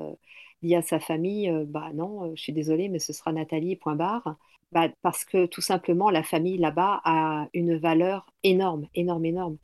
dit 0.62 0.76
à 0.76 0.82
sa 0.82 1.00
famille, 1.00 1.52
bah 1.68 1.92
non, 1.94 2.36
je 2.36 2.42
suis 2.42 2.54
désolée, 2.54 2.88
mais 2.90 3.00
ce 3.00 3.14
sera 3.14 3.32
Nathalie, 3.34 3.76
point 3.76 3.96
barre. 3.96 4.38
Bah, 4.72 4.90
parce 5.04 5.24
que 5.24 5.46
tout 5.46 5.62
simplement, 5.62 6.10
la 6.10 6.24
famille 6.24 6.58
là-bas 6.58 7.02
a 7.06 7.48
une 7.54 7.78
valeur 7.78 8.26
énorme, 8.44 8.88
énorme, 8.96 9.26
énorme. 9.26 9.58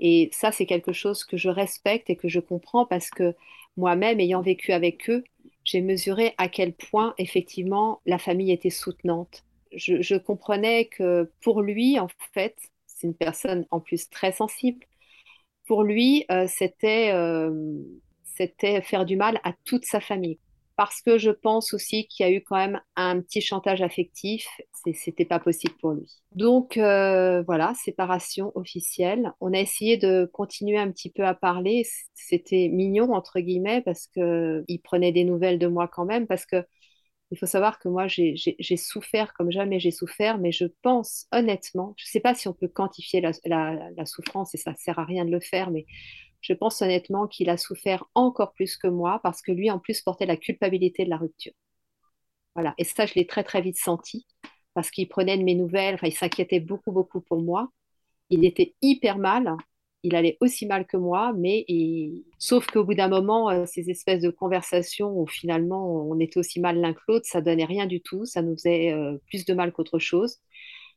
Et 0.00 0.28
ça, 0.32 0.50
c'est 0.52 0.66
quelque 0.66 0.92
chose 0.92 1.24
que 1.24 1.36
je 1.36 1.48
respecte 1.48 2.10
et 2.10 2.16
que 2.16 2.28
je 2.28 2.40
comprends 2.40 2.84
parce 2.84 3.10
que 3.10 3.34
moi-même, 3.76 4.18
ayant 4.20 4.42
vécu 4.42 4.72
avec 4.72 5.08
eux, 5.08 5.24
j'ai 5.64 5.80
mesuré 5.80 6.34
à 6.38 6.48
quel 6.48 6.72
point, 6.72 7.14
effectivement, 7.18 8.00
la 8.06 8.18
famille 8.18 8.52
était 8.52 8.70
soutenante. 8.70 9.44
Je, 9.72 10.16
comprenais 10.16 10.86
que 10.86 11.30
pour 11.42 11.62
lui, 11.62 11.98
en 12.00 12.08
fait, 12.32 12.56
c'est 12.96 13.06
une 13.06 13.14
personne 13.14 13.66
en 13.70 13.80
plus 13.80 14.08
très 14.08 14.32
sensible. 14.32 14.84
Pour 15.66 15.82
lui, 15.82 16.24
euh, 16.30 16.46
c'était 16.48 17.12
euh, 17.12 17.52
c'était 18.24 18.80
faire 18.82 19.04
du 19.04 19.16
mal 19.16 19.40
à 19.44 19.52
toute 19.64 19.84
sa 19.84 20.00
famille 20.00 20.38
parce 20.76 21.00
que 21.00 21.16
je 21.18 21.30
pense 21.30 21.72
aussi 21.72 22.06
qu'il 22.06 22.26
y 22.26 22.28
a 22.28 22.32
eu 22.32 22.42
quand 22.42 22.56
même 22.56 22.80
un 22.96 23.20
petit 23.20 23.40
chantage 23.40 23.80
affectif. 23.82 24.46
C'était 24.94 25.24
pas 25.24 25.40
possible 25.40 25.74
pour 25.80 25.92
lui. 25.92 26.06
Donc 26.32 26.76
euh, 26.76 27.42
voilà, 27.42 27.72
séparation 27.74 28.52
officielle. 28.54 29.32
On 29.40 29.52
a 29.54 29.58
essayé 29.58 29.96
de 29.96 30.28
continuer 30.32 30.76
un 30.78 30.90
petit 30.90 31.10
peu 31.10 31.24
à 31.26 31.34
parler. 31.34 31.86
C'était 32.14 32.68
mignon 32.68 33.12
entre 33.14 33.40
guillemets 33.40 33.80
parce 33.80 34.06
que 34.06 34.64
il 34.68 34.78
prenait 34.80 35.12
des 35.12 35.24
nouvelles 35.24 35.58
de 35.58 35.66
moi 35.66 35.88
quand 35.88 36.04
même 36.04 36.26
parce 36.26 36.44
que 36.46 36.64
il 37.30 37.38
faut 37.38 37.46
savoir 37.46 37.78
que 37.78 37.88
moi 37.88 38.06
j'ai 38.06 38.76
souffert 38.76 39.32
comme 39.34 39.50
jamais 39.50 39.80
j'ai 39.80 39.90
souffert, 39.90 40.38
mais 40.38 40.52
je 40.52 40.66
pense 40.82 41.26
honnêtement, 41.32 41.94
je 41.96 42.04
ne 42.04 42.08
sais 42.08 42.20
pas 42.20 42.34
si 42.34 42.46
on 42.46 42.52
peut 42.52 42.68
quantifier 42.68 43.20
la, 43.20 44.06
souffrance 44.06 44.54
et 44.54 44.58
ça 44.58 44.74
sert 44.76 44.98
à 44.98 45.04
rien 45.04 45.24
de 45.24 45.30
le 45.30 45.40
faire, 45.40 45.70
mais 45.70 45.86
je 46.40 46.52
pense 46.52 46.80
honnêtement 46.82 47.26
qu'il 47.26 47.50
a 47.50 47.56
souffert 47.56 48.04
encore 48.14 48.52
plus 48.52 48.76
que 48.76 48.86
moi 48.86 49.20
parce 49.22 49.42
que 49.42 49.50
lui, 49.50 49.70
en 49.70 49.80
plus, 49.80 50.00
portait 50.02 50.26
la 50.26 50.36
culpabilité 50.36 51.04
de 51.04 51.10
la 51.10 51.16
rupture. 51.16 51.52
Voilà. 52.54 52.74
Et 52.78 52.84
ça, 52.84 53.06
je 53.06 53.14
l'ai 53.14 53.26
très, 53.26 53.42
très 53.42 53.60
vite 53.60 53.78
senti 53.78 54.26
parce 54.74 54.90
qu'il 54.90 55.08
prenait 55.08 55.38
de 55.38 55.42
mes 55.42 55.54
nouvelles, 55.54 55.98
il 56.02 56.14
s'inquiétait 56.14 56.60
beaucoup, 56.60 56.92
beaucoup 56.92 57.20
pour 57.20 57.42
moi. 57.42 57.70
Il 58.30 58.44
était 58.44 58.74
hyper 58.82 59.18
mal. 59.18 59.56
Il 60.02 60.14
allait 60.14 60.36
aussi 60.40 60.66
mal 60.66 60.86
que 60.86 60.96
moi, 60.96 61.32
mais 61.36 61.66
sauf 62.38 62.66
qu'au 62.66 62.84
bout 62.84 62.94
d'un 62.94 63.08
moment, 63.08 63.50
euh, 63.50 63.64
ces 63.66 63.90
espèces 63.90 64.22
de 64.22 64.30
conversations 64.30 65.18
où 65.18 65.26
finalement 65.26 66.06
on 66.08 66.20
était 66.20 66.38
aussi 66.38 66.60
mal 66.60 66.80
l'un 66.80 66.92
que 66.94 67.00
l'autre, 67.08 67.26
ça 67.28 67.40
donnait 67.40 67.64
rien 67.64 67.86
du 67.86 68.00
tout, 68.00 68.24
ça 68.24 68.42
nous 68.42 68.54
faisait 68.54 68.92
euh, 68.92 69.18
plus 69.26 69.44
de 69.44 69.54
mal 69.54 69.72
qu'autre 69.72 69.98
chose. 69.98 70.38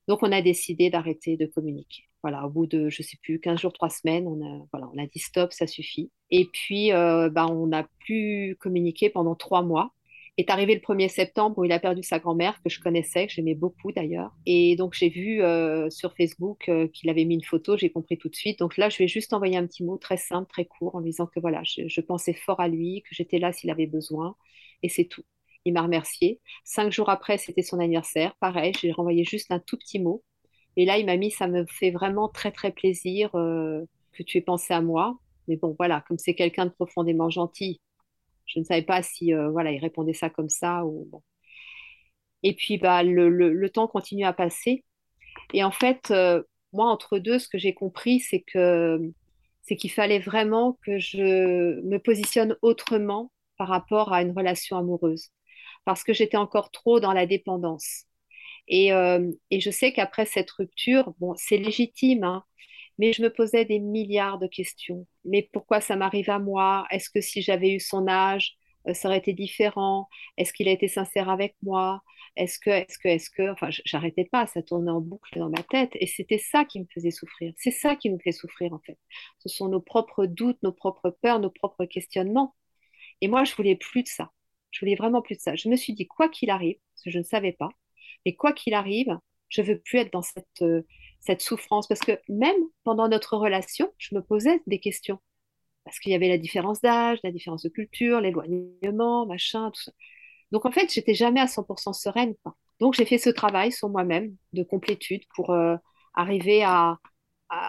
Donc 0.08 0.20
on 0.24 0.32
a 0.32 0.42
décidé 0.42 0.90
d'arrêter 0.90 1.38
de 1.38 1.46
communiquer. 1.46 2.04
Voilà, 2.24 2.46
au 2.46 2.50
bout 2.50 2.68
de, 2.68 2.90
je 2.90 3.02
sais 3.02 3.18
plus, 3.24 3.40
15 3.40 3.60
jours, 3.62 3.74
3 3.74 3.90
semaines, 3.90 4.28
on 4.28 4.42
a, 4.46 4.66
voilà, 4.72 4.90
on 4.94 5.02
a 5.02 5.08
dit 5.08 5.20
stop, 5.20 5.54
ça 5.54 5.68
suffit. 5.68 6.12
Et 6.32 6.46
puis, 6.46 6.92
euh, 6.92 7.30
bah, 7.30 7.48
on 7.48 7.72
a 7.72 7.86
pu 8.06 8.58
communiquer 8.60 9.10
pendant 9.10 9.36
trois 9.36 9.62
mois. 9.64 9.94
Est 10.40 10.50
arrivé 10.50 10.74
le 10.74 10.80
1er 10.80 11.10
septembre 11.10 11.58
où 11.58 11.66
il 11.66 11.72
a 11.74 11.80
perdu 11.80 12.02
sa 12.02 12.18
grand-mère, 12.18 12.62
que 12.64 12.70
je 12.70 12.80
connaissais, 12.80 13.28
que 13.28 13.34
j'aimais 13.34 13.56
beaucoup 13.56 13.92
d'ailleurs. 13.92 14.32
Et 14.46 14.78
donc, 14.78 14.94
j'ai 14.94 15.10
vu 15.10 15.42
euh, 15.42 15.90
sur 15.90 16.16
Facebook 16.16 16.70
euh, 16.70 16.88
qu'il 16.88 17.10
avait 17.10 17.26
mis 17.26 17.36
une 17.36 17.44
photo, 17.44 17.76
j'ai 17.76 17.90
compris 17.90 18.18
tout 18.18 18.30
de 18.30 18.36
suite. 18.36 18.60
Donc 18.60 18.78
là, 18.78 18.88
je 18.88 18.98
vais 19.00 19.08
juste 19.10 19.34
envoyer 19.34 19.58
un 19.58 19.68
petit 19.68 19.84
mot 19.84 19.98
très 19.98 20.16
simple, 20.16 20.50
très 20.50 20.64
court, 20.64 20.96
en 20.96 21.02
lui 21.02 21.10
disant 21.10 21.28
que 21.28 21.42
voilà, 21.42 21.62
je, 21.66 21.88
je 21.88 22.02
pensais 22.02 22.34
fort 22.34 22.62
à 22.62 22.70
lui, 22.70 23.04
que 23.04 23.14
j'étais 23.14 23.38
là 23.38 23.52
s'il 23.52 23.70
avait 23.70 23.88
besoin. 23.88 24.36
Et 24.82 24.88
c'est 24.88 25.06
tout. 25.06 25.24
Il 25.66 25.74
m'a 25.74 25.82
remercié. 25.82 26.40
Cinq 26.64 26.92
jours 26.92 27.10
après, 27.10 27.38
c'était 27.38 27.62
son 27.62 27.80
anniversaire. 27.80 28.34
Pareil, 28.40 28.72
j'ai 28.80 28.94
renvoyé 28.94 29.26
juste 29.26 29.52
un 29.52 29.60
tout 29.60 29.78
petit 29.78 30.00
mot 30.00 30.24
et 30.80 30.86
là, 30.86 30.98
il 30.98 31.06
m'a 31.06 31.18
mis, 31.18 31.32
ça 31.32 31.48
me 31.48 31.66
fait 31.66 31.92
vraiment 31.92 32.30
très, 32.30 32.52
très 32.52 32.72
plaisir 32.72 33.30
euh, 33.36 33.84
que 34.14 34.24
tu 34.24 34.38
aies 34.38 34.42
pensé 34.42 34.74
à 34.74 34.82
moi. 34.82 35.18
Mais 35.48 35.58
bon, 35.58 35.76
voilà, 35.78 36.04
comme 36.08 36.18
c'est 36.18 36.36
quelqu'un 36.36 36.66
de 36.68 36.72
profondément 36.72 37.30
gentil, 37.30 37.82
je 38.50 38.60
ne 38.60 38.66
savais 38.66 38.84
pas 38.84 39.04
si, 39.04 39.34
euh, 39.34 39.50
voilà, 39.50 39.72
il 39.72 39.80
répondait 39.80 40.14
ça 40.14 40.30
comme 40.30 40.50
ça 40.50 40.86
ou 40.86 41.08
bon. 41.12 41.24
Et 42.44 42.56
puis, 42.56 42.78
bah, 42.78 43.04
le, 43.04 43.30
le, 43.30 43.70
temps 43.70 43.88
continue 43.88 44.26
à 44.26 44.34
passer. 44.34 44.86
Et 45.54 45.64
en 45.64 45.72
fait, 45.72 46.12
euh, 46.12 46.44
moi, 46.74 46.88
entre 46.88 47.20
deux, 47.20 47.40
ce 47.40 47.50
que 47.50 47.58
j'ai 47.58 47.74
compris, 47.74 48.20
c'est 48.20 48.42
que 48.42 49.00
c'est 49.64 49.76
qu'il 49.76 49.92
fallait 49.92 50.20
vraiment 50.20 50.80
que 50.86 51.00
je 51.00 51.82
me 51.82 51.98
positionne 52.00 52.58
autrement 52.62 53.32
par 53.58 53.68
rapport 53.70 54.14
à 54.14 54.22
une 54.22 54.32
relation 54.32 54.78
amoureuse, 54.78 55.30
parce 55.86 56.04
que 56.04 56.14
j'étais 56.14 56.38
encore 56.38 56.72
trop 56.72 57.00
dans 57.00 57.14
la 57.14 57.26
dépendance. 57.28 58.06
Euh, 58.72 59.32
et, 59.52 59.60
je 59.60 59.72
sais 59.72 59.94
qu'après 59.94 60.26
cette 60.26 60.52
rupture, 60.52 61.14
bon, 61.20 61.34
c'est 61.38 61.58
légitime, 61.58 62.24
hein, 62.24 62.44
mais 63.00 63.14
je 63.14 63.24
me 63.24 63.34
posais 63.34 63.66
des 63.66 63.80
milliards 63.80 64.40
de 64.40 64.48
questions. 64.48 65.08
Mais 65.26 65.50
pourquoi 65.54 65.82
ça 65.82 65.96
m'arrive 65.96 66.30
à 66.30 66.40
moi? 66.40 66.86
Est-ce 66.92 67.10
que 67.10 67.22
si 67.22 67.42
j'avais 67.42 67.72
eu 67.72 67.80
son 67.80 68.08
âge, 68.08 68.58
euh, 68.88 68.94
ça 68.94 69.08
aurait 69.08 69.18
été 69.20 69.34
différent? 69.34 70.08
Est-ce 70.38 70.54
qu'il 70.54 70.68
a 70.68 70.72
été 70.72 70.88
sincère 70.90 71.30
avec 71.30 71.56
moi? 71.64 72.04
Est-ce 72.36 72.60
que, 72.60 72.70
est-ce 72.70 73.00
que, 73.00 73.08
est-ce 73.08 73.30
que, 73.32 73.52
enfin, 73.52 73.70
j'arrêtais 73.86 74.26
pas, 74.26 74.48
ça 74.48 74.62
tournait 74.62 74.92
en 74.92 75.02
boucle 75.02 75.40
dans 75.40 75.50
ma 75.50 75.64
tête, 75.64 75.92
et 75.96 76.08
c'était 76.08 76.38
ça 76.38 76.66
qui 76.66 76.80
me 76.82 76.86
faisait 76.94 77.12
souffrir. 77.12 77.54
C'est 77.58 77.72
ça 77.72 77.96
qui 77.96 78.10
nous 78.10 78.20
fait 78.20 78.32
souffrir 78.34 78.74
en 78.74 78.80
fait. 78.80 78.98
Ce 79.40 79.50
sont 79.50 79.70
nos 79.70 79.82
propres 79.82 80.26
doutes, 80.26 80.62
nos 80.64 80.72
propres 80.74 81.10
peurs, 81.22 81.40
nos 81.40 81.50
propres 81.50 81.86
questionnements. 81.86 82.56
Et 83.22 83.28
moi, 83.30 83.44
je 83.46 83.56
voulais 83.56 83.76
plus 83.76 84.04
de 84.04 84.08
ça. 84.10 84.32
Je 84.72 84.82
voulais 84.82 84.96
vraiment 84.96 85.22
plus 85.22 85.36
de 85.36 85.42
ça. 85.42 85.56
Je 85.56 85.70
me 85.70 85.76
suis 85.76 85.94
dit, 85.94 86.08
quoi 86.08 86.30
qu'il 86.30 86.50
arrive, 86.50 86.78
parce 86.94 87.04
que 87.06 87.12
je 87.12 87.20
ne 87.20 87.24
savais 87.24 87.54
pas, 87.54 87.70
et 88.26 88.36
quoi 88.36 88.54
qu'il 88.54 88.74
arrive, 88.74 89.18
je 89.50 89.62
veux 89.62 89.80
plus 89.80 90.00
être 90.00 90.14
dans 90.14 90.22
cette, 90.22 90.62
euh, 90.62 90.84
cette 91.20 91.42
souffrance. 91.42 91.88
Parce 91.88 92.02
que 92.02 92.20
même 92.30 92.56
pendant 92.84 93.08
notre 93.08 93.38
relation, 93.38 93.92
je 93.98 94.16
me 94.16 94.22
posais 94.22 94.62
des 94.68 94.80
questions. 94.80 95.20
Parce 95.86 96.00
qu'il 96.00 96.12
y 96.12 96.16
avait 96.16 96.30
la 96.30 96.38
différence 96.38 96.82
d'âge, 96.82 97.20
la 97.24 97.32
différence 97.32 97.64
de 97.64 97.70
culture, 97.70 98.22
l'éloignement, 98.22 99.26
machin, 99.26 99.72
tout 99.72 99.82
ça. 99.82 99.92
Donc 100.52 100.66
en 100.66 100.72
fait, 100.72 100.92
j'étais 100.92 101.14
jamais 101.14 101.40
à 101.40 101.48
100% 101.48 101.94
sereine. 101.94 102.36
Donc 102.80 102.94
j'ai 102.94 103.06
fait 103.06 103.18
ce 103.18 103.30
travail 103.30 103.72
sur 103.72 103.90
moi-même 103.90 104.36
de 104.54 104.64
complétude 104.64 105.22
pour 105.36 105.52
euh, 105.52 105.76
arriver 106.14 106.64
à, 106.64 106.98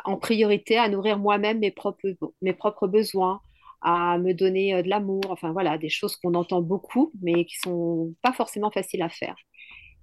en 0.05 0.17
priorité, 0.17 0.77
à 0.79 0.89
nourrir 0.89 1.19
moi-même 1.19 1.59
mes 1.59 1.71
propres, 1.73 2.87
besoins, 2.87 3.41
à 3.83 4.19
me 4.19 4.35
donner 4.35 4.75
euh, 4.75 4.83
de 4.83 4.89
l'amour, 4.89 5.23
enfin 5.31 5.53
voilà, 5.53 5.79
des 5.79 5.89
choses 5.89 6.17
qu'on 6.17 6.35
entend 6.35 6.61
beaucoup, 6.63 7.13
mais 7.23 7.45
qui 7.45 7.57
sont 7.59 8.15
pas 8.23 8.33
forcément 8.33 8.71
faciles 8.71 9.03
à 9.03 9.09
faire. 9.09 9.37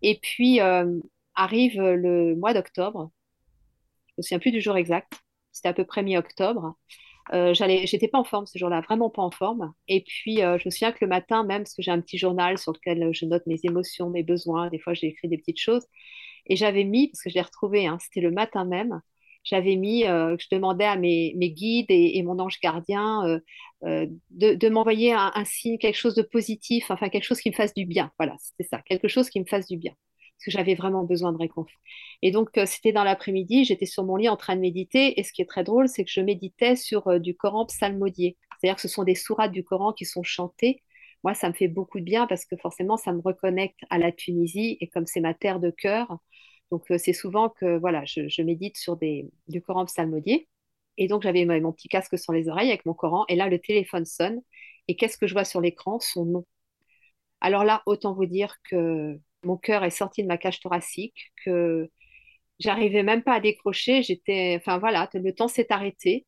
Et 0.01 0.19
puis 0.21 0.61
euh, 0.61 0.99
arrive 1.35 1.81
le 1.81 2.35
mois 2.35 2.53
d'octobre. 2.53 3.11
Je 4.17 4.21
me 4.21 4.23
souviens 4.23 4.39
plus 4.39 4.51
du 4.51 4.61
jour 4.61 4.75
exact. 4.77 5.13
C'était 5.51 5.69
à 5.69 5.73
peu 5.73 5.85
près 5.85 6.03
mi-octobre. 6.03 6.75
Euh, 7.33 7.53
j'étais 7.53 8.07
pas 8.07 8.19
en 8.19 8.23
forme 8.23 8.45
ce 8.45 8.57
jour-là, 8.57 8.81
vraiment 8.81 9.09
pas 9.09 9.21
en 9.21 9.31
forme. 9.31 9.73
Et 9.87 10.01
puis, 10.03 10.41
euh, 10.43 10.57
je 10.57 10.67
me 10.67 10.71
souviens 10.71 10.91
que 10.91 10.99
le 11.01 11.07
matin 11.07 11.43
même, 11.43 11.63
parce 11.63 11.75
que 11.75 11.81
j'ai 11.81 11.91
un 11.91 12.01
petit 12.01 12.17
journal 12.17 12.57
sur 12.57 12.73
lequel 12.73 13.09
je 13.13 13.25
note 13.25 13.45
mes 13.47 13.59
émotions, 13.63 14.09
mes 14.09 14.23
besoins, 14.23 14.69
des 14.69 14.79
fois 14.79 14.93
j'ai 14.93 15.07
écrit 15.07 15.27
des 15.27 15.37
petites 15.37 15.59
choses, 15.59 15.85
et 16.47 16.55
j'avais 16.55 16.83
mis, 16.85 17.09
parce 17.09 17.21
que 17.23 17.29
je 17.29 17.35
l'ai 17.35 17.41
retrouvé, 17.41 17.87
hein, 17.87 17.97
c'était 17.99 18.21
le 18.21 18.31
matin 18.31 18.65
même, 18.65 19.01
j'avais 19.43 19.75
mis, 19.75 20.05
euh, 20.05 20.37
je 20.39 20.47
demandais 20.51 20.85
à 20.85 20.95
mes, 20.95 21.33
guides 21.51 21.87
et, 21.89 22.21
mon 22.23 22.39
ange 22.39 22.59
gardien 22.61 23.41
de, 23.83 24.53
de 24.55 24.69
m'envoyer 24.69 25.13
un, 25.13 25.31
un, 25.35 25.45
signe, 25.45 25.77
quelque 25.77 25.97
chose 25.97 26.15
de 26.15 26.21
positif, 26.21 26.91
enfin 26.91 27.09
quelque 27.09 27.23
chose 27.23 27.41
qui 27.41 27.49
me 27.49 27.55
fasse 27.55 27.73
du 27.73 27.85
bien. 27.85 28.11
Voilà, 28.19 28.35
c'était 28.39 28.67
ça, 28.69 28.81
quelque 28.83 29.07
chose 29.07 29.29
qui 29.29 29.39
me 29.39 29.45
fasse 29.45 29.67
du 29.67 29.77
bien 29.77 29.93
parce 30.37 30.45
que 30.45 30.51
j'avais 30.51 30.75
vraiment 30.75 31.03
besoin 31.03 31.31
de 31.31 31.37
réconfort. 31.37 31.79
Et 32.21 32.31
donc, 32.31 32.57
euh, 32.57 32.65
c'était 32.65 32.91
dans 32.91 33.03
l'après-midi, 33.03 33.65
j'étais 33.65 33.85
sur 33.85 34.03
mon 34.03 34.15
lit 34.17 34.29
en 34.29 34.37
train 34.37 34.55
de 34.55 34.61
méditer, 34.61 35.19
et 35.19 35.23
ce 35.23 35.33
qui 35.33 35.41
est 35.41 35.45
très 35.45 35.63
drôle, 35.63 35.87
c'est 35.87 36.03
que 36.03 36.11
je 36.11 36.21
méditais 36.21 36.75
sur 36.75 37.07
euh, 37.07 37.19
du 37.19 37.35
Coran 37.35 37.65
psalmodié. 37.65 38.37
C'est-à-dire 38.59 38.75
que 38.75 38.81
ce 38.81 38.87
sont 38.87 39.03
des 39.03 39.15
sourates 39.15 39.51
du 39.51 39.63
Coran 39.63 39.93
qui 39.93 40.05
sont 40.05 40.23
chantées. 40.23 40.83
Moi, 41.23 41.33
ça 41.33 41.49
me 41.49 41.53
fait 41.53 41.67
beaucoup 41.67 41.99
de 41.99 42.05
bien 42.05 42.27
parce 42.27 42.45
que 42.45 42.55
forcément, 42.57 42.97
ça 42.97 43.11
me 43.13 43.21
reconnecte 43.21 43.79
à 43.89 43.97
la 43.97 44.11
Tunisie, 44.11 44.77
et 44.79 44.87
comme 44.87 45.07
c'est 45.07 45.21
ma 45.21 45.33
terre 45.33 45.59
de 45.59 45.71
cœur, 45.71 46.19
donc 46.71 46.89
euh, 46.91 46.97
c'est 46.97 47.13
souvent 47.13 47.49
que 47.49 47.77
voilà, 47.79 48.03
je, 48.05 48.41
médite 48.41 48.77
sur 48.77 48.97
des, 48.97 49.29
du 49.47 49.61
Coran 49.61 49.85
psalmodié. 49.85 50.47
Et 50.97 51.07
donc, 51.07 51.23
j'avais 51.23 51.45
mon 51.45 51.71
petit 51.71 51.89
casque 51.89 52.17
sur 52.17 52.33
les 52.33 52.49
oreilles 52.49 52.69
avec 52.69 52.85
mon 52.85 52.93
Coran. 52.93 53.25
Et 53.29 53.35
là, 53.35 53.49
le 53.49 53.59
téléphone 53.59 54.05
sonne. 54.05 54.41
Et 54.87 54.95
qu'est-ce 54.95 55.17
que 55.17 55.27
je 55.27 55.33
vois 55.33 55.45
sur 55.45 55.61
l'écran? 55.61 55.99
Son 55.99 56.25
nom. 56.25 56.45
Alors 57.41 57.63
là, 57.63 57.83
autant 57.85 58.13
vous 58.13 58.25
dire 58.25 58.55
que 58.69 59.19
mon 59.43 59.57
cœur 59.57 59.83
est 59.83 59.89
sorti 59.89 60.23
de 60.23 60.27
ma 60.27 60.37
cage 60.37 60.59
thoracique, 60.59 61.31
que 61.45 61.89
j'arrivais 62.59 63.03
même 63.03 63.23
pas 63.23 63.35
à 63.35 63.39
décrocher. 63.39 64.03
J'étais, 64.03 64.55
enfin 64.57 64.77
voilà, 64.79 65.09
le 65.13 65.31
temps 65.33 65.47
s'est 65.47 65.71
arrêté. 65.71 66.25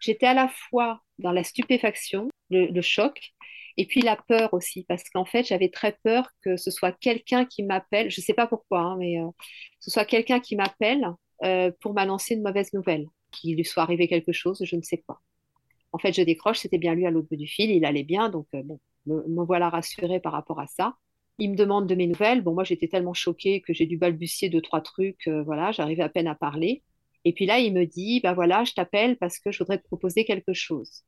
J'étais 0.00 0.26
à 0.26 0.34
la 0.34 0.48
fois 0.48 1.00
dans 1.18 1.32
la 1.32 1.44
stupéfaction, 1.44 2.28
le, 2.50 2.80
choc, 2.82 3.32
et 3.76 3.86
puis 3.86 4.02
la 4.02 4.16
peur 4.16 4.52
aussi, 4.54 4.84
parce 4.88 5.04
qu'en 5.10 5.24
fait, 5.24 5.44
j'avais 5.44 5.70
très 5.70 5.96
peur 6.02 6.28
que 6.42 6.56
ce 6.56 6.70
soit 6.70 6.92
quelqu'un 6.92 7.44
qui 7.44 7.62
m'appelle, 7.62 8.10
je 8.10 8.20
ne 8.20 8.24
sais 8.24 8.34
pas 8.34 8.46
pourquoi, 8.46 8.80
hein, 8.80 8.96
mais 8.98 9.18
euh, 9.20 9.28
ce 9.80 9.90
soit 9.90 10.04
quelqu'un 10.04 10.40
qui 10.40 10.56
m'appelle 10.56 11.06
euh, 11.44 11.70
pour 11.80 11.94
m'annoncer 11.94 12.34
une 12.34 12.42
mauvaise 12.42 12.72
nouvelle, 12.72 13.06
qu'il 13.32 13.56
lui 13.56 13.64
soit 13.64 13.82
arrivé 13.82 14.08
quelque 14.08 14.32
chose, 14.32 14.62
je 14.62 14.76
ne 14.76 14.82
sais 14.82 14.98
quoi. 14.98 15.20
En 15.92 15.98
fait, 15.98 16.12
je 16.12 16.22
décroche, 16.22 16.58
c'était 16.58 16.78
bien 16.78 16.94
lui 16.94 17.06
à 17.06 17.10
l'autre 17.10 17.28
bout 17.28 17.36
du 17.36 17.46
fil, 17.46 17.70
il 17.70 17.84
allait 17.84 18.04
bien, 18.04 18.28
donc 18.28 18.46
euh, 18.54 18.62
bon, 18.62 18.78
me, 19.06 19.44
voilà 19.44 19.70
rassurée 19.70 20.20
par 20.20 20.32
rapport 20.32 20.60
à 20.60 20.66
ça. 20.66 20.94
Il 21.38 21.50
me 21.52 21.56
demande 21.56 21.86
de 21.88 21.94
mes 21.94 22.06
nouvelles. 22.06 22.42
Bon, 22.42 22.54
moi, 22.54 22.64
j'étais 22.64 22.88
tellement 22.88 23.14
choquée 23.14 23.60
que 23.60 23.72
j'ai 23.74 23.86
dû 23.86 23.98
balbutier 23.98 24.48
deux, 24.48 24.60
trois 24.62 24.80
trucs. 24.80 25.26
Euh, 25.28 25.42
voilà, 25.42 25.72
j'arrivais 25.72 26.02
à 26.02 26.08
peine 26.08 26.26
à 26.28 26.34
parler. 26.34 26.82
Et 27.24 27.32
puis 27.32 27.46
là, 27.46 27.58
il 27.58 27.74
me 27.74 27.84
dit, 27.86 28.20
bah 28.20 28.32
voilà, 28.34 28.64
je 28.64 28.72
t'appelle 28.72 29.16
parce 29.18 29.38
que 29.38 29.50
je 29.52 29.58
voudrais 29.58 29.78
te 29.78 29.84
proposer 29.86 30.24
quelque 30.24 30.52
chose. 30.54 31.02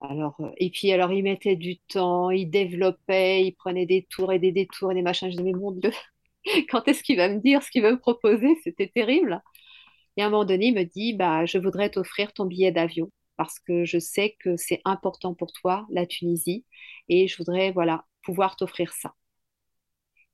Alors, 0.00 0.36
euh, 0.40 0.50
et 0.58 0.70
puis 0.70 0.92
alors, 0.92 1.12
il 1.12 1.22
mettait 1.24 1.56
du 1.56 1.78
temps, 1.80 2.30
il 2.30 2.50
développait, 2.50 3.44
il 3.46 3.52
prenait 3.54 3.86
des 3.86 4.06
tours 4.10 4.32
et 4.32 4.38
des 4.40 4.52
détours 4.52 4.92
et 4.92 4.94
des 4.96 5.02
machins. 5.02 5.28
Je 5.30 5.32
disais, 5.36 5.44
mais 5.44 5.52
mon 5.58 5.72
Dieu, 5.72 5.92
quand 6.70 6.88
est-ce 6.88 7.02
qu'il 7.02 7.16
va 7.16 7.28
me 7.28 7.40
dire 7.40 7.62
ce 7.62 7.70
qu'il 7.70 7.82
veut 7.82 7.92
me 7.92 8.00
proposer? 8.00 8.48
C'était 8.64 8.88
terrible. 8.94 9.42
Et 10.16 10.22
à 10.22 10.26
un 10.26 10.30
moment 10.30 10.44
donné, 10.44 10.68
il 10.68 10.74
me 10.74 10.84
dit, 10.84 11.14
bah, 11.14 11.46
je 11.46 11.58
voudrais 11.58 11.90
t'offrir 11.90 12.32
ton 12.32 12.46
billet 12.46 12.72
d'avion 12.72 13.10
parce 13.36 13.58
que 13.60 13.84
je 13.84 13.98
sais 13.98 14.36
que 14.40 14.56
c'est 14.56 14.80
important 14.84 15.34
pour 15.34 15.52
toi, 15.52 15.86
la 15.90 16.06
Tunisie, 16.06 16.64
et 17.08 17.28
je 17.28 17.36
voudrais, 17.38 17.72
voilà, 17.72 18.04
pouvoir 18.22 18.56
t'offrir 18.56 18.92
ça. 18.92 19.14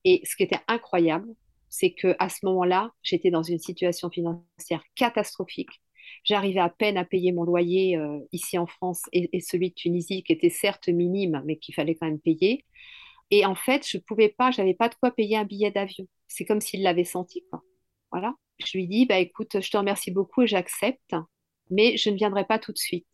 Et 0.05 0.23
ce 0.25 0.37
qui 0.37 0.43
était 0.43 0.61
incroyable, 0.69 1.29
c'est 1.69 1.93
que 1.93 2.17
à 2.19 2.29
ce 2.29 2.45
moment-là, 2.47 2.93
j'étais 3.03 3.31
dans 3.31 3.43
une 3.43 3.59
situation 3.59 4.11
financière 4.11 4.83
catastrophique. 4.97 5.83
J'arrivais 6.25 6.61
à 6.61 6.69
peine 6.69 6.97
à 6.97 7.05
payer 7.05 7.33
mon 7.33 7.45
loyer 7.45 7.97
euh, 7.97 8.19
ici 8.33 8.59
en 8.59 8.67
France 8.67 9.03
et, 9.13 9.41
celui 9.41 9.71
de 9.71 9.75
Tunisie, 9.75 10.23
qui 10.23 10.33
était 10.33 10.51
certes 10.51 10.89
minime, 10.89 11.43
mais 11.47 11.57
qu'il 11.57 11.75
fallait 11.75 11.95
quand 11.95 12.07
même 12.07 12.21
payer. 12.21 12.65
Et 13.31 13.47
en 13.47 13.55
fait, 13.55 13.87
je 13.89 13.99
pouvais 13.99 14.29
pas, 14.29 14.51
j'avais 14.51 14.75
pas 14.75 14.89
de 14.89 14.95
quoi 14.97 15.13
payer 15.13 15.37
un 15.37 15.45
billet 15.45 15.71
d'avion. 15.71 16.07
C'est 16.27 16.45
comme 16.45 16.61
s'il 16.61 16.83
l'avait 16.83 17.05
senti. 17.05 17.45
Voilà. 18.11 18.35
Je 18.59 18.77
lui 18.77 18.89
dis, 18.89 19.07
bah 19.07 19.19
écoute, 19.19 19.61
je 19.61 19.71
te 19.71 19.77
remercie 19.77 20.11
beaucoup 20.11 20.43
et 20.43 20.47
j'accepte, 20.47 21.15
mais 21.71 21.97
je 21.97 22.11
ne 22.11 22.17
viendrai 22.17 22.45
pas 22.45 22.59
tout 22.59 22.73
de 22.73 22.79
suite. 22.79 23.07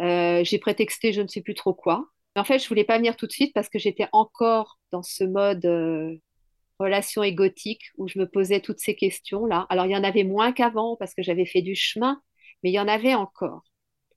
Euh, 0.00 0.44
j'ai 0.44 0.58
prétexté 0.58 1.12
je 1.12 1.22
ne 1.22 1.26
sais 1.26 1.40
plus 1.40 1.54
trop 1.54 1.74
quoi. 1.74 2.06
Mais 2.38 2.42
en 2.42 2.44
fait, 2.44 2.60
je 2.60 2.68
voulais 2.68 2.84
pas 2.84 2.98
venir 2.98 3.16
tout 3.16 3.26
de 3.26 3.32
suite 3.32 3.52
parce 3.52 3.68
que 3.68 3.80
j'étais 3.80 4.06
encore 4.12 4.78
dans 4.92 5.02
ce 5.02 5.24
mode 5.24 5.66
euh, 5.66 6.14
relation 6.78 7.24
égotique 7.24 7.90
où 7.96 8.06
je 8.06 8.16
me 8.16 8.28
posais 8.28 8.60
toutes 8.60 8.78
ces 8.78 8.94
questions-là. 8.94 9.66
Alors, 9.70 9.86
il 9.86 9.90
y 9.90 9.96
en 9.96 10.04
avait 10.04 10.22
moins 10.22 10.52
qu'avant 10.52 10.94
parce 10.94 11.14
que 11.14 11.22
j'avais 11.24 11.46
fait 11.46 11.62
du 11.62 11.74
chemin, 11.74 12.22
mais 12.62 12.70
il 12.70 12.74
y 12.74 12.78
en 12.78 12.86
avait 12.86 13.16
encore. 13.16 13.64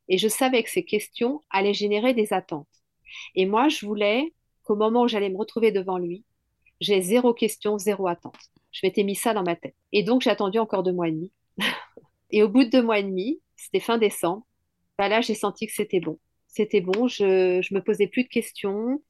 Et 0.07 0.19
je 0.19 0.27
savais 0.27 0.61
que 0.61 0.69
ces 0.69 0.85
questions 0.85 1.41
allaient 1.49 1.73
générer 1.73 2.13
des 2.13 2.31
attentes. 2.31 2.69
Et 3.33 3.47
moi, 3.47 3.69
je 3.69 3.87
voulais 3.87 4.35
qu'au 4.61 4.75
moment 4.75 5.01
où 5.01 5.07
j'allais 5.07 5.31
me 5.31 5.37
retrouver 5.39 5.71
devant 5.71 5.97
lui, 5.97 6.23
j'ai 6.79 7.01
zéro 7.01 7.33
question, 7.33 7.79
zéro 7.79 8.07
attente. 8.07 8.37
Je 8.71 8.81
m'étais 8.83 9.01
mis 9.01 9.15
ça 9.15 9.33
dans 9.33 9.41
ma 9.41 9.55
tête. 9.55 9.75
Et 9.93 10.03
donc, 10.03 10.21
j'ai 10.21 10.29
attendu 10.29 10.59
encore 10.59 10.83
deux 10.83 10.93
mois 10.93 11.07
et 11.07 11.11
demi. 11.11 11.31
et 12.29 12.43
au 12.43 12.49
bout 12.49 12.65
de 12.65 12.69
deux 12.69 12.83
mois 12.83 12.99
et 12.99 13.03
demi, 13.03 13.41
c'était 13.55 13.79
fin 13.79 13.97
décembre, 13.97 14.45
bah 14.99 15.07
là, 15.07 15.21
j'ai 15.21 15.33
senti 15.33 15.65
que 15.65 15.73
c'était 15.73 16.01
bon. 16.01 16.19
C'était 16.51 16.81
bon, 16.81 17.07
je 17.07 17.59
ne 17.59 17.75
me 17.75 17.81
posais 17.81 18.07
plus 18.07 18.23
de 18.23 18.27
questions. 18.29 19.01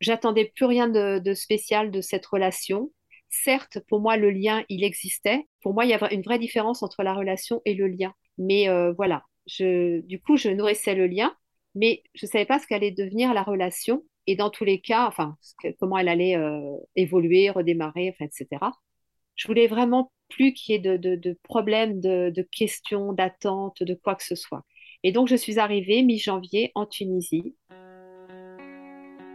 J'attendais 0.00 0.52
plus 0.56 0.64
rien 0.64 0.88
de, 0.88 1.34
spécial 1.34 1.92
de 1.92 2.00
cette 2.00 2.26
relation. 2.26 2.90
Certes, 3.30 3.78
pour 3.88 4.00
moi, 4.00 4.16
le 4.16 4.30
lien, 4.30 4.64
il 4.68 4.82
existait. 4.82 5.46
Pour 5.62 5.72
moi, 5.72 5.84
il 5.84 5.90
y 5.90 5.94
avait 5.94 6.12
une 6.14 6.22
vraie 6.22 6.38
différence 6.40 6.82
entre 6.82 7.04
la 7.04 7.14
relation 7.14 7.62
et 7.64 7.74
le 7.74 7.86
lien. 7.86 8.12
Mais 8.38 8.68
euh, 8.68 8.92
voilà, 8.92 9.22
je, 9.46 10.00
du 10.00 10.20
coup, 10.20 10.36
je 10.36 10.48
nourrissais 10.48 10.96
le 10.96 11.06
lien, 11.06 11.36
mais 11.76 12.02
je 12.14 12.26
ne 12.26 12.30
savais 12.30 12.44
pas 12.44 12.58
ce 12.58 12.66
qu'allait 12.66 12.90
devenir 12.90 13.34
la 13.34 13.44
relation. 13.44 14.04
Et 14.26 14.34
dans 14.34 14.50
tous 14.50 14.64
les 14.64 14.80
cas, 14.80 15.12
comment 15.78 15.98
elle 15.98 16.08
allait 16.08 16.36
euh, 16.36 16.76
évoluer, 16.96 17.50
redémarrer, 17.50 18.16
etc. 18.18 18.72
Je 19.36 19.46
voulais 19.46 19.68
vraiment 19.68 20.10
plus 20.28 20.54
qu'il 20.54 20.72
y 20.72 20.76
ait 20.76 20.80
de, 20.80 20.96
de, 20.96 21.14
de 21.14 21.38
problèmes, 21.44 22.00
de 22.00 22.48
questions, 22.50 23.12
d'attentes, 23.12 23.84
de 23.84 23.94
quoi 23.94 24.16
que 24.16 24.24
ce 24.24 24.34
soit. 24.34 24.64
Et 25.04 25.12
donc, 25.12 25.28
je 25.28 25.36
suis 25.36 25.58
arrivée 25.58 26.02
mi-janvier 26.02 26.72
en 26.74 26.86
Tunisie, 26.86 27.54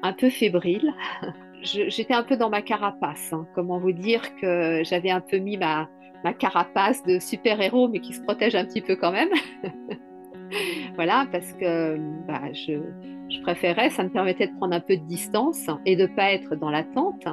un 0.01 0.13
peu 0.13 0.29
fébrile. 0.29 0.93
J'étais 1.61 2.15
un 2.15 2.23
peu 2.23 2.37
dans 2.37 2.49
ma 2.49 2.63
carapace. 2.63 3.31
Hein. 3.33 3.45
Comment 3.53 3.79
vous 3.79 3.91
dire 3.91 4.35
que 4.37 4.81
j'avais 4.83 5.11
un 5.11 5.21
peu 5.21 5.37
mis 5.37 5.57
ma, 5.57 5.87
carapace 6.39 7.03
de 7.03 7.19
super-héros, 7.19 7.87
mais 7.87 7.99
qui 7.99 8.13
se 8.13 8.21
protège 8.21 8.55
un 8.55 8.65
petit 8.65 8.81
peu 8.81 8.95
quand 8.95 9.11
même. 9.11 9.29
voilà, 10.95 11.27
parce 11.31 11.53
que 11.53 11.97
bah, 12.25 12.51
je, 12.51 12.81
je, 13.29 13.41
préférais, 13.41 13.91
ça 13.91 14.03
me 14.03 14.09
permettait 14.09 14.47
de 14.47 14.55
prendre 14.55 14.73
un 14.73 14.79
peu 14.79 14.97
de 14.97 15.05
distance 15.05 15.67
et 15.85 15.95
de 15.95 16.03
ne 16.03 16.15
pas 16.15 16.31
être 16.31 16.55
dans 16.55 16.71
l'attente. 16.71 17.25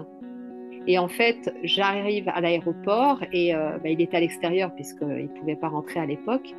Et 0.86 0.98
en 0.98 1.08
fait, 1.08 1.54
j'arrive 1.62 2.28
à 2.28 2.40
l'aéroport 2.42 3.20
et 3.32 3.54
euh, 3.54 3.78
bah, 3.78 3.88
il 3.88 4.00
était 4.02 4.18
à 4.18 4.20
l'extérieur 4.20 4.74
puisqu'il 4.74 5.06
ne 5.06 5.38
pouvait 5.38 5.56
pas 5.56 5.68
rentrer 5.68 6.00
à 6.00 6.06
l'époque. 6.06 6.54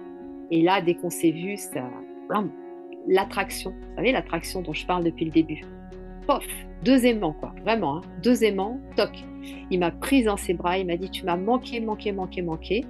Et 0.52 0.62
là, 0.62 0.82
dès 0.82 0.95
qu'on 0.95 1.10
s'est 1.10 1.32
vu, 1.32 1.58
ça... 1.58 1.89
l'attraction, 3.08 3.72
vous 3.72 3.95
savez, 3.95 4.12
l'attraction 4.12 4.62
dont 4.62 4.74
je 4.74 4.86
parle 4.86 5.04
depuis 5.04 5.26
le 5.26 5.32
début. 5.32 5.64
Pof, 6.26 6.48
deux 6.84 7.06
aimants, 7.06 7.34
quoi, 7.34 7.54
vraiment, 7.62 7.98
hein. 7.98 8.02
deux 8.24 8.43
aimants, 8.43 8.80
toc. 8.95 9.12
Il 9.72 9.80
m'a 9.80 9.91
prise 9.91 10.26
dans 10.26 10.38
ses 10.38 10.54
bras, 10.54 10.78
il 10.78 10.86
m'a 10.86 10.98
dit 10.98 11.10
Tu 11.10 11.24
m'as 11.26 11.38
manqué, 11.38 11.80
manqué, 11.80 12.12
manqué, 12.12 12.41
manqué. 12.41 12.86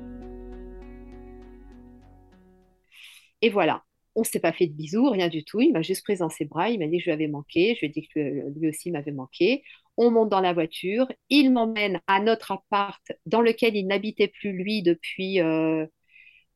Et 3.41 3.49
voilà, 3.49 3.83
on 4.15 4.21
ne 4.21 4.25
s'est 4.25 4.39
pas 4.39 4.51
fait 4.51 4.67
de 4.67 4.73
bisous, 4.73 5.09
rien 5.11 5.29
du 5.29 5.43
tout. 5.43 5.61
Il 5.61 5.71
m'a 5.73 5.83
juste 5.83 6.03
prise 6.03 6.19
dans 6.19 6.29
ses 6.29 6.45
bras, 6.45 6.69
il 6.69 6.79
m'a 6.79 6.87
dit 6.87 6.97
que 6.97 7.03
je 7.03 7.05
lui 7.05 7.13
avais 7.13 7.27
manqué, 7.27 7.75
je 7.75 7.81
lui 7.81 7.87
ai 7.87 7.89
dit 7.89 8.07
que 8.07 8.19
lui 8.59 8.69
aussi 8.69 8.91
m'avait 8.91 9.11
manqué. 9.11 9.63
On 9.95 10.11
monte 10.11 10.29
dans 10.29 10.41
la 10.41 10.53
voiture, 10.53 11.07
il 11.29 11.51
m'emmène 11.51 12.01
à 12.07 12.19
notre 12.19 12.51
appart 12.51 13.01
dans 13.25 13.41
lequel 13.41 13.75
il 13.75 13.87
n'habitait 13.87 14.27
plus 14.27 14.53
lui 14.53 14.83
depuis 14.83 15.39
euh, 15.41 15.85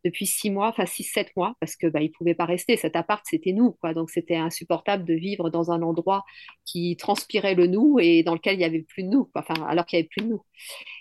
depuis 0.03 0.25
six 0.25 0.49
mois, 0.49 0.69
enfin 0.69 0.85
six, 0.85 1.03
sept 1.03 1.35
mois, 1.35 1.55
parce 1.59 1.75
que 1.75 1.87
bah, 1.87 2.01
il 2.01 2.11
pouvait 2.11 2.35
pas 2.35 2.45
rester. 2.45 2.77
Cet 2.77 2.95
appart, 2.95 3.23
c'était 3.27 3.53
nous, 3.53 3.71
quoi. 3.73 3.93
Donc 3.93 4.09
c'était 4.09 4.35
insupportable 4.35 5.05
de 5.05 5.13
vivre 5.13 5.49
dans 5.49 5.71
un 5.71 5.81
endroit 5.81 6.23
qui 6.65 6.95
transpirait 6.97 7.55
le 7.55 7.67
nous 7.67 7.97
et 7.99 8.23
dans 8.23 8.33
lequel 8.33 8.55
il 8.55 8.61
y 8.61 8.65
avait 8.65 8.81
plus 8.81 9.03
de 9.03 9.09
nous, 9.09 9.29
enfin 9.35 9.55
alors 9.67 9.85
qu'il 9.85 9.97
y 9.97 10.01
avait 10.01 10.09
plus 10.09 10.23
de 10.23 10.29
nous. 10.29 10.43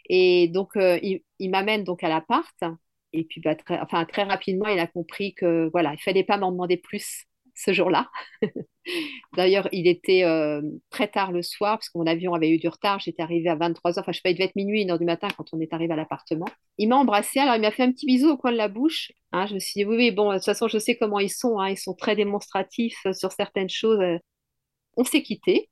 Et 0.08 0.48
donc 0.48 0.76
euh, 0.76 0.98
il, 1.02 1.50
m'amène 1.50 1.84
donc 1.84 2.04
à 2.04 2.08
l'appart. 2.08 2.54
Et 3.12 3.24
puis 3.24 3.40
bah, 3.40 3.54
très, 3.56 3.78
enfin, 3.80 4.04
très 4.04 4.22
rapidement, 4.24 4.68
il 4.68 4.78
a 4.78 4.86
compris 4.86 5.34
que 5.34 5.68
voilà, 5.72 5.94
il 5.94 6.00
fallait 6.02 6.24
pas 6.24 6.38
m'en 6.38 6.52
demander 6.52 6.76
plus 6.76 7.26
ce 7.60 7.72
jour-là. 7.72 8.10
D'ailleurs, 9.36 9.68
il 9.72 9.86
était 9.86 10.24
euh, 10.24 10.62
très 10.90 11.08
tard 11.08 11.32
le 11.32 11.42
soir, 11.42 11.78
parce 11.78 11.88
que 11.88 11.98
mon 11.98 12.06
avion 12.06 12.34
avait 12.34 12.50
eu 12.50 12.58
du 12.58 12.68
retard. 12.68 13.00
J'étais 13.00 13.22
arrivée 13.22 13.48
à 13.48 13.56
23h, 13.56 14.00
enfin, 14.00 14.12
je 14.12 14.16
sais 14.16 14.22
pas, 14.22 14.30
il 14.30 14.34
devait 14.34 14.44
être 14.44 14.56
minuit, 14.56 14.84
1h 14.84 14.98
du 14.98 15.04
matin 15.04 15.28
quand 15.36 15.46
on 15.52 15.60
est 15.60 15.72
arrivé 15.72 15.92
à 15.92 15.96
l'appartement. 15.96 16.46
Il 16.78 16.88
m'a 16.88 16.96
embrassé, 16.96 17.38
alors 17.40 17.56
il 17.56 17.60
m'a 17.60 17.70
fait 17.70 17.82
un 17.82 17.92
petit 17.92 18.06
bisou 18.06 18.30
au 18.30 18.36
coin 18.36 18.52
de 18.52 18.56
la 18.56 18.68
bouche. 18.68 19.12
Hein. 19.32 19.46
je 19.46 19.54
me 19.54 19.58
suis 19.60 19.74
dit, 19.74 19.84
oui, 19.84 19.96
oui, 19.96 20.10
bon, 20.10 20.30
de 20.30 20.36
toute 20.36 20.44
façon, 20.44 20.68
je 20.68 20.78
sais 20.78 20.96
comment 20.96 21.18
ils 21.18 21.30
sont. 21.30 21.58
Hein. 21.58 21.70
ils 21.70 21.78
sont 21.78 21.94
très 21.94 22.16
démonstratifs 22.16 23.00
euh, 23.06 23.12
sur 23.12 23.32
certaines 23.32 23.70
choses. 23.70 24.00
On 24.96 25.04
s'est 25.04 25.22
quitté. 25.22 25.68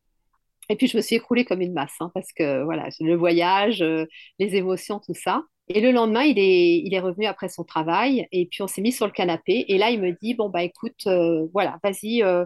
Et 0.71 0.77
puis, 0.77 0.87
je 0.87 0.97
me 0.97 1.03
suis 1.03 1.17
écroulée 1.17 1.45
comme 1.45 1.63
une 1.63 1.73
masse, 1.73 1.95
hein, 2.01 2.11
parce 2.15 2.33
que 2.33 2.63
voilà, 2.65 2.89
le 3.01 3.15
voyage, 3.15 3.83
euh, 3.83 4.05
les 4.39 4.57
émotions, 4.57 5.01
tout 5.01 5.15
ça. 5.15 5.43
Et 5.69 5.81
le 5.81 5.93
lendemain, 5.93 6.23
il 6.23 6.39
est, 6.39 7.01
revenu 7.01 7.27
après 7.27 7.49
son 7.49 7.65
travail 7.65 8.27
et 8.33 8.47
puis 8.47 8.63
on 8.63 8.67
s'est 8.67 8.81
mis 8.81 8.93
sur 8.93 9.07
le 9.07 9.13
canapé. 9.13 9.67
Et 9.69 9.79
là, 9.79 9.91
il 9.91 10.01
me 10.01 10.13
dit, 10.13 10.35
bon, 10.35 10.49
bah 10.49 10.63
écoute, 10.63 11.07
euh, 11.07 11.47
voilà, 11.53 11.79
vas-y, 11.83 12.23
euh, 12.23 12.45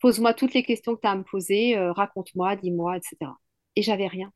pose-moi 0.00 0.34
toutes 0.34 0.54
les 0.54 0.62
questions 0.62 0.94
que 0.96 1.00
tu 1.02 1.06
as 1.06 1.12
à 1.12 1.16
me 1.16 1.24
poser, 1.24 1.76
euh, 1.76 1.92
raconte-moi, 1.92 2.56
dis-moi, 2.56 2.96
etc. 2.96 3.32
Et 3.76 3.82
j'avais 3.82 4.06
rien. 4.06 4.32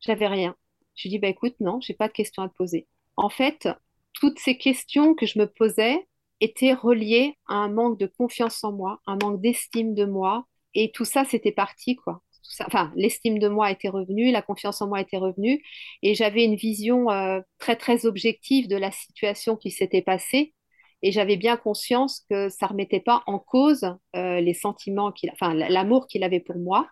J'avais 0.00 0.28
rien. 0.28 0.54
Je 0.94 1.04
lui 1.04 1.10
dis, 1.10 1.18
bah 1.18 1.28
écoute, 1.28 1.56
non, 1.60 1.80
j'ai 1.80 1.94
pas 1.94 2.08
de 2.08 2.12
questions 2.12 2.42
à 2.42 2.48
te 2.48 2.54
poser. 2.54 2.86
En 3.16 3.28
fait, 3.28 3.68
toutes 4.14 4.38
ces 4.38 4.56
questions 4.56 5.14
que 5.14 5.26
je 5.26 5.38
me 5.38 5.46
posais 5.46 6.06
étaient 6.40 6.74
reliées 6.74 7.36
à 7.48 7.54
un 7.56 7.68
manque 7.68 7.98
de 7.98 8.06
confiance 8.06 8.62
en 8.64 8.72
moi, 8.72 9.00
un 9.06 9.16
manque 9.20 9.40
d'estime 9.40 9.94
de 9.94 10.04
moi. 10.04 10.46
Et 10.74 10.92
tout 10.92 11.04
ça, 11.04 11.24
c'était 11.24 11.52
parti, 11.52 11.96
quoi 11.96 12.22
l'estime 12.94 13.38
de 13.38 13.48
moi 13.48 13.70
était 13.70 13.88
revenue, 13.88 14.30
la 14.30 14.42
confiance 14.42 14.80
en 14.82 14.88
moi 14.88 15.00
était 15.00 15.16
revenue, 15.16 15.62
et 16.02 16.14
j'avais 16.14 16.44
une 16.44 16.56
vision 16.56 17.10
euh, 17.10 17.40
très 17.58 17.76
très 17.76 18.06
objective 18.06 18.68
de 18.68 18.76
la 18.76 18.90
situation 18.90 19.56
qui 19.56 19.70
s'était 19.70 20.02
passée, 20.02 20.54
et 21.02 21.12
j'avais 21.12 21.36
bien 21.36 21.56
conscience 21.56 22.24
que 22.28 22.48
ça 22.48 22.66
remettait 22.66 23.00
pas 23.00 23.22
en 23.26 23.38
cause 23.38 23.84
euh, 24.16 24.40
les 24.40 24.54
sentiments 24.54 25.12
qu'il, 25.12 25.30
enfin, 25.32 25.54
l'amour 25.54 26.06
qu'il 26.06 26.24
avait 26.24 26.40
pour 26.40 26.56
moi, 26.58 26.88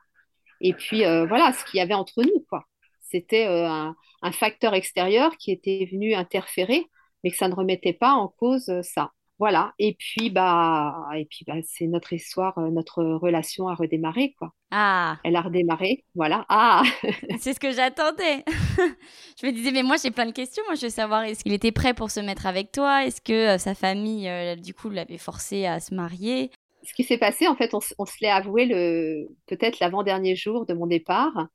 et 0.61 0.73
puis 0.73 1.05
euh, 1.05 1.27
voilà, 1.27 1.53
ce 1.53 1.65
qu'il 1.65 1.79
y 1.79 1.81
avait 1.81 1.95
entre 1.95 2.23
nous, 2.23 2.45
quoi. 2.49 2.65
C'était 3.01 3.47
un, 3.47 3.95
facteur 4.33 4.75
extérieur 4.75 5.37
qui 5.37 5.53
était 5.53 5.89
venu 5.91 6.15
interférer, 6.15 6.87
mais 7.23 7.31
que 7.31 7.37
ça 7.37 7.49
ne 7.49 7.55
remettait 7.55 7.93
pas 7.93 8.13
en 8.13 8.27
cause 8.27 8.73
ça. 8.83 9.13
Voilà. 9.39 9.75
Et 9.79 9.95
puis, 9.99 10.31
bah, 10.31 11.09
et 11.15 11.27
puis, 11.27 11.45
bah, 11.47 11.57
c'est 11.65 11.87
notre 11.87 12.13
histoire, 12.13 12.57
euh, 12.59 12.71
notre 12.71 13.05
relation 13.05 13.69
a 13.69 13.75
redémarré, 13.75 14.35
quoi. 14.39 14.53
Ah, 14.71 15.19
Elle 15.25 15.37
a 15.37 15.43
redémarré. 15.43 16.05
Voilà. 16.15 16.45
Ah, 16.49 16.83
c'est 17.39 17.53
ce 17.53 17.61
que 17.61 17.71
j'attendais. 17.71 18.45
Je 19.41 19.47
me 19.47 19.53
disais, 19.53 19.71
mais 19.71 19.83
moi 19.83 19.97
j'ai 20.03 20.11
plein 20.11 20.27
de 20.27 20.33
questions. 20.33 20.63
Moi 20.67 20.75
je 20.75 20.87
veux 20.87 20.91
savoir, 20.91 21.23
est-ce 21.25 21.45
qu'il 21.45 21.53
était 21.53 21.73
prêt 21.73 21.95
pour 21.95 22.11
se 22.11 22.21
mettre 22.21 22.47
avec 22.47 22.73
toi? 22.73 23.05
Est-ce 23.05 23.21
que 23.21 23.55
euh, 23.55 23.59
sa 23.59 23.75
famille, 23.75 24.29
euh, 24.29 24.57
du 24.57 24.75
coup, 24.75 24.91
l'avait 24.91 25.19
forcé 25.19 25.67
à 25.67 25.79
se 25.79 25.95
marier? 25.95 26.51
Ce 26.83 26.95
qui 26.95 27.05
s'est 27.05 27.19
passé, 27.19 27.47
en 27.47 27.57
fait, 27.57 27.75
on, 27.75 27.81
se 27.81 28.17
l'est 28.21 28.31
avoué 28.31 28.65
le, 28.65 29.29
peut-être 29.47 29.81
l'avant-dernier 29.81 30.37
jour 30.37 30.67
de 30.67 30.75
mon 30.75 30.87
départ, 30.87 31.49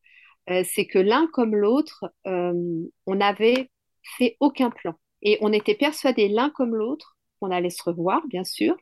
euh, 0.50 0.64
c'est 0.66 0.86
que 0.86 1.00
l'un 1.00 1.28
comme 1.32 1.56
l'autre, 1.56 2.06
on 2.26 3.16
n'avait 3.16 3.70
fait 4.18 4.36
aucun 4.40 4.70
plan. 4.70 4.94
Et 5.22 5.38
on 5.42 5.54
était 5.54 5.76
persuadés 5.76 6.28
l'un 6.28 6.50
comme 6.50 6.76
l'autre 6.76 7.16
qu'on 7.42 7.52
allait 7.52 7.70
se 7.70 7.84
revoir, 7.84 8.26
bien 8.28 8.44
sûr, 8.44 8.78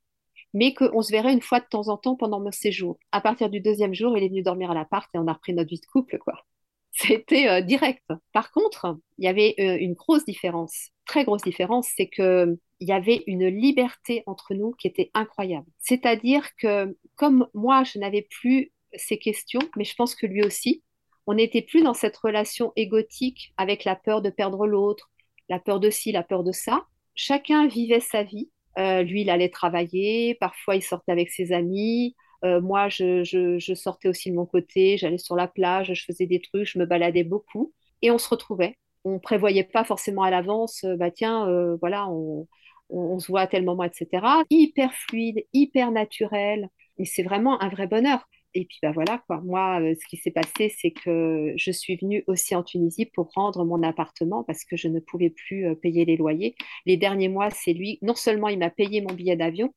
mais 0.53 0.73
qu'on 0.73 1.01
se 1.01 1.11
verrait 1.11 1.33
une 1.33 1.41
fois 1.41 1.59
de 1.59 1.65
temps 1.65 1.87
en 1.87 1.97
temps 1.97 2.15
pendant 2.15 2.39
mon 2.39 2.51
séjour. 2.51 2.97
À 3.11 3.21
partir 3.21 3.49
du 3.49 3.61
deuxième 3.61 3.93
jour, 3.93 4.17
il 4.17 4.23
est 4.23 4.29
venu 4.29 4.43
dormir 4.43 4.71
à 4.71 4.73
l'appart 4.73 5.09
et 5.13 5.17
on 5.17 5.27
a 5.27 5.33
repris 5.33 5.53
notre 5.53 5.69
vie 5.69 5.79
de 5.79 5.85
couple, 5.85 6.17
quoi. 6.17 6.33
C'était 6.91 7.47
euh, 7.47 7.61
direct. 7.61 8.03
Par 8.33 8.51
contre, 8.51 8.97
il 9.17 9.25
y 9.25 9.27
avait 9.27 9.55
euh, 9.59 9.77
une 9.79 9.93
grosse 9.93 10.25
différence, 10.25 10.89
très 11.05 11.23
grosse 11.23 11.43
différence, 11.43 11.89
c'est 11.95 12.07
que 12.07 12.57
il 12.81 12.87
y 12.87 12.93
avait 12.93 13.23
une 13.27 13.47
liberté 13.47 14.23
entre 14.25 14.53
nous 14.53 14.71
qui 14.71 14.87
était 14.87 15.11
incroyable. 15.13 15.67
C'est-à-dire 15.79 16.47
que 16.55 16.97
comme 17.15 17.47
moi, 17.53 17.83
je 17.83 17.99
n'avais 17.99 18.25
plus 18.29 18.71
ces 18.95 19.17
questions, 19.17 19.59
mais 19.75 19.83
je 19.83 19.95
pense 19.95 20.15
que 20.15 20.25
lui 20.25 20.43
aussi, 20.43 20.81
on 21.27 21.35
n'était 21.35 21.61
plus 21.61 21.83
dans 21.83 21.93
cette 21.93 22.17
relation 22.17 22.71
égotique 22.75 23.53
avec 23.57 23.83
la 23.83 23.95
peur 23.95 24.21
de 24.21 24.29
perdre 24.29 24.65
l'autre, 24.65 25.11
la 25.49 25.59
peur 25.59 25.79
de 25.79 25.89
ci, 25.89 26.11
la 26.11 26.23
peur 26.23 26.43
de 26.43 26.51
ça. 26.51 26.85
Chacun 27.15 27.67
vivait 27.67 27.99
sa 27.99 28.23
vie. 28.23 28.49
Euh, 28.77 29.03
lui, 29.03 29.21
il 29.21 29.29
allait 29.29 29.49
travailler, 29.49 30.35
parfois 30.35 30.75
il 30.75 30.81
sortait 30.81 31.11
avec 31.11 31.29
ses 31.31 31.51
amis, 31.51 32.15
euh, 32.45 32.61
moi, 32.61 32.87
je, 32.89 33.59
sortais 33.75 34.07
aussi 34.07 34.29
de 34.31 34.35
mon 34.35 34.45
côté, 34.45 34.97
j'allais 34.97 35.17
sur 35.17 35.35
la 35.35 35.47
plage, 35.47 35.93
je 35.93 36.05
faisais 36.05 36.27
des 36.27 36.39
trucs, 36.39 36.65
je 36.67 36.79
me 36.79 36.85
baladais 36.85 37.23
beaucoup 37.23 37.73
et 38.01 38.11
on 38.11 38.17
se 38.17 38.29
retrouvait. 38.29 38.75
On 39.05 39.19
prévoyait 39.19 39.63
pas 39.63 39.83
forcément 39.83 40.23
à 40.23 40.29
l'avance, 40.29 40.83
euh, 40.85 40.95
bah 40.95 41.11
tiens, 41.11 41.47
voilà, 41.81 42.07
on, 42.09 42.47
on, 42.89 42.99
on 42.99 43.19
se 43.19 43.27
voit 43.27 43.41
à 43.41 43.47
tel 43.47 43.63
moment, 43.65 43.83
etc. 43.83 44.25
Hyper 44.49 44.93
fluide, 44.93 45.43
hyper 45.53 45.91
naturel 45.91 46.69
et 46.97 47.05
c'est 47.05 47.23
vraiment 47.23 47.61
un 47.61 47.69
vrai 47.69 47.87
bonheur. 47.87 48.27
Et 48.55 48.65
puis 48.65 48.79
bah 48.81 48.91
voilà 48.91 49.19
quoi. 49.27 49.41
Moi, 49.41 49.79
euh, 49.81 49.95
ce 49.99 50.07
qui 50.07 50.17
s'est 50.17 50.31
passé, 50.31 50.73
c'est 50.75 50.91
que 50.91 51.53
je 51.55 51.71
suis 51.71 51.97
venue 51.97 52.23
aussi 52.27 52.55
en 52.55 52.63
Tunisie 52.63 53.05
pour 53.05 53.31
rendre 53.33 53.63
mon 53.63 53.83
appartement 53.83 54.43
parce 54.43 54.65
que 54.65 54.75
je 54.75 54.87
ne 54.87 54.99
pouvais 54.99 55.29
plus 55.29 55.67
euh, 55.67 55.75
payer 55.75 56.05
les 56.05 56.17
loyers. 56.17 56.55
Les 56.85 56.97
derniers 56.97 57.29
mois, 57.29 57.49
c'est 57.51 57.73
lui. 57.73 57.99
Non 58.01 58.15
seulement 58.15 58.47
il 58.47 58.57
m'a 58.59 58.71
payé 58.71 59.01
mon 59.01 59.13
billet 59.13 59.35
d'avion, 59.35 59.73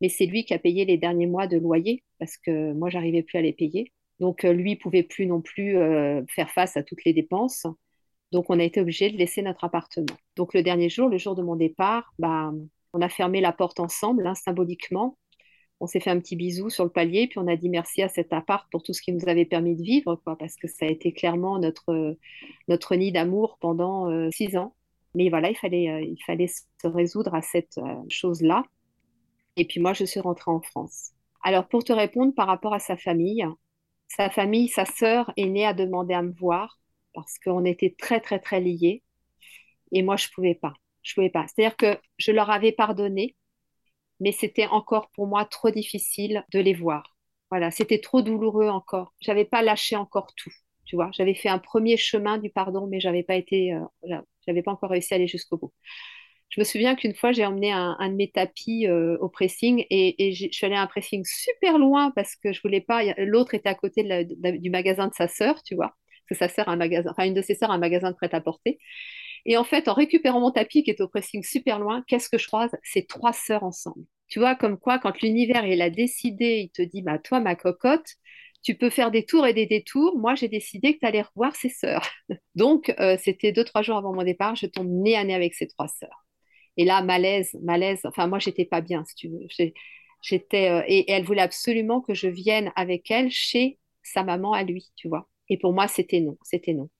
mais 0.00 0.08
c'est 0.08 0.26
lui 0.26 0.44
qui 0.44 0.54
a 0.54 0.58
payé 0.58 0.84
les 0.84 0.98
derniers 0.98 1.26
mois 1.26 1.46
de 1.46 1.58
loyer 1.58 2.02
parce 2.18 2.36
que 2.36 2.72
moi, 2.72 2.90
j'arrivais 2.90 3.22
plus 3.22 3.38
à 3.38 3.42
les 3.42 3.52
payer. 3.52 3.92
Donc, 4.20 4.44
euh, 4.44 4.52
lui 4.52 4.76
pouvait 4.76 5.02
plus 5.02 5.26
non 5.26 5.40
plus 5.42 5.76
faire 6.28 6.50
face 6.50 6.76
à 6.76 6.82
toutes 6.82 7.04
les 7.04 7.12
dépenses. 7.12 7.66
Donc, 8.32 8.46
on 8.50 8.58
a 8.58 8.64
été 8.64 8.80
obligé 8.80 9.10
de 9.10 9.16
laisser 9.16 9.42
notre 9.42 9.64
appartement. 9.64 10.16
Donc, 10.36 10.54
le 10.54 10.62
dernier 10.62 10.88
jour, 10.88 11.08
le 11.08 11.18
jour 11.18 11.34
de 11.34 11.42
mon 11.42 11.56
départ, 11.56 12.12
bah, 12.18 12.52
on 12.92 13.00
a 13.00 13.08
fermé 13.08 13.40
la 13.40 13.52
porte 13.52 13.78
ensemble, 13.80 14.26
hein, 14.26 14.34
symboliquement. 14.34 15.16
On 15.80 15.86
s'est 15.86 16.00
fait 16.00 16.10
un 16.10 16.18
petit 16.18 16.36
bisou 16.36 16.70
sur 16.70 16.84
le 16.84 16.90
palier, 16.90 17.26
puis 17.26 17.38
on 17.38 17.46
a 17.48 17.56
dit 17.56 17.68
merci 17.68 18.02
à 18.02 18.08
cet 18.08 18.32
appart 18.32 18.66
pour 18.70 18.82
tout 18.82 18.94
ce 18.94 19.02
qui 19.02 19.12
nous 19.12 19.28
avait 19.28 19.44
permis 19.44 19.76
de 19.76 19.82
vivre, 19.82 20.16
quoi, 20.24 20.36
parce 20.36 20.56
que 20.56 20.68
ça 20.68 20.86
a 20.86 20.88
été 20.88 21.12
clairement 21.12 21.58
notre, 21.58 22.16
notre 22.68 22.94
nid 22.96 23.12
d'amour 23.12 23.58
pendant 23.60 24.10
euh, 24.10 24.30
six 24.32 24.56
ans. 24.56 24.74
Mais 25.14 25.28
voilà, 25.28 25.50
il 25.50 25.56
fallait, 25.56 25.90
euh, 25.90 26.00
il 26.00 26.22
fallait 26.24 26.46
se 26.48 26.86
résoudre 26.86 27.34
à 27.34 27.42
cette 27.42 27.78
euh, 27.78 27.94
chose-là. 28.08 28.64
Et 29.56 29.66
puis 29.66 29.80
moi, 29.80 29.92
je 29.92 30.04
suis 30.04 30.20
rentrée 30.20 30.50
en 30.50 30.60
France. 30.60 31.12
Alors, 31.42 31.68
pour 31.68 31.84
te 31.84 31.92
répondre 31.92 32.34
par 32.34 32.46
rapport 32.46 32.74
à 32.74 32.78
sa 32.78 32.96
famille, 32.96 33.46
sa 34.08 34.30
famille, 34.30 34.68
sa 34.68 34.84
sœur 34.84 35.32
est 35.36 35.46
née 35.46 35.66
à 35.66 35.74
demander 35.74 36.14
à 36.14 36.22
me 36.22 36.32
voir 36.32 36.78
parce 37.14 37.38
qu'on 37.38 37.64
était 37.64 37.94
très, 37.98 38.20
très, 38.20 38.38
très 38.38 38.60
liés. 38.60 39.02
Et 39.92 40.02
moi, 40.02 40.16
je 40.16 40.28
pouvais 40.34 40.54
pas. 40.54 40.74
Je 41.02 41.14
pouvais 41.14 41.30
pas. 41.30 41.46
C'est-à-dire 41.46 41.76
que 41.76 41.98
je 42.18 42.32
leur 42.32 42.50
avais 42.50 42.72
pardonné, 42.72 43.36
mais 44.20 44.32
c'était 44.32 44.66
encore 44.66 45.10
pour 45.10 45.26
moi 45.26 45.44
trop 45.44 45.70
difficile 45.70 46.44
de 46.52 46.58
les 46.58 46.74
voir. 46.74 47.16
Voilà, 47.50 47.70
c'était 47.70 48.00
trop 48.00 48.22
douloureux 48.22 48.68
encore. 48.68 49.14
J'avais 49.20 49.44
pas 49.44 49.62
lâché 49.62 49.96
encore 49.96 50.34
tout. 50.36 50.52
Tu 50.84 50.96
vois, 50.96 51.10
j'avais 51.12 51.34
fait 51.34 51.48
un 51.48 51.58
premier 51.58 51.96
chemin 51.96 52.38
du 52.38 52.50
pardon, 52.50 52.86
mais 52.86 53.00
j'avais 53.00 53.22
pas 53.22 53.34
été, 53.34 53.72
euh, 53.72 54.18
j'avais 54.46 54.62
pas 54.62 54.72
encore 54.72 54.90
réussi 54.90 55.14
à 55.14 55.16
aller 55.16 55.26
jusqu'au 55.26 55.56
bout. 55.58 55.72
Je 56.48 56.60
me 56.60 56.64
souviens 56.64 56.94
qu'une 56.94 57.14
fois, 57.14 57.32
j'ai 57.32 57.44
emmené 57.44 57.72
un, 57.72 57.96
de 58.08 58.14
mes 58.14 58.30
tapis 58.30 58.86
euh, 58.86 59.18
au 59.18 59.28
pressing 59.28 59.84
et, 59.90 60.32
je 60.32 60.48
suis 60.50 60.66
allée 60.66 60.76
à 60.76 60.82
un 60.82 60.86
pressing 60.86 61.24
super 61.24 61.78
loin 61.78 62.12
parce 62.14 62.36
que 62.36 62.52
je 62.52 62.62
voulais 62.62 62.80
pas. 62.80 63.02
L'autre 63.18 63.54
était 63.54 63.68
à 63.68 63.74
côté 63.74 64.04
du 64.04 64.70
magasin 64.70 65.08
de 65.08 65.14
sa 65.14 65.28
sœur, 65.28 65.62
tu 65.64 65.74
vois. 65.74 65.94
Parce 66.28 66.40
que 66.40 66.46
sa 66.46 66.48
sœur 66.48 66.68
a 66.68 66.72
un 66.72 66.76
magasin, 66.76 67.10
enfin 67.10 67.24
une 67.26 67.34
de 67.34 67.42
ses 67.42 67.54
sœurs 67.54 67.70
a 67.70 67.74
un 67.74 67.78
magasin 67.78 68.12
prêt-à-porter. 68.12 68.78
Et 69.46 69.56
en 69.58 69.64
fait, 69.64 69.88
en 69.88 69.94
récupérant 69.94 70.40
mon 70.40 70.52
tapis 70.52 70.84
qui 70.84 70.90
est 70.90 71.00
au 71.02 71.08
pressing 71.08 71.44
super 71.44 71.80
loin, 71.80 72.04
qu'est-ce 72.08 72.28
que 72.30 72.38
je 72.38 72.48
croise? 72.48 72.72
C'est 72.84 73.08
trois 73.08 73.32
sœurs 73.32 73.64
ensemble. 73.64 74.04
Tu 74.28 74.40
vois, 74.40 74.56
comme 74.56 74.78
quoi, 74.78 74.98
quand 74.98 75.22
l'univers 75.22 75.66
il 75.66 75.82
a 75.82 75.90
décidé, 75.90 76.58
il 76.64 76.70
te 76.70 76.82
dit, 76.82 77.02
bah 77.02 77.18
toi, 77.18 77.40
ma 77.40 77.56
cocotte, 77.56 78.08
tu 78.62 78.74
peux 78.76 78.90
faire 78.90 79.12
des 79.12 79.24
tours 79.24 79.46
et 79.46 79.54
des 79.54 79.66
détours. 79.66 80.18
Moi, 80.18 80.34
j'ai 80.34 80.48
décidé 80.48 80.94
que 80.94 81.00
tu 81.00 81.06
allais 81.06 81.22
revoir 81.22 81.56
ses 81.56 81.70
sœurs. 81.70 82.08
Donc, 82.56 82.94
euh, 83.00 83.16
c'était 83.22 83.52
deux, 83.52 83.64
trois 83.64 83.82
jours 83.82 83.96
avant 83.96 84.12
mon 84.14 84.24
départ, 84.24 84.56
je 84.56 84.66
tombe 84.66 84.88
nez 84.90 85.16
à 85.16 85.24
nez 85.24 85.34
avec 85.34 85.54
ces 85.54 85.68
trois 85.68 85.88
sœurs. 85.88 86.26
Et 86.76 86.84
là, 86.84 87.02
malaise, 87.02 87.56
malaise. 87.62 88.00
Enfin, 88.04 88.26
moi, 88.28 88.38
j'étais 88.40 88.64
pas 88.66 88.80
bien, 88.82 89.04
si 89.06 89.14
tu 89.16 89.28
veux. 89.28 89.46
J'étais, 90.22 90.70
euh, 90.70 90.82
et, 90.88 90.98
et 91.00 91.12
elle 91.12 91.24
voulait 91.24 91.42
absolument 91.42 92.00
que 92.00 92.14
je 92.14 92.28
vienne 92.28 92.72
avec 92.76 93.10
elle 93.10 93.30
chez 93.30 93.78
sa 94.02 94.24
maman 94.24 94.52
à 94.52 94.62
lui, 94.64 94.90
tu 94.96 95.08
vois. 95.08 95.28
Et 95.48 95.58
pour 95.58 95.72
moi, 95.72 95.88
c'était 95.88 96.20
non, 96.20 96.36
c'était 96.42 96.72
non. 96.74 96.90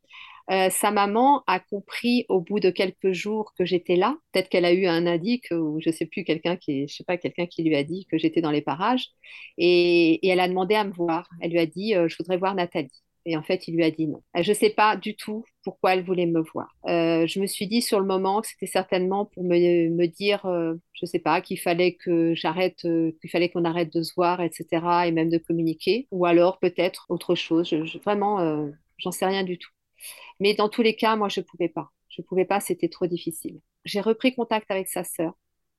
Euh, 0.51 0.71
sa 0.71 0.91
maman 0.93 1.43
a 1.49 1.59
compris 1.59 2.25
au 2.29 2.41
bout 2.41 2.61
de 2.61 2.71
quelques 2.71 3.13
jours 3.13 3.53
que 3.59 3.65
j'étais 3.65 3.97
là. 3.97 4.17
Peut-être 4.33 4.49
qu'elle 4.49 4.65
a 4.65 4.73
eu 4.73 4.87
un 4.87 5.07
indice 5.07 5.51
ou 5.51 5.81
je 5.81 5.91
sais 5.91 6.07
plus 6.07 6.23
quelqu'un 6.25 6.57
qui, 6.57 6.87
je 6.89 6.95
sais 6.97 7.05
pas, 7.05 7.17
quelqu'un 7.17 7.47
qui 7.47 7.65
lui 7.65 7.75
a 7.77 7.83
dit 7.83 8.07
que 8.11 8.17
j'étais 8.19 8.41
dans 8.41 8.53
les 8.53 8.63
parages. 8.63 9.09
Et, 9.59 10.27
elle 10.29 10.41
a 10.41 10.49
demandé 10.49 10.75
à 10.75 10.85
me 10.85 10.93
voir. 10.93 11.29
Elle 11.41 11.51
lui 11.53 11.59
a 11.59 11.67
dit, 11.67 11.95
euh, 11.95 12.09
je 12.09 12.17
voudrais 12.17 12.37
voir 12.37 12.55
Nathalie. 12.55 12.91
Et 13.29 13.37
en 13.37 13.43
fait, 13.43 13.67
il 13.67 13.75
lui 13.75 13.83
a 13.83 13.91
dit 13.91 14.07
non. 14.07 14.23
Euh, 14.37 14.43
Je 14.45 14.51
ne 14.51 14.55
sais 14.55 14.71
pas 14.71 14.97
du 14.97 15.17
tout 15.17 15.45
pourquoi 15.65 15.95
elle 15.95 16.05
voulait 16.05 16.27
me 16.27 16.41
voir. 16.53 16.69
Je 16.87 17.41
me 17.41 17.47
suis 17.47 17.67
dit 17.67 17.83
sur 17.83 17.99
le 17.99 18.07
moment 18.07 18.41
que 18.41 18.47
c'était 18.47 18.67
certainement 18.67 19.25
pour 19.27 19.43
me, 19.43 20.07
dire, 20.07 20.43
je 20.45 20.79
ne 21.03 21.07
sais 21.07 21.19
pas, 21.19 21.41
qu'il 21.41 21.59
fallait 21.59 21.95
que 21.97 22.35
j'arrête, 22.37 22.83
qu'il 22.83 23.31
fallait 23.31 23.49
qu'on 23.49 23.65
arrête 23.65 23.93
de 23.93 24.03
se 24.03 24.15
voir, 24.15 24.41
etc. 24.41 25.09
et 25.09 25.13
même 25.13 25.29
de 25.29 25.39
communiquer. 25.39 26.07
Ou 26.13 26.25
alors 26.25 26.61
peut-être 26.61 27.07
autre 27.09 27.35
chose. 27.35 27.69
Je, 27.69 27.85
je- 27.85 27.99
vraiment, 27.99 28.71
j'en 28.99 29.11
sais 29.11 29.27
rien 29.27 29.43
du 29.43 29.59
tout. 29.59 29.71
Mais 30.41 30.55
dans 30.55 30.69
tous 30.69 30.83
les 30.83 30.97
cas, 30.97 31.17
moi, 31.17 31.29
je 31.29 31.41
ne 31.41 31.45
pouvais 31.45 31.69
pas. 31.69 31.91
Je 32.09 32.23
ne 32.23 32.27
pouvais 32.27 32.45
pas, 32.45 32.61
c'était 32.61 32.89
trop 32.89 33.07
difficile. 33.07 33.61
J'ai 33.85 34.01
repris 34.01 34.35
contact 34.35 34.71
avec 34.71 34.89
sa 34.89 35.05
sœur 35.05 35.35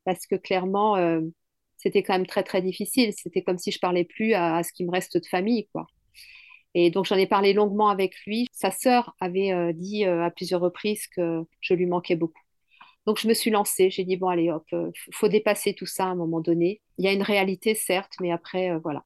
parce 0.05 0.26
que 0.28 0.36
clairement, 0.36 0.95
euh, 0.97 1.22
c'était 1.78 2.03
quand 2.03 2.13
même 2.13 2.28
très, 2.28 2.43
très 2.43 2.61
difficile. 2.61 3.13
C'était 3.15 3.43
comme 3.43 3.57
si 3.57 3.72
je 3.72 3.80
parlais 3.80 4.05
plus 4.05 4.34
à, 4.34 4.63
ce 4.63 4.72
qui 4.74 4.86
me 4.86 4.91
reste 4.91 5.18
de 5.18 5.26
famille, 5.26 5.68
quoi. 5.74 5.88
Et 6.74 6.91
donc, 6.91 7.05
j'en 7.05 7.18
ai 7.18 7.28
parlé 7.28 7.53
longuement 7.53 7.89
avec 7.89 8.13
lui. 8.26 8.47
Sa 8.51 8.72
sœur 8.72 9.15
avait 9.20 9.51
euh, 9.51 9.74
dit 9.74 10.05
euh, 10.05 10.24
à 10.24 10.32
plusieurs 10.32 10.61
reprises 10.61 11.07
que 11.07 11.43
je 11.59 11.74
lui 11.74 11.88
manquais 11.88 12.15
beaucoup. 12.15 12.41
Donc, 13.05 13.20
je 13.20 13.28
me 13.28 13.34
suis 13.34 13.51
lancée. 13.51 13.89
J'ai 13.89 14.03
dit, 14.03 14.18
bon, 14.18 14.28
allez, 14.28 14.51
hop, 14.51 14.65
faut 15.13 15.28
dépasser 15.28 15.74
tout 15.74 15.86
ça 15.86 16.05
à 16.05 16.07
un 16.07 16.15
moment 16.15 16.41
donné. 16.41 16.82
Il 16.97 17.05
y 17.05 17.07
a 17.07 17.13
une 17.13 17.24
réalité, 17.24 17.74
certes, 17.76 18.13
mais 18.22 18.32
après, 18.32 18.78
voilà. 18.80 19.03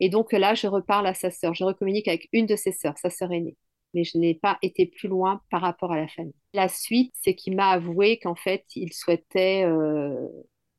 Et 0.00 0.08
donc 0.08 0.32
là, 0.32 0.54
je 0.54 0.66
reparle 0.66 1.06
à 1.06 1.14
sa 1.14 1.30
sœur. 1.30 1.54
Je 1.54 1.64
recommunique 1.64 2.08
avec 2.08 2.28
une 2.32 2.46
de 2.46 2.56
ses 2.56 2.72
sœurs, 2.72 2.98
sa 2.98 3.10
sœur 3.10 3.32
aînée. 3.32 3.56
Mais 3.94 4.04
je 4.04 4.18
n'ai 4.18 4.34
pas 4.34 4.58
été 4.62 4.86
plus 4.86 5.08
loin 5.08 5.40
par 5.50 5.60
rapport 5.60 5.92
à 5.92 5.96
la 5.96 6.08
famille. 6.08 6.34
La 6.54 6.68
suite, 6.68 7.12
c'est 7.22 7.34
qu'il 7.34 7.56
m'a 7.56 7.68
avoué 7.68 8.18
qu'en 8.18 8.34
fait, 8.34 8.64
il 8.74 8.92
souhaitait 8.92 9.64
euh, 9.64 10.28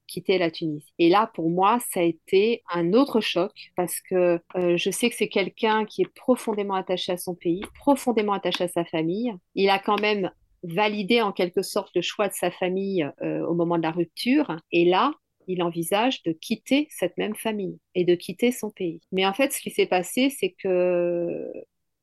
quitter 0.07 0.37
la 0.37 0.51
Tunisie. 0.51 0.93
Et 0.99 1.09
là, 1.09 1.31
pour 1.33 1.49
moi, 1.49 1.79
ça 1.91 2.01
a 2.01 2.03
été 2.03 2.61
un 2.71 2.93
autre 2.93 3.21
choc 3.21 3.51
parce 3.75 3.99
que 3.99 4.39
euh, 4.55 4.77
je 4.77 4.89
sais 4.91 5.09
que 5.09 5.15
c'est 5.15 5.29
quelqu'un 5.29 5.85
qui 5.85 6.03
est 6.03 6.13
profondément 6.15 6.75
attaché 6.75 7.11
à 7.11 7.17
son 7.17 7.35
pays, 7.35 7.63
profondément 7.79 8.33
attaché 8.33 8.65
à 8.65 8.67
sa 8.67 8.85
famille. 8.85 9.33
Il 9.55 9.69
a 9.69 9.79
quand 9.79 9.99
même 9.99 10.31
validé 10.63 11.21
en 11.21 11.31
quelque 11.31 11.61
sorte 11.61 11.91
le 11.95 12.01
choix 12.01 12.27
de 12.27 12.33
sa 12.33 12.51
famille 12.51 13.09
euh, 13.21 13.45
au 13.45 13.53
moment 13.53 13.77
de 13.77 13.83
la 13.83 13.91
rupture. 13.91 14.55
Et 14.71 14.85
là, 14.85 15.11
il 15.47 15.61
envisage 15.61 16.23
de 16.23 16.31
quitter 16.31 16.87
cette 16.89 17.17
même 17.17 17.35
famille 17.35 17.79
et 17.95 18.05
de 18.05 18.15
quitter 18.15 18.51
son 18.51 18.69
pays. 18.69 19.01
Mais 19.11 19.25
en 19.25 19.33
fait, 19.33 19.51
ce 19.51 19.59
qui 19.59 19.71
s'est 19.71 19.87
passé, 19.87 20.29
c'est 20.29 20.51
que 20.51 21.51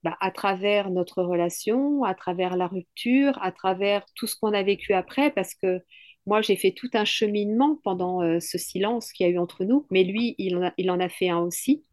bah, 0.02 0.16
à 0.20 0.30
travers 0.30 0.90
notre 0.90 1.22
relation, 1.22 2.04
à 2.04 2.14
travers 2.14 2.56
la 2.56 2.66
rupture, 2.68 3.38
à 3.42 3.52
travers 3.52 4.04
tout 4.14 4.26
ce 4.26 4.36
qu'on 4.36 4.52
a 4.54 4.62
vécu 4.62 4.92
après, 4.94 5.30
parce 5.30 5.54
que 5.54 5.80
moi, 6.26 6.42
j'ai 6.42 6.56
fait 6.56 6.72
tout 6.72 6.90
un 6.94 7.04
cheminement 7.04 7.78
pendant 7.82 8.22
euh, 8.22 8.40
ce 8.40 8.58
silence 8.58 9.12
qu'il 9.12 9.26
y 9.26 9.28
a 9.28 9.32
eu 9.32 9.38
entre 9.38 9.64
nous, 9.64 9.86
mais 9.90 10.04
lui, 10.04 10.34
il 10.38 10.56
en 10.56 11.00
a, 11.00 11.08
fait 11.08 11.28
un 11.28 11.38
aussi. 11.40 11.84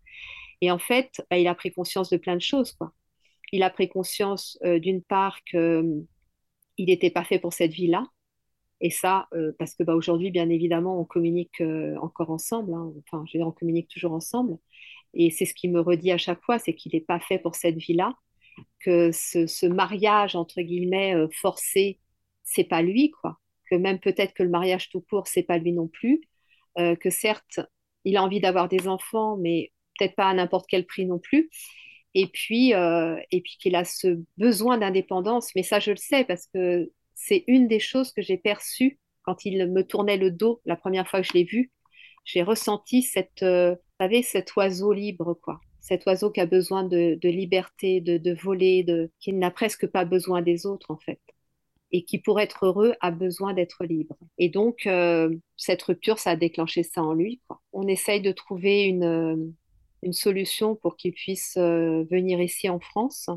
Et 0.62 0.72
en 0.72 0.80
fait, 0.80 1.22
bah, 1.30 1.38
il 1.38 1.47
a 1.47 1.55
pris 1.55 1.72
conscience 1.72 2.10
de 2.10 2.18
plein 2.18 2.36
de 2.36 2.41
choses, 2.41 2.74
quoi. 2.74 2.93
Il 3.53 3.64
a 3.64 3.70
pris 3.70 3.89
conscience, 3.89 4.58
euh, 4.66 4.80
d'une 4.80 5.01
part, 5.03 5.43
qu'il 5.45 6.05
n'était 6.80 7.12
pas 7.12 7.24
fait 7.24 7.39
pour 7.39 7.53
cette 7.53 7.74
vie-là, 7.74 8.05
Et 8.82 8.91
ça, 8.91 9.28
euh, 9.34 9.53
parce 9.60 9.76
que 9.76 9.84
bah, 9.84 9.95
aujourd'hui, 9.95 10.32
bien 10.32 10.49
évidemment, 10.49 10.99
on 10.99 11.05
communique 11.05 11.62
encore 12.01 12.32
ensemble. 12.32 12.74
hein. 12.74 12.93
Enfin, 13.08 13.26
je 13.28 13.38
veux 13.38 13.41
dire, 13.41 13.47
on 13.47 13.51
communique 13.51 13.89
toujours 13.89 14.14
ensemble. 14.14 14.58
Et 15.18 15.32
c'est 15.32 15.45
ce 15.45 15.55
qui 15.55 15.68
me 15.68 15.82
redit 15.82 16.11
à 16.11 16.18
chaque 16.20 16.41
fois, 16.43 16.59
c'est 16.59 16.76
qu'il 16.76 16.93
n'est 16.93 17.01
pas 17.01 17.20
fait 17.20 17.39
pour 17.39 17.55
cette 17.55 17.76
vie-là, 17.76 18.13
que 18.80 19.11
ce, 19.11 19.65
mariage, 19.65 20.36
entre 20.36 20.61
guillemets, 20.61 21.15
euh, 21.15 21.28
forcé, 21.32 21.99
c'est 22.43 22.63
pas 22.63 22.84
lui, 22.84 23.09
quoi. 23.09 23.39
Que 23.70 23.76
même 23.76 23.99
peut-être 23.99 24.34
que 24.34 24.43
le 24.43 24.49
mariage 24.49 24.89
tout 24.89 25.01
court, 25.01 25.28
c'est 25.28 25.43
pas 25.43 25.57
lui 25.57 25.74
non 25.74 25.88
plus. 25.88 26.22
Euh, 26.78 26.95
que 26.95 27.09
certes, 27.09 27.59
il 28.05 28.15
a 28.15 28.24
envie 28.24 28.39
d'avoir 28.39 28.70
des 28.70 28.88
enfants, 28.88 29.38
mais 29.38 29.74
peut-être 29.97 30.15
pas 30.15 30.30
à 30.30 30.34
n'importe 30.36 30.68
quel 30.70 30.86
prix 30.86 31.07
non 31.07 31.18
plus. 31.18 31.49
Et 32.13 32.28
puis, 32.28 32.76
euh, 32.76 33.18
et 33.32 33.41
puis 33.41 33.57
qu'il 33.59 33.76
a 33.76 33.84
ce 33.86 34.20
besoin 34.38 34.78
d'indépendance. 34.78 35.49
Mais 35.55 35.63
ça, 35.63 35.80
je 35.80 35.91
le 35.91 35.97
sais 35.97 36.26
parce 36.26 36.47
que 36.53 36.91
c'est 37.15 37.43
une 37.47 37.68
des 37.68 37.80
choses 37.80 38.11
que 38.13 38.22
j'ai 38.22 38.38
perçues 38.38 38.99
quand 39.24 39.45
il 39.45 39.68
me 39.68 39.82
tournait 39.84 40.18
le 40.18 40.30
dos 40.30 40.61
la 40.65 40.76
première 40.76 41.09
fois 41.09 41.22
que 41.22 41.28
je 41.28 41.34
l'ai 41.34 41.43
vu. 41.43 41.72
J'ai 42.24 42.43
ressenti 42.43 43.01
cette, 43.01 43.43
savez, 44.00 44.24
cet 44.24 44.56
oiseau 44.56 44.93
libre, 44.93 45.34
quoi. 45.41 45.60
Cet 45.80 46.06
oiseau 46.06 46.32
qui 46.32 46.41
a 46.41 46.45
besoin 46.45 46.84
de, 46.84 47.18
liberté, 47.24 48.02
de, 48.02 48.34
voler, 48.34 48.86
qui 49.20 49.34
n'a 49.34 49.52
presque 49.52 49.88
pas 49.88 50.06
besoin 50.06 50.41
des 50.41 50.66
autres, 50.66 50.91
en 50.91 50.98
fait. 50.98 51.20
Et 51.91 52.04
qui, 52.04 52.20
pour 52.20 52.39
être 52.41 52.66
heureux, 52.66 52.95
a 53.00 53.12
besoin 53.12 53.54
d'être 53.54 53.86
libre. 53.86 54.18
Et 54.38 54.50
donc, 54.50 54.86
euh, 54.86 55.34
cette 55.56 55.82
rupture, 55.84 56.20
ça 56.20 56.32
a 56.32 56.36
déclenché 56.36 56.84
ça 56.84 57.02
en 57.02 57.14
lui, 57.14 57.41
quoi. 57.48 57.62
On 57.72 57.88
essaye 57.88 58.22
de 58.22 58.34
trouver 58.34 58.84
une, 58.84 59.04
euh, 59.04 60.12
solution 60.12 60.76
pour 60.76 60.95
qu'il 60.95 61.12
puisse 61.14 61.56
euh, 61.58 62.04
venir 62.12 62.41
ici 62.41 62.70
en 62.70 62.80
France. 62.80 63.30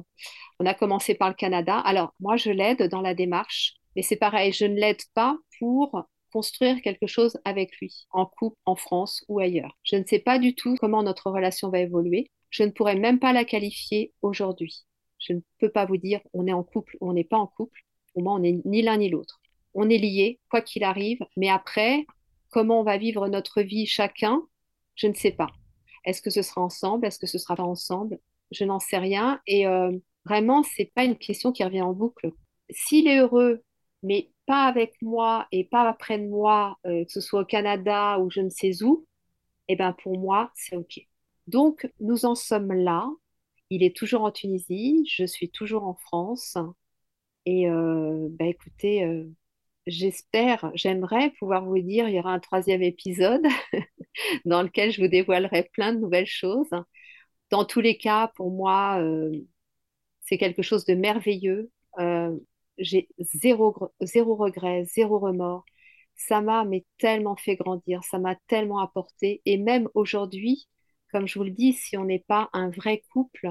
On 0.60 0.66
a 0.66 0.74
commencé 0.74 1.14
par 1.14 1.28
le 1.28 1.34
Canada. 1.34 1.78
Alors, 1.78 2.14
moi, 2.20 2.36
je 2.36 2.50
l'aide 2.50 2.82
dans 2.88 3.00
la 3.00 3.14
démarche, 3.14 3.74
mais 3.96 4.02
c'est 4.02 4.16
pareil, 4.16 4.52
je 4.52 4.66
ne 4.66 4.74
l'aide 4.74 5.02
pas 5.14 5.36
pour 5.58 6.04
construire 6.32 6.80
quelque 6.82 7.06
chose 7.06 7.38
avec 7.44 7.76
lui, 7.78 8.06
en 8.10 8.26
couple, 8.26 8.56
en 8.64 8.76
France 8.76 9.24
ou 9.28 9.40
ailleurs. 9.40 9.78
Je 9.82 9.96
ne 9.96 10.04
sais 10.04 10.18
pas 10.18 10.38
du 10.38 10.54
tout 10.54 10.76
comment 10.80 11.02
notre 11.02 11.30
relation 11.30 11.70
va 11.70 11.80
évoluer. 11.80 12.30
Je 12.50 12.62
ne 12.62 12.70
pourrais 12.70 12.96
même 12.96 13.18
pas 13.18 13.32
la 13.32 13.44
qualifier 13.44 14.12
aujourd'hui. 14.22 14.84
Je 15.18 15.34
ne 15.34 15.40
peux 15.58 15.70
pas 15.70 15.86
vous 15.86 15.96
dire 15.96 16.20
on 16.32 16.46
est 16.46 16.52
en 16.52 16.62
couple 16.62 16.96
ou 17.00 17.10
on 17.10 17.12
n'est 17.12 17.24
pas 17.24 17.36
en 17.38 17.46
couple. 17.46 17.80
Pour 18.12 18.22
moi, 18.22 18.34
on 18.34 18.40
n'est 18.40 18.60
ni 18.64 18.82
l'un 18.82 18.96
ni 18.96 19.08
l'autre. 19.08 19.40
On 19.74 19.88
est 19.88 19.98
liés, 19.98 20.40
quoi 20.50 20.62
qu'il 20.62 20.82
arrive, 20.82 21.20
mais 21.36 21.48
après, 21.48 22.04
comment 22.50 22.80
on 22.80 22.84
va 22.84 22.98
vivre 22.98 23.28
notre 23.28 23.62
vie 23.62 23.86
chacun, 23.86 24.42
je 24.96 25.06
ne 25.06 25.14
sais 25.14 25.30
pas. 25.30 25.48
Est-ce 26.04 26.22
que 26.22 26.30
ce 26.30 26.42
sera 26.42 26.60
ensemble? 26.60 27.06
Est-ce 27.06 27.18
que 27.18 27.26
ce 27.26 27.38
sera 27.38 27.56
pas 27.56 27.62
ensemble? 27.62 28.18
Je 28.50 28.64
n'en 28.64 28.80
sais 28.80 28.98
rien. 28.98 29.40
Et 29.46 29.66
euh, 29.66 29.92
vraiment, 30.24 30.62
c'est 30.62 30.90
pas 30.94 31.04
une 31.04 31.16
question 31.16 31.52
qui 31.52 31.62
revient 31.62 31.82
en 31.82 31.92
boucle. 31.92 32.32
S'il 32.70 33.06
est 33.06 33.18
heureux, 33.18 33.62
mais 34.02 34.30
pas 34.46 34.64
avec 34.66 34.94
moi 35.02 35.46
et 35.52 35.64
pas 35.64 35.88
après 35.88 36.18
de 36.18 36.28
moi, 36.28 36.78
euh, 36.86 37.04
que 37.04 37.12
ce 37.12 37.20
soit 37.20 37.42
au 37.42 37.44
Canada 37.44 38.18
ou 38.18 38.30
je 38.30 38.40
ne 38.40 38.48
sais 38.50 38.82
où, 38.82 39.06
eh 39.68 39.76
ben 39.76 39.92
pour 40.02 40.18
moi, 40.18 40.50
c'est 40.54 40.76
OK. 40.76 41.00
Donc, 41.46 41.90
nous 42.00 42.24
en 42.26 42.34
sommes 42.34 42.72
là. 42.72 43.08
Il 43.70 43.82
est 43.84 43.96
toujours 43.96 44.22
en 44.22 44.32
Tunisie, 44.32 45.04
je 45.10 45.24
suis 45.26 45.50
toujours 45.50 45.84
en 45.84 45.94
France. 45.94 46.56
Et 47.46 47.68
euh, 47.68 48.28
bah 48.32 48.46
écoutez, 48.46 49.04
euh, 49.04 49.24
j'espère, 49.86 50.70
j'aimerais 50.74 51.30
pouvoir 51.38 51.64
vous 51.64 51.80
dire, 51.80 52.08
il 52.08 52.14
y 52.14 52.18
aura 52.20 52.32
un 52.32 52.40
troisième 52.40 52.82
épisode 52.82 53.46
dans 54.44 54.62
lequel 54.62 54.92
je 54.92 55.02
vous 55.02 55.08
dévoilerai 55.08 55.70
plein 55.72 55.92
de 55.94 56.00
nouvelles 56.00 56.26
choses. 56.26 56.70
Dans 57.50 57.64
tous 57.64 57.80
les 57.80 57.98
cas, 57.98 58.28
pour 58.36 58.50
moi, 58.52 59.00
euh, 59.02 59.32
c'est 60.22 60.38
quelque 60.38 60.62
chose 60.62 60.84
de 60.84 60.94
merveilleux. 60.94 61.70
J'ai 62.80 63.08
zéro, 63.20 63.76
zéro 64.00 64.36
regret, 64.36 64.84
zéro 64.86 65.18
remords. 65.20 65.64
Ça 66.16 66.40
m'a 66.42 66.64
mais 66.64 66.84
tellement 66.98 67.36
fait 67.36 67.56
grandir, 67.56 68.04
ça 68.04 68.18
m'a 68.18 68.36
tellement 68.48 68.80
apporté. 68.80 69.42
Et 69.46 69.56
même 69.58 69.88
aujourd'hui, 69.94 70.68
comme 71.12 71.26
je 71.28 71.38
vous 71.38 71.44
le 71.44 71.50
dis, 71.50 71.72
si 71.72 71.96
on 71.96 72.04
n'est 72.04 72.24
pas 72.28 72.50
un 72.52 72.70
vrai 72.70 73.02
couple, 73.12 73.50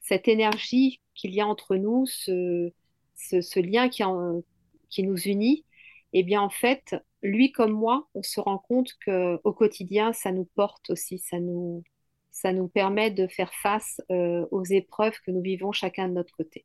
cette 0.00 0.28
énergie 0.28 1.00
qu'il 1.14 1.34
y 1.34 1.40
a 1.40 1.46
entre 1.46 1.76
nous, 1.76 2.06
ce, 2.06 2.72
ce, 3.16 3.40
ce 3.40 3.60
lien 3.60 3.88
qui, 3.88 4.04
en- 4.04 4.42
qui 4.90 5.02
nous 5.02 5.16
unit, 5.18 5.64
eh 6.12 6.22
bien 6.22 6.40
en 6.42 6.50
fait, 6.50 6.94
lui 7.22 7.52
comme 7.52 7.72
moi, 7.72 8.08
on 8.14 8.22
se 8.22 8.40
rend 8.40 8.58
compte 8.58 8.92
que 9.04 9.38
au 9.44 9.52
quotidien, 9.52 10.12
ça 10.12 10.32
nous 10.32 10.44
porte 10.54 10.90
aussi, 10.90 11.18
ça 11.18 11.38
nous, 11.40 11.82
ça 12.30 12.52
nous 12.52 12.68
permet 12.68 13.10
de 13.10 13.26
faire 13.26 13.52
face 13.54 14.00
euh, 14.10 14.46
aux 14.50 14.64
épreuves 14.64 15.18
que 15.24 15.30
nous 15.30 15.42
vivons 15.42 15.72
chacun 15.72 16.08
de 16.08 16.14
notre 16.14 16.32
côté. 16.34 16.64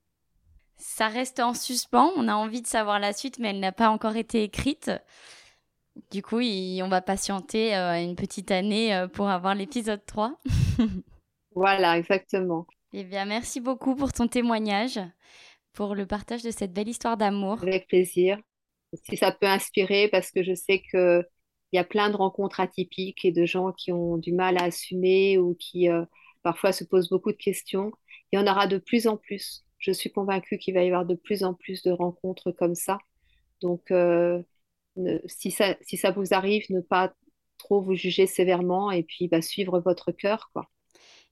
Ça 0.81 1.07
reste 1.07 1.39
en 1.39 1.53
suspens, 1.53 2.11
on 2.17 2.27
a 2.27 2.35
envie 2.35 2.61
de 2.61 2.67
savoir 2.67 2.99
la 2.99 3.13
suite, 3.13 3.39
mais 3.39 3.51
elle 3.51 3.61
n'a 3.61 3.71
pas 3.71 3.89
encore 3.89 4.17
été 4.17 4.43
écrite. 4.43 4.91
Du 6.11 6.21
coup, 6.21 6.39
il- 6.41 6.81
on 6.83 6.89
va 6.89 7.01
patienter 7.01 7.75
euh, 7.75 8.01
une 8.01 8.15
petite 8.15 8.51
année 8.51 8.93
euh, 8.95 9.07
pour 9.07 9.29
avoir 9.29 9.55
l'épisode 9.55 10.05
3. 10.05 10.37
Voilà, 11.55 11.97
exactement. 11.97 12.67
Eh 12.93 13.03
bien, 13.03 13.25
merci 13.25 13.59
beaucoup 13.59 13.95
pour 13.97 14.13
ton 14.13 14.27
témoignage, 14.29 14.97
pour 15.73 15.95
le 15.95 16.05
partage 16.07 16.43
de 16.43 16.51
cette 16.51 16.73
belle 16.73 16.89
histoire 16.89 17.17
d'amour. 17.17 17.59
Avec 17.61 17.87
plaisir. 17.87 18.39
Si 19.05 19.17
ça 19.17 19.31
peut 19.31 19.47
inspirer, 19.47 20.09
parce 20.09 20.31
que 20.31 20.43
je 20.43 20.53
sais 20.53 20.81
que 20.91 21.23
il 21.71 21.77
y 21.77 21.79
a 21.79 21.83
plein 21.85 22.09
de 22.09 22.17
rencontres 22.17 22.59
atypiques 22.59 23.23
et 23.25 23.31
de 23.31 23.45
gens 23.45 23.71
qui 23.71 23.91
ont 23.93 24.17
du 24.17 24.33
mal 24.33 24.57
à 24.57 24.65
assumer 24.65 25.37
ou 25.37 25.55
qui 25.55 25.89
euh, 25.89 26.03
parfois 26.43 26.73
se 26.73 26.83
posent 26.83 27.09
beaucoup 27.09 27.31
de 27.31 27.37
questions. 27.37 27.91
Il 28.31 28.39
y 28.39 28.43
en 28.43 28.47
aura 28.47 28.67
de 28.67 28.77
plus 28.77 29.07
en 29.07 29.15
plus. 29.17 29.63
Je 29.81 29.91
suis 29.91 30.11
convaincue 30.11 30.59
qu'il 30.59 30.75
va 30.75 30.83
y 30.83 30.87
avoir 30.87 31.05
de 31.05 31.15
plus 31.15 31.43
en 31.43 31.55
plus 31.55 31.83
de 31.83 31.91
rencontres 31.91 32.51
comme 32.53 32.75
ça. 32.75 32.99
Donc, 33.61 33.91
euh, 33.91 34.41
ne- 34.97 35.19
si 35.27 35.51
ça, 35.51 35.75
si 35.81 35.97
ça 35.97 36.11
vous 36.11 36.33
arrive, 36.33 36.65
ne 36.71 36.81
pas 36.81 37.13
trop 37.59 37.81
vous 37.81 37.95
juger 37.95 38.27
sévèrement 38.27 38.91
et 38.91 39.03
puis 39.03 39.27
bah, 39.29 39.41
suivre 39.43 39.79
votre 39.81 40.11
cœur, 40.13 40.51
quoi. 40.53 40.69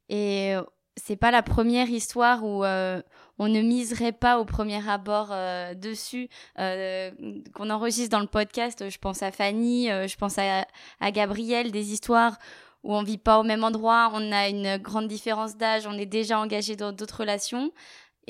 Et 0.10 0.56
euh, 0.56 0.64
c'est 0.98 1.16
pas 1.16 1.32
la 1.32 1.44
première 1.44 1.90
histoire 1.90 2.44
où 2.44 2.64
euh, 2.66 3.02
on 3.40 3.48
ne 3.48 3.62
miserait 3.62 4.12
pas 4.12 4.40
au 4.40 4.46
premier 4.46 4.88
abord 4.90 5.30
dessus, 5.76 6.30
qu'on 6.58 7.70
enregistre 7.70 8.10
dans 8.12 8.20
le 8.20 8.28
podcast. 8.28 8.90
Je 8.90 8.98
pense 8.98 9.24
à 9.24 9.32
Fanny, 9.32 9.88
je 9.88 10.16
pense 10.18 10.38
à, 10.38 10.68
à 11.00 11.12
Gabriel, 11.12 11.72
des 11.72 11.94
histoires 11.94 12.38
où 12.84 12.96
on 12.96 13.04
vit 13.04 13.18
pas 13.18 13.40
au 13.40 13.44
même 13.44 13.64
endroit, 13.64 14.10
on 14.14 14.32
a 14.32 14.48
une 14.50 14.78
grande 14.78 15.08
différence 15.08 15.58
d'âge, 15.58 15.86
on 15.86 15.98
est 15.98 16.06
déjà 16.06 16.40
engagé 16.40 16.76
dans 16.78 16.92
d'autres 16.94 17.20
relations. 17.22 17.72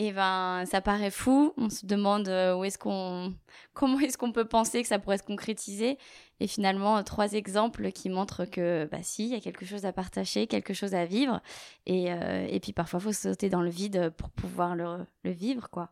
Et 0.02 0.14
ben, 0.14 0.64
ça 0.66 0.80
paraît 0.80 1.12
fou. 1.12 1.54
On 1.58 1.70
se 1.70 1.86
demande 1.86 2.30
euh, 2.30 2.56
où 2.56 2.64
est-ce 2.64 2.78
qu'on, 2.78 3.34
comment 3.74 4.00
est-ce 4.00 4.18
qu'on 4.18 4.32
peut 4.32 4.46
penser 4.46 4.82
que 4.82 4.88
ça 4.88 4.98
pourrait 4.98 5.18
se 5.18 5.24
concrétiser. 5.24 5.98
Et 6.40 6.48
finalement, 6.48 6.98
euh, 6.98 7.04
trois 7.04 7.34
exemples 7.34 7.92
qui 7.92 8.10
montrent 8.10 8.46
que, 8.46 8.88
bah, 8.90 9.00
si, 9.02 9.26
il 9.26 9.32
y 9.32 9.36
a 9.36 9.42
quelque 9.42 9.66
chose 9.66 9.86
à 9.86 9.92
partager, 9.92 10.48
quelque 10.48 10.74
chose 10.74 10.96
à 10.96 11.04
vivre. 11.04 11.42
Et, 11.86 12.14
euh, 12.14 12.48
et 12.50 12.62
puis 12.62 12.72
parfois, 12.72 13.02
faut 13.02 13.12
sauter 13.12 13.50
dans 13.50 13.62
le 13.62 13.70
vide 13.70 14.14
pour 14.16 14.30
pouvoir 14.30 14.74
le, 14.78 15.06
vivre, 15.26 15.70
quoi. 15.70 15.90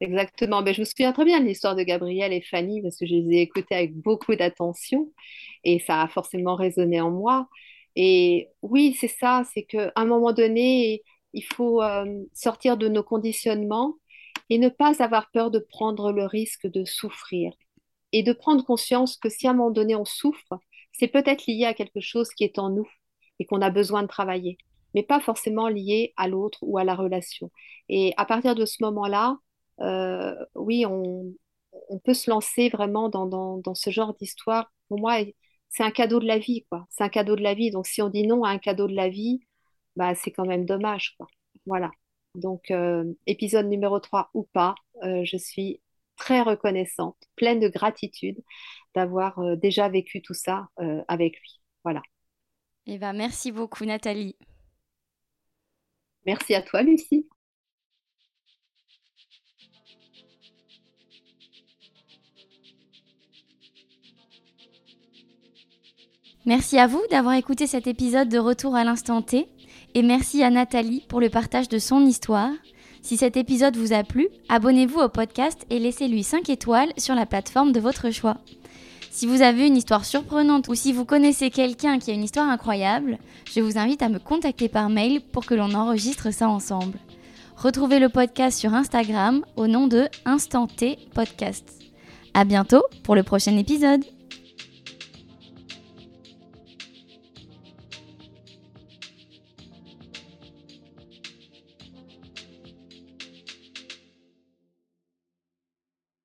Exactement. 0.00 0.60
Ben, 0.62 0.74
je 0.74 0.80
me 0.80 0.84
souviens 0.84 1.12
très 1.12 1.24
bien 1.24 1.38
de 1.38 1.46
l'histoire 1.46 1.76
de 1.76 1.84
Gabriel 1.84 2.32
et 2.32 2.40
Fanny 2.40 2.82
parce 2.82 2.96
que 2.96 3.06
je 3.06 3.14
les 3.14 3.36
ai 3.36 3.42
écoutées 3.42 3.76
avec 3.76 3.94
beaucoup 3.94 4.34
d'attention 4.34 5.12
et 5.62 5.78
ça 5.78 6.02
a 6.02 6.08
forcément 6.08 6.56
résonné 6.56 7.00
en 7.00 7.12
moi. 7.12 7.48
Et 7.94 8.48
oui, 8.62 8.96
c'est 8.98 9.06
ça, 9.06 9.44
c'est 9.54 9.62
qu'à 9.62 9.92
un 9.94 10.06
moment 10.06 10.32
donné, 10.32 11.04
il 11.34 11.44
faut 11.44 11.82
euh, 11.82 12.24
sortir 12.32 12.76
de 12.78 12.88
nos 12.88 13.02
conditionnements 13.02 13.94
et 14.48 14.58
ne 14.58 14.68
pas 14.68 15.02
avoir 15.02 15.30
peur 15.32 15.50
de 15.50 15.58
prendre 15.58 16.12
le 16.12 16.24
risque 16.24 16.66
de 16.66 16.84
souffrir 16.84 17.52
et 18.12 18.22
de 18.22 18.32
prendre 18.32 18.64
conscience 18.64 19.16
que 19.16 19.28
si 19.28 19.46
à 19.46 19.50
un 19.50 19.54
moment 19.54 19.70
donné 19.70 19.96
on 19.96 20.04
souffre, 20.04 20.58
c'est 20.92 21.08
peut-être 21.08 21.46
lié 21.46 21.64
à 21.64 21.74
quelque 21.74 22.00
chose 22.00 22.30
qui 22.30 22.44
est 22.44 22.58
en 22.58 22.70
nous 22.70 22.88
et 23.40 23.46
qu'on 23.46 23.60
a 23.60 23.70
besoin 23.70 24.02
de 24.02 24.08
travailler, 24.08 24.58
mais 24.94 25.02
pas 25.02 25.20
forcément 25.20 25.68
lié 25.68 26.14
à 26.16 26.28
l'autre 26.28 26.58
ou 26.62 26.78
à 26.78 26.84
la 26.84 26.94
relation. 26.94 27.50
Et 27.88 28.14
à 28.16 28.24
partir 28.24 28.54
de 28.54 28.64
ce 28.64 28.76
moment-là, 28.84 29.36
euh, 29.80 30.34
oui, 30.54 30.86
on, 30.86 31.34
peut 32.04 32.14
se 32.14 32.30
lancer 32.30 32.68
vraiment 32.68 33.08
dans, 33.08 33.26
dans, 33.26 33.58
dans 33.58 33.74
ce 33.74 33.90
genre 33.90 34.14
d'histoire. 34.14 34.70
Pour 34.88 35.00
moi, 35.00 35.18
c'est 35.68 35.82
un 35.82 35.90
cadeau 35.90 36.20
de 36.20 36.26
la 36.26 36.38
vie, 36.38 36.64
quoi. 36.70 36.86
C'est 36.90 37.02
un 37.04 37.08
cadeau 37.08 37.34
de 37.36 37.42
la 37.42 37.54
vie. 37.54 37.70
Donc, 37.70 37.86
si 37.86 38.02
on 38.02 38.08
dit 38.08 38.26
non 38.26 38.44
à 38.44 38.50
un 38.50 38.58
cadeau 38.58 38.86
de 38.86 38.94
la 38.94 39.08
vie, 39.08 39.40
bah, 39.96 40.14
c'est 40.14 40.30
quand 40.30 40.46
même 40.46 40.64
dommage, 40.66 41.14
quoi. 41.16 41.26
Voilà. 41.66 41.90
Donc, 42.34 42.70
euh, 42.70 43.04
épisode 43.26 43.66
numéro 43.66 44.00
3 44.00 44.30
ou 44.34 44.44
pas, 44.52 44.74
euh, 45.04 45.24
je 45.24 45.36
suis 45.36 45.80
très 46.16 46.42
reconnaissante, 46.42 47.16
pleine 47.36 47.60
de 47.60 47.68
gratitude 47.68 48.42
d'avoir 48.94 49.38
euh, 49.40 49.56
déjà 49.56 49.88
vécu 49.88 50.22
tout 50.22 50.34
ça 50.34 50.68
avec 51.08 51.38
lui. 51.40 51.60
Voilà. 51.84 52.02
Et 52.86 52.98
ben, 52.98 53.12
merci 53.12 53.52
beaucoup, 53.52 53.84
Nathalie. 53.84 54.36
Merci 56.26 56.54
à 56.54 56.62
toi, 56.62 56.82
Lucie. 56.82 57.26
Merci 66.46 66.78
à 66.78 66.86
vous 66.86 67.02
d'avoir 67.10 67.34
écouté 67.34 67.66
cet 67.66 67.86
épisode 67.86 68.28
de 68.28 68.38
Retour 68.38 68.74
à 68.74 68.84
l'instant 68.84 69.22
T. 69.22 69.53
Et 69.96 70.02
merci 70.02 70.42
à 70.42 70.50
Nathalie 70.50 71.04
pour 71.08 71.20
le 71.20 71.30
partage 71.30 71.68
de 71.68 71.78
son 71.78 72.04
histoire. 72.04 72.50
Si 73.00 73.16
cet 73.16 73.36
épisode 73.36 73.76
vous 73.76 73.92
a 73.92 74.02
plu, 74.02 74.28
abonnez-vous 74.48 74.98
au 74.98 75.08
podcast 75.08 75.64
et 75.70 75.78
laissez-lui 75.78 76.24
5 76.24 76.48
étoiles 76.48 76.92
sur 76.96 77.14
la 77.14 77.26
plateforme 77.26 77.70
de 77.70 77.78
votre 77.78 78.10
choix. 78.10 78.38
Si 79.12 79.26
vous 79.26 79.42
avez 79.42 79.68
une 79.68 79.76
histoire 79.76 80.04
surprenante 80.04 80.66
ou 80.66 80.74
si 80.74 80.92
vous 80.92 81.04
connaissez 81.04 81.50
quelqu'un 81.50 82.00
qui 82.00 82.10
a 82.10 82.14
une 82.14 82.24
histoire 82.24 82.48
incroyable, 82.48 83.18
je 83.54 83.60
vous 83.60 83.78
invite 83.78 84.02
à 84.02 84.08
me 84.08 84.18
contacter 84.18 84.68
par 84.68 84.88
mail 84.88 85.20
pour 85.20 85.46
que 85.46 85.54
l'on 85.54 85.72
enregistre 85.74 86.32
ça 86.32 86.48
ensemble. 86.48 86.98
Retrouvez 87.56 88.00
le 88.00 88.08
podcast 88.08 88.58
sur 88.58 88.74
Instagram 88.74 89.44
au 89.54 89.68
nom 89.68 89.86
de 89.86 90.08
Instant 90.24 90.66
T 90.66 90.98
Podcast. 91.14 91.64
À 92.34 92.44
bientôt 92.44 92.82
pour 93.04 93.14
le 93.14 93.22
prochain 93.22 93.56
épisode. 93.56 94.04